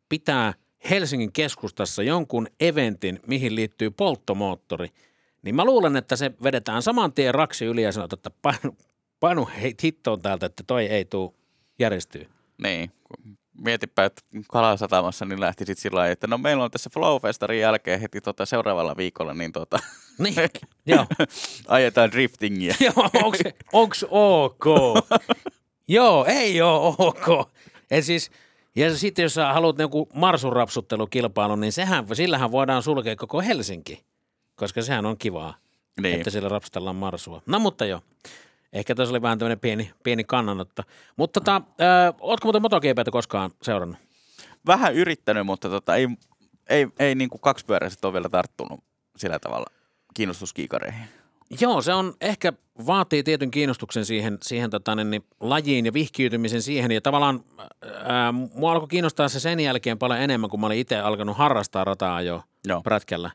pitää 0.08 0.54
Helsingin 0.90 1.32
keskustassa 1.32 2.02
jonkun 2.02 2.46
eventin, 2.60 3.20
mihin 3.26 3.54
liittyy 3.54 3.90
polttomoottori, 3.90 4.88
niin 5.42 5.54
mä 5.54 5.64
luulen, 5.64 5.96
että 5.96 6.16
se 6.16 6.32
vedetään 6.42 6.82
saman 6.82 7.12
tien 7.12 7.34
raksi 7.34 7.64
yli 7.64 7.82
ja 7.82 7.92
sanotaan, 7.92 8.18
että 8.18 8.30
painu, 8.42 8.76
painu 9.20 9.48
hei- 9.62 9.74
hittoon 9.82 10.22
täältä, 10.22 10.46
että 10.46 10.62
toi 10.66 10.86
ei 10.86 11.04
tule 11.04 11.32
järjestyy. 11.78 12.26
niin. 12.62 12.90
Mietipä, 13.64 14.04
että 14.04 14.22
Kalasatamassa 14.48 15.24
niin 15.24 15.40
lähti 15.40 15.66
sitten 15.66 15.82
sillä 15.82 16.08
että 16.08 16.26
no 16.26 16.38
meillä 16.38 16.64
on 16.64 16.70
tässä 16.70 16.90
Flowfestarin 16.94 17.60
jälkeen 17.60 18.00
heti 18.00 18.20
tota 18.20 18.46
seuraavalla 18.46 18.96
viikolla, 18.96 19.34
niin 19.34 19.52
tota, 19.52 19.78
Niin, 20.18 20.34
joo. 20.86 21.06
ajetaan 21.68 22.12
driftingiä. 22.12 22.74
Joo, 22.86 23.10
onks, 23.22 23.38
onks 23.72 24.06
ok? 24.10 24.64
Joo, 25.88 26.24
ei 26.28 26.62
oo 26.62 26.94
ok. 26.98 27.50
Ja 27.90 28.02
siis, 28.02 28.30
ja 28.76 28.96
sitten 28.96 29.22
jos 29.22 29.34
sä 29.34 29.52
haluat 29.52 29.78
joku 29.78 30.08
marsurapsuttelukilpailun, 30.14 31.60
niin 31.60 31.72
sehän, 31.72 32.06
sillähän 32.12 32.52
voidaan 32.52 32.82
sulkea 32.82 33.16
koko 33.16 33.40
Helsinki, 33.40 34.04
koska 34.56 34.82
sehän 34.82 35.06
on 35.06 35.18
kivaa, 35.18 35.54
niin. 35.96 36.02
Niin. 36.02 36.14
että 36.14 36.30
siellä 36.30 36.48
rapsutellaan 36.48 36.96
marsua. 36.96 37.42
No 37.46 37.58
mutta 37.58 37.84
joo, 37.84 38.00
ehkä 38.72 38.94
tässä 38.94 39.12
oli 39.12 39.22
vähän 39.22 39.38
tämmöinen 39.38 39.60
pieni, 39.60 39.92
pieni 40.02 40.24
kannanotto. 40.24 40.82
Mutta 41.16 41.40
tota, 41.40 41.56
äh, 41.56 42.14
ootko 42.20 42.46
muuten 42.46 42.62
MotoGPtä 42.62 43.10
koskaan 43.10 43.50
seurannut? 43.62 43.98
Vähän 44.66 44.94
yrittänyt, 44.94 45.46
mutta 45.46 45.68
tota, 45.68 45.96
ei, 45.96 46.08
ei, 46.68 46.88
ei 46.98 47.14
niin 47.14 47.30
kuin 47.30 47.40
kaksipyöräiset 47.40 48.04
ole 48.04 48.12
vielä 48.12 48.28
tarttunut 48.28 48.84
sillä 49.16 49.38
tavalla 49.38 49.66
kiinnostuskiikareihin. 50.14 51.04
Joo, 51.60 51.82
se 51.82 51.94
on 51.94 52.14
ehkä 52.20 52.52
vaatii 52.86 53.22
tietyn 53.22 53.50
kiinnostuksen 53.50 54.04
siihen, 54.04 54.38
siihen 54.42 54.70
tota, 54.70 54.94
niin, 54.94 55.10
niin, 55.10 55.24
lajiin 55.40 55.86
ja 55.86 55.92
vihkiytymisen 55.92 56.62
siihen. 56.62 56.92
Ja 56.92 57.00
tavallaan 57.00 57.40
ää, 58.04 58.32
mua 58.32 58.72
alkoi 58.72 58.88
kiinnostaa 58.88 59.28
se 59.28 59.40
sen 59.40 59.60
jälkeen 59.60 59.98
paljon 59.98 60.20
enemmän, 60.20 60.50
kun 60.50 60.60
mä 60.60 60.66
olin 60.66 60.78
itse 60.78 60.98
alkanut 60.98 61.36
harrastaa 61.36 61.84
rataa 61.84 62.22
jo 62.22 62.42
Joo. 62.68 62.82
prätkällä. 62.82 63.30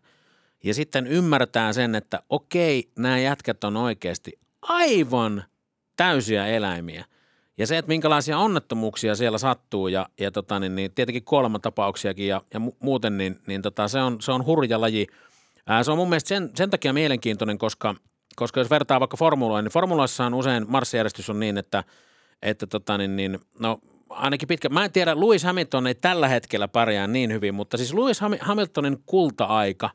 Ja 0.63 0.73
sitten 0.73 1.07
ymmärtää 1.07 1.73
sen, 1.73 1.95
että 1.95 2.23
okei, 2.29 2.89
nämä 2.97 3.19
jätkät 3.19 3.63
on 3.63 3.77
oikeasti 3.77 4.39
aivan 4.61 5.43
täysiä 5.95 6.47
eläimiä. 6.47 7.05
Ja 7.57 7.67
se, 7.67 7.77
että 7.77 7.89
minkälaisia 7.89 8.37
onnettomuuksia 8.37 9.15
siellä 9.15 9.37
sattuu 9.37 9.87
ja, 9.87 10.09
ja 10.19 10.31
tota, 10.31 10.59
niin, 10.59 10.75
niin, 10.75 10.91
tietenkin 10.91 11.23
kuolematapauksiakin 11.23 12.27
ja, 12.27 12.41
ja 12.53 12.59
mu- 12.59 12.75
muuten, 12.79 13.17
niin, 13.17 13.39
niin 13.47 13.61
tota, 13.61 13.87
se, 13.87 13.99
on, 13.99 14.21
se 14.21 14.31
on 14.31 14.45
hurja 14.45 14.81
laji. 14.81 15.07
Ää, 15.67 15.83
se 15.83 15.91
on 15.91 15.97
mun 15.97 16.09
mielestä 16.09 16.27
sen, 16.27 16.51
sen 16.55 16.69
takia 16.69 16.93
mielenkiintoinen, 16.93 17.57
koska, 17.57 17.95
koska 18.35 18.59
jos 18.59 18.69
vertaa 18.69 18.99
vaikka 18.99 19.17
formuloihin, 19.17 19.63
niin 19.63 19.73
formuloissa 19.73 20.25
on 20.25 20.33
usein 20.33 20.65
marssijärjestys 20.67 21.29
on 21.29 21.39
niin, 21.39 21.57
että, 21.57 21.83
että 22.41 22.67
tota, 22.67 22.97
niin, 22.97 23.15
niin, 23.15 23.39
no, 23.59 23.79
ainakin 24.09 24.47
pitkä. 24.47 24.69
Mä 24.69 24.85
en 24.85 24.91
tiedä, 24.91 25.19
Lewis 25.19 25.43
Hamilton 25.43 25.87
ei 25.87 25.95
tällä 25.95 26.27
hetkellä 26.27 26.67
pärjää 26.67 27.07
niin 27.07 27.33
hyvin, 27.33 27.55
mutta 27.55 27.77
siis 27.77 27.93
Lewis 27.93 28.21
Ham- 28.21 28.37
Hamiltonin 28.41 28.97
kulta-aika, 29.05 29.89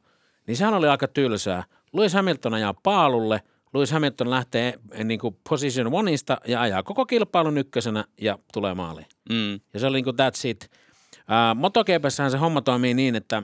niin 0.46 0.56
sehän 0.56 0.74
oli 0.74 0.88
aika 0.88 1.08
tylsää. 1.08 1.64
Lewis 1.92 2.14
Hamilton 2.14 2.54
ajaa 2.54 2.74
paalulle, 2.82 3.42
Lewis 3.74 3.92
Hamilton 3.92 4.30
lähtee 4.30 4.74
eh, 4.92 5.04
niin 5.04 5.20
kuin 5.20 5.36
position 5.48 5.94
oneista 5.94 6.38
ja 6.48 6.60
ajaa 6.60 6.82
koko 6.82 7.06
kilpailun 7.06 7.58
ykkösenä 7.58 8.04
ja 8.20 8.38
tulee 8.52 8.74
maaliin. 8.74 9.06
Mm. 9.30 9.60
Ja 9.74 9.80
se 9.80 9.86
oli 9.86 9.96
niin 9.96 10.04
kuin 10.04 10.16
that's 10.16 10.48
it. 10.48 10.70
MotoGPssähän 11.54 12.30
se 12.30 12.38
homma 12.38 12.60
toimii 12.60 12.94
niin, 12.94 13.16
että 13.16 13.42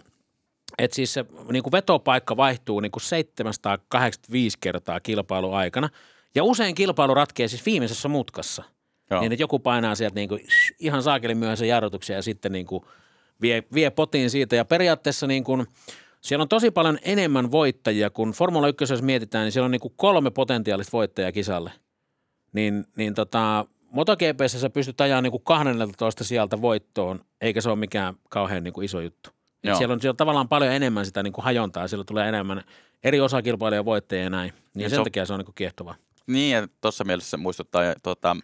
et 0.78 0.92
siis 0.92 1.14
se 1.14 1.24
niin 1.52 1.62
kuin 1.62 1.72
vetopaikka 1.72 2.36
vaihtuu 2.36 2.80
niin 2.80 2.92
kuin 2.92 3.02
785 3.02 4.58
kertaa 4.60 5.00
kilpailu 5.00 5.52
aikana. 5.52 5.88
Ja 6.34 6.44
usein 6.44 6.74
kilpailu 6.74 7.14
ratkeaa 7.14 7.48
siis 7.48 7.66
viimeisessä 7.66 8.08
mutkassa. 8.08 8.62
Joo. 9.10 9.20
Niin, 9.20 9.32
että 9.32 9.42
joku 9.42 9.58
painaa 9.58 9.94
sieltä 9.94 10.14
niin 10.14 10.28
kuin 10.28 10.40
ihan 10.78 11.02
saakelin 11.02 11.38
myöhässä 11.38 11.66
jarrutuksia 11.66 12.16
ja 12.16 12.22
sitten 12.22 12.52
niin 12.52 12.66
kuin 12.66 12.84
vie, 13.40 13.64
vie 13.74 13.90
potiin 13.90 14.30
siitä. 14.30 14.56
Ja 14.56 14.64
periaatteessa 14.64 15.26
niin 15.26 15.44
kuin, 15.44 15.66
siellä 16.20 16.42
on 16.42 16.48
tosi 16.48 16.70
paljon 16.70 16.98
enemmän 17.02 17.50
voittajia, 17.50 18.10
kun 18.10 18.30
Formula 18.30 18.68
1, 18.68 18.92
jos 18.92 19.02
mietitään, 19.02 19.44
niin 19.44 19.52
siellä 19.52 19.64
on 19.64 19.70
niin 19.70 19.80
kuin 19.80 19.94
kolme 19.96 20.30
potentiaalista 20.30 20.92
voittajaa 20.92 21.32
kisalle. 21.32 21.72
Niin, 22.52 22.84
niin 22.96 23.14
tota, 23.14 23.66
MotoGPssä 23.90 24.60
sä 24.60 24.70
pystyt 24.70 25.00
ajaa 25.00 25.22
niin 25.22 25.30
kuin 25.30 25.42
12 25.44 26.24
sieltä 26.24 26.62
voittoon, 26.62 27.24
eikä 27.40 27.60
se 27.60 27.68
ole 27.68 27.78
mikään 27.78 28.14
kauhean 28.28 28.64
niin 28.64 28.74
kuin 28.74 28.84
iso 28.84 29.00
juttu. 29.00 29.30
Et 29.64 29.76
siellä, 29.76 29.92
on, 29.94 30.00
siellä 30.00 30.12
on 30.12 30.16
tavallaan 30.16 30.48
paljon 30.48 30.72
enemmän 30.72 31.06
sitä 31.06 31.22
niin 31.22 31.32
kuin 31.32 31.44
hajontaa, 31.44 31.88
siellä 31.88 32.04
tulee 32.04 32.28
enemmän 32.28 32.62
eri 33.04 33.20
osakilpailijoita 33.20 33.84
voittajia 33.84 34.24
ja 34.24 34.30
näin. 34.30 34.50
Niin, 34.52 34.62
Niin 34.74 34.90
sen 34.90 34.96
se 34.96 35.00
on- 35.00 35.04
takia 35.04 35.26
se 35.26 35.32
on 35.32 35.38
niin 35.38 35.44
kuin 35.44 35.54
kiehtovaa. 35.54 35.94
Niin, 36.26 36.52
ja 36.56 36.68
tuossa 36.80 37.04
mielessä 37.04 37.30
se 37.30 37.36
muistuttaa 37.36 37.82
tuota, 38.02 38.36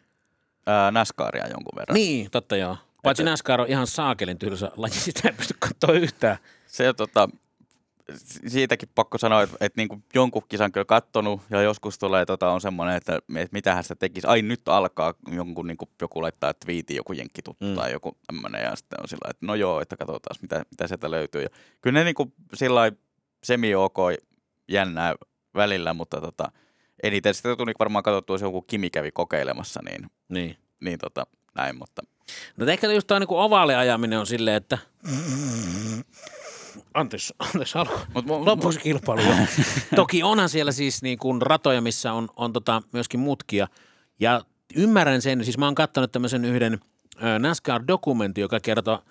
ää, 0.67 0.91
NASCARia 0.91 1.49
jonkun 1.49 1.77
verran. 1.77 1.95
Niin, 1.95 2.31
totta 2.31 2.57
joo. 2.57 2.77
Paitsi 3.03 3.23
Että- 3.23 3.31
NASCAR 3.31 3.61
on 3.61 3.67
ihan 3.69 3.87
saakelin 3.87 4.39
tylsä 4.39 4.71
laji, 4.77 4.93
sitä 4.95 5.29
ei 5.29 5.35
pysty 5.35 5.55
katsoa 5.59 5.93
yhtään. 5.95 6.37
Se 6.67 6.93
tota, 6.93 7.29
siitäkin 8.47 8.89
pakko 8.95 9.19
sanoa, 9.19 9.43
että, 9.43 9.57
että 9.61 9.81
niin 9.81 9.89
kuin 9.89 10.05
jonkun 10.15 10.43
kisan 10.49 10.73
kyllä 10.73 10.85
kattonut 10.85 11.41
ja 11.51 11.63
joskus 11.63 11.99
tulee 11.99 12.27
tota, 12.27 12.51
on 12.51 12.61
semmoinen, 12.61 12.97
että, 12.97 13.17
että 13.17 13.53
mitähän 13.53 13.85
sitä 13.85 13.95
tekisi. 13.95 14.27
Ai 14.27 14.43
nyt 14.43 14.69
alkaa 14.69 15.15
jonkun, 15.33 15.67
niin 15.67 15.77
kuin 15.77 15.89
joku 16.01 16.23
laittaa 16.23 16.55
twiitin, 16.55 16.97
joku 16.97 17.13
jenkkituttu 17.13 17.65
Mm. 17.65 17.71
mm. 17.71 17.77
tai 17.77 17.93
joku 17.93 18.17
tämmöinen 18.27 18.63
ja 18.63 18.77
sitten 18.77 19.01
on 19.03 19.09
sillä 19.09 19.31
että 19.31 19.47
no 19.47 19.55
joo, 19.55 19.81
että 19.81 19.97
katsotaan 19.97 20.37
mitä, 20.43 20.65
mitä 20.71 20.87
sieltä 20.89 21.11
löytyy. 21.11 21.43
Ja 21.43 21.49
kyllä 21.81 21.99
ne 21.99 22.05
niin 22.05 22.15
kuin 22.15 22.33
sillä 22.55 22.93
semi-ok 23.45 23.97
jännää 24.69 25.15
välillä, 25.55 25.95
mutta 25.95 26.21
tota, 26.21 26.53
eniten 27.03 27.35
sitä 27.35 27.57
tuli 27.57 27.73
varmaan 27.79 28.03
katsottua, 28.03 28.35
jos 28.35 28.43
joku 28.43 28.63
Kimi 28.63 28.91
kävi 28.91 29.11
kokeilemassa, 29.11 29.81
niin, 29.85 30.11
Niin. 30.29 30.57
niin 30.81 30.99
tota, 30.99 31.27
näin, 31.55 31.77
mutta 31.79 32.03
No 32.57 32.67
ehkä 32.67 32.93
just 32.93 33.07
tuo 33.07 33.19
niin 33.19 33.29
ovaaliajaminen 33.31 34.19
on 34.19 34.27
silleen, 34.27 34.57
että 34.57 34.79
anteeksi, 36.95 37.35
anteeksi 37.47 37.79
alku. 37.79 37.99
Mut 38.15 38.77
kilpailu. 38.83 39.23
Toki 39.97 40.23
onhan 40.23 40.49
siellä 40.49 40.73
siis 40.73 41.03
niin 41.03 41.19
kuin 41.19 41.43
ratoja, 41.43 41.81
missä 41.81 42.13
on, 42.13 42.29
on 42.37 42.53
tota 42.53 42.83
myöskin 42.93 43.21
mutkia. 43.21 43.69
Ja 44.21 44.41
ymmärrän 44.77 45.23
sen, 45.23 45.45
siis 45.45 45.59
mä 45.59 45.65
oon 45.65 45.75
katsonut 45.75 46.13
tämmöisen 46.13 46.45
yhden 46.45 46.81
NASCAR-dokumentin, 47.39 48.43
joka 48.43 48.61
kertoo, 48.61 49.03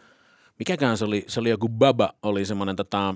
mikäkään 0.59 0.97
se 0.97 1.05
oli, 1.05 1.25
se 1.27 1.39
oli 1.39 1.49
joku 1.49 1.69
Baba, 1.69 2.13
oli 2.23 2.45
semmoinen 2.45 2.75
tota, 2.75 3.15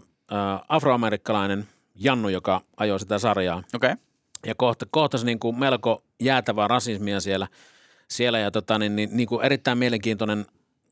afroamerikkalainen 0.69 1.67
Jannu, 1.95 2.29
joka 2.29 2.61
ajoi 2.77 2.99
sitä 2.99 3.19
sarjaa 3.19 3.57
okei. 3.57 3.91
Okay. 3.91 4.03
ja 4.45 4.55
kohta, 4.55 4.85
kohtasi 4.91 5.25
niin 5.25 5.39
kuin 5.39 5.59
melko 5.59 6.03
jäätävää 6.19 6.67
rasismia 6.67 7.19
siellä, 7.19 7.47
siellä 8.07 8.39
ja 8.39 8.51
tota, 8.51 8.79
niin, 8.79 8.95
niin, 8.95 9.09
niin 9.13 9.27
kuin 9.27 9.45
erittäin 9.45 9.77
mielenkiintoinen 9.77 10.45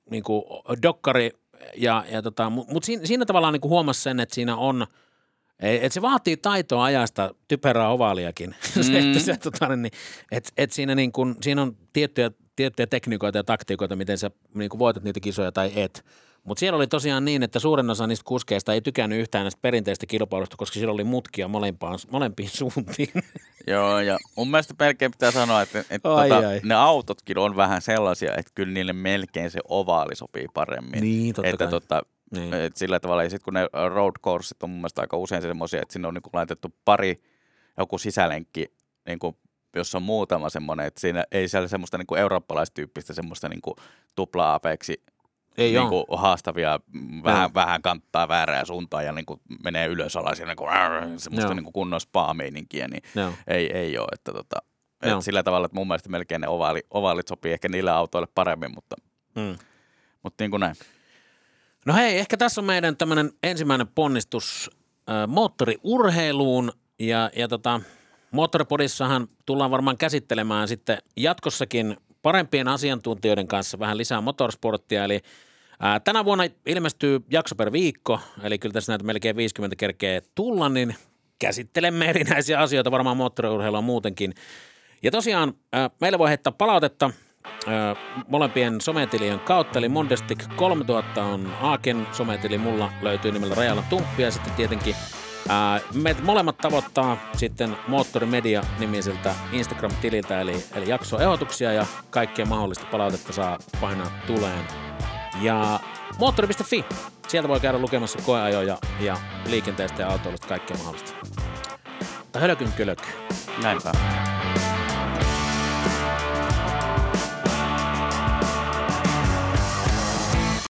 niin 0.10 0.24
kuin 0.24 0.44
dokkari, 0.82 1.32
ja, 1.78 2.06
ja 2.12 2.22
tota, 2.22 2.50
mutta 2.50 2.74
mut 2.74 2.84
siinä, 2.84 3.06
siinä 3.06 3.26
tavallaan 3.26 3.54
niin 3.54 3.70
huomasi 3.70 4.02
sen, 4.02 4.20
että 4.20 4.36
siinä 4.36 4.56
on, 4.56 4.88
että 5.60 5.94
se 5.94 6.02
vaatii 6.02 6.38
taitoa 6.38 6.84
ajasta 6.84 7.36
typerää 7.48 7.90
ovaaliakin. 7.90 8.56
Mm. 8.76 8.84
se, 8.84 9.00
että 9.00 9.20
se, 9.20 9.38
tota, 9.38 9.76
niin, 9.76 9.92
et, 10.32 10.52
et 10.58 10.72
siinä, 10.72 10.96
niin 10.96 11.12
kuin, 11.12 11.36
siinä 11.42 11.62
on 11.62 11.78
tiettyjä, 11.94 12.32
tiettyjä 12.56 12.88
tekniikoita 12.88 13.38
ja 13.38 13.44
taktiikoita, 13.44 13.96
miten 13.96 14.18
sä 14.18 14.32
niin 14.54 14.70
voitat 14.80 15.04
niitä 15.04 15.20
kisoja 15.20 15.52
tai 15.52 15.72
et. 15.76 16.06
Mutta 16.46 16.60
siellä 16.60 16.78
oli 16.78 16.88
tosiaan 16.88 17.26
niin, 17.26 17.44
että 17.44 17.60
suurin 17.60 17.90
osa 17.90 18.08
niistä 18.08 18.24
kuskeista 18.28 18.74
ei 18.74 18.82
tykännyt 18.82 19.20
yhtään 19.20 19.44
näistä 19.44 19.60
perinteistä 19.62 20.06
kilpailusta, 20.06 20.58
koska 20.58 20.74
siellä 20.74 20.94
oli 20.94 21.04
mutkia 21.04 21.48
molempaan, 21.48 22.00
molempiin 22.12 22.50
suuntiin. 22.60 23.10
Joo, 23.68 24.00
ja 24.00 24.18
mun 24.36 24.52
mielestä 24.52 24.74
melkein 24.80 25.12
pitää 25.12 25.32
sanoa, 25.32 25.62
että, 25.62 25.84
että 25.90 26.16
Ai, 26.16 26.30
tota, 26.30 26.48
ai. 26.48 26.62
ne 26.64 26.76
autotkin 26.76 27.38
on 27.38 27.56
vähän 27.56 27.82
sellaisia, 27.82 28.32
että 28.38 28.52
kyllä 28.56 28.74
niille 28.74 28.94
melkein 28.94 29.52
se 29.52 29.60
ovaali 29.68 30.16
sopii 30.16 30.48
paremmin. 30.54 31.02
Niin, 31.02 31.36
totta 31.36 31.50
että 31.50 31.64
kai. 31.66 31.72
tota, 31.72 32.02
Niin. 32.36 32.54
et 32.54 32.78
sillä 32.78 33.00
tavalla, 33.00 33.24
ja 33.24 33.30
sitten 33.30 33.44
kun 33.46 33.54
ne 33.54 33.68
road 33.90 34.14
courset 34.24 34.64
on 34.64 34.70
mun 34.70 34.80
mielestä 34.80 35.02
aika 35.02 35.18
usein 35.18 35.42
semmoisia, 35.42 35.82
että 35.82 35.94
sinne 35.94 36.08
on 36.08 36.14
niinku 36.14 36.30
laitettu 36.34 36.76
pari 36.86 37.22
joku 37.78 37.98
sisälenkki, 37.98 38.66
niinku, 39.08 39.38
jossa 39.76 39.98
on 39.98 40.02
muutama 40.04 40.50
semmoinen, 40.50 40.86
että 40.86 41.02
siinä 41.02 41.24
ei 41.32 41.48
siellä 41.48 41.68
semmoista 41.68 41.98
niinku 41.98 42.16
eurooppalaistyyppistä 42.16 43.14
semmoista 43.14 43.50
niinku 43.50 43.76
tupla-apeksi 44.16 45.04
Ei 45.58 45.74
niinku 45.74 46.06
haastavia, 46.18 46.80
mm, 46.94 47.24
vähän, 47.24 47.42
Joo. 47.42 47.52
vähän 47.54 47.82
kanttaa 47.82 48.28
väärää 48.28 48.66
suuntaan 48.66 49.06
ja 49.06 49.12
niinku 49.12 49.42
menee 49.64 49.88
ylös 49.88 50.16
alas 50.16 50.40
ja 50.40 50.46
niinku, 50.46 50.66
arr, 50.66 51.04
semmoista 51.18 51.48
Joo. 51.48 51.54
niinku 51.54 51.72
kunnon 51.72 52.02
spa-meininkiä, 52.02 52.88
niin 52.88 53.04
Joo. 53.16 53.32
ei, 53.48 53.72
ei 53.78 53.98
ole. 53.98 54.08
Että 54.14 54.32
tota, 54.34 54.58
et 55.02 55.10
Joo. 55.10 55.22
sillä 55.22 55.44
tavalla, 55.44 55.66
että 55.66 55.76
mun 55.76 55.88
mielestä 55.88 56.10
melkein 56.10 56.42
ne 56.42 56.48
ovaali, 56.48 56.84
ovaalit 56.92 57.28
sopii 57.28 57.54
ehkä 57.54 57.70
niille 57.70 57.92
autoille 57.92 58.28
paremmin, 58.36 58.72
mutta, 58.76 58.96
Mm. 59.36 59.56
mutta 60.24 60.44
niin 60.44 60.52
kuin 60.52 60.60
näin. 60.60 60.76
No 61.86 61.94
hei, 61.94 62.18
ehkä 62.18 62.38
tässä 62.38 62.62
on 62.62 62.66
meidän 62.66 62.98
tämmöinen 62.98 63.32
ensimmäinen 63.44 63.88
ponnistus 63.88 64.72
äh, 65.10 65.28
moottoriurheiluun 65.28 66.72
ja, 67.00 67.30
ja 67.36 67.48
tota, 67.48 67.82
Moottoripodissahan 68.32 69.28
tullaan 69.46 69.72
varmaan 69.72 69.98
käsittelemään 69.98 70.68
sitten 70.68 70.98
jatkossakin 71.18 71.98
parempien 72.26 72.68
asiantuntijoiden 72.68 73.48
kanssa 73.48 73.80
vähän 73.80 73.98
lisää 73.98 74.22
motorsporttia, 74.22 75.04
eli 75.04 75.22
ää, 75.80 76.00
tänä 76.00 76.26
vuonna 76.26 76.44
ilmestyy 76.66 77.20
jakso 77.32 77.56
per 77.56 77.72
viikko, 77.72 78.20
eli 78.44 78.60
kyllä 78.60 78.74
tässä 78.74 78.92
näitä 78.92 79.06
melkein 79.06 79.36
50 79.36 79.76
kerkeä 79.76 80.22
tulla, 80.36 80.70
niin 80.70 80.96
käsittelemme 81.40 82.10
erinäisiä 82.10 82.60
asioita, 82.60 82.92
varmaan 82.92 83.18
moottoriurheilua 83.18 83.82
muutenkin. 83.82 84.34
Ja 85.04 85.12
tosiaan 85.12 85.54
ää, 85.74 85.90
meillä 86.02 86.20
voi 86.20 86.30
heittää 86.30 86.54
palautetta 86.58 87.12
ää, 87.68 87.96
molempien 88.28 88.82
sometilien 88.82 89.40
kautta, 89.40 89.80
eli 89.80 89.90
Mondestic 89.90 90.44
3000 90.56 91.24
on 91.24 91.54
Aaken 91.62 92.08
sometili, 92.12 92.58
mulla 92.58 92.92
löytyy 93.02 93.32
nimellä 93.32 93.56
Rajalla 93.56 93.84
Tumppi 93.90 94.22
ja 94.22 94.32
sitten 94.32 94.54
tietenkin 94.54 94.96
ää, 95.50 95.82
molemmat 96.24 96.58
tavoittaa 96.58 97.18
sitten 97.38 97.78
Moottorimedia-nimiseltä 97.88 99.36
Instagram-tililtä, 99.52 100.42
eli, 100.42 100.64
eli 100.76 100.90
jaksoehdotuksia 100.90 101.74
ja 101.74 101.86
kaikkea 102.10 102.46
mahdollista 102.46 102.86
palautetta 102.92 103.34
saa 103.34 103.58
painaa 103.82 104.12
tuleen. 104.28 104.66
Ja 105.42 105.80
moottori.fi, 106.20 106.86
sieltä 107.28 107.50
voi 107.50 107.60
käydä 107.60 107.80
lukemassa 107.80 108.20
koeajoja 108.26 108.78
ja 109.00 109.18
liikenteestä 109.46 110.02
ja 110.02 110.10
autoilusta 110.10 110.48
kaikkea 110.48 110.78
mahdollista. 110.78 111.14
Mutta 112.20 112.40
hölkyn 112.40 112.72
kölky. 112.72 113.10
Näinpä. 113.62 113.92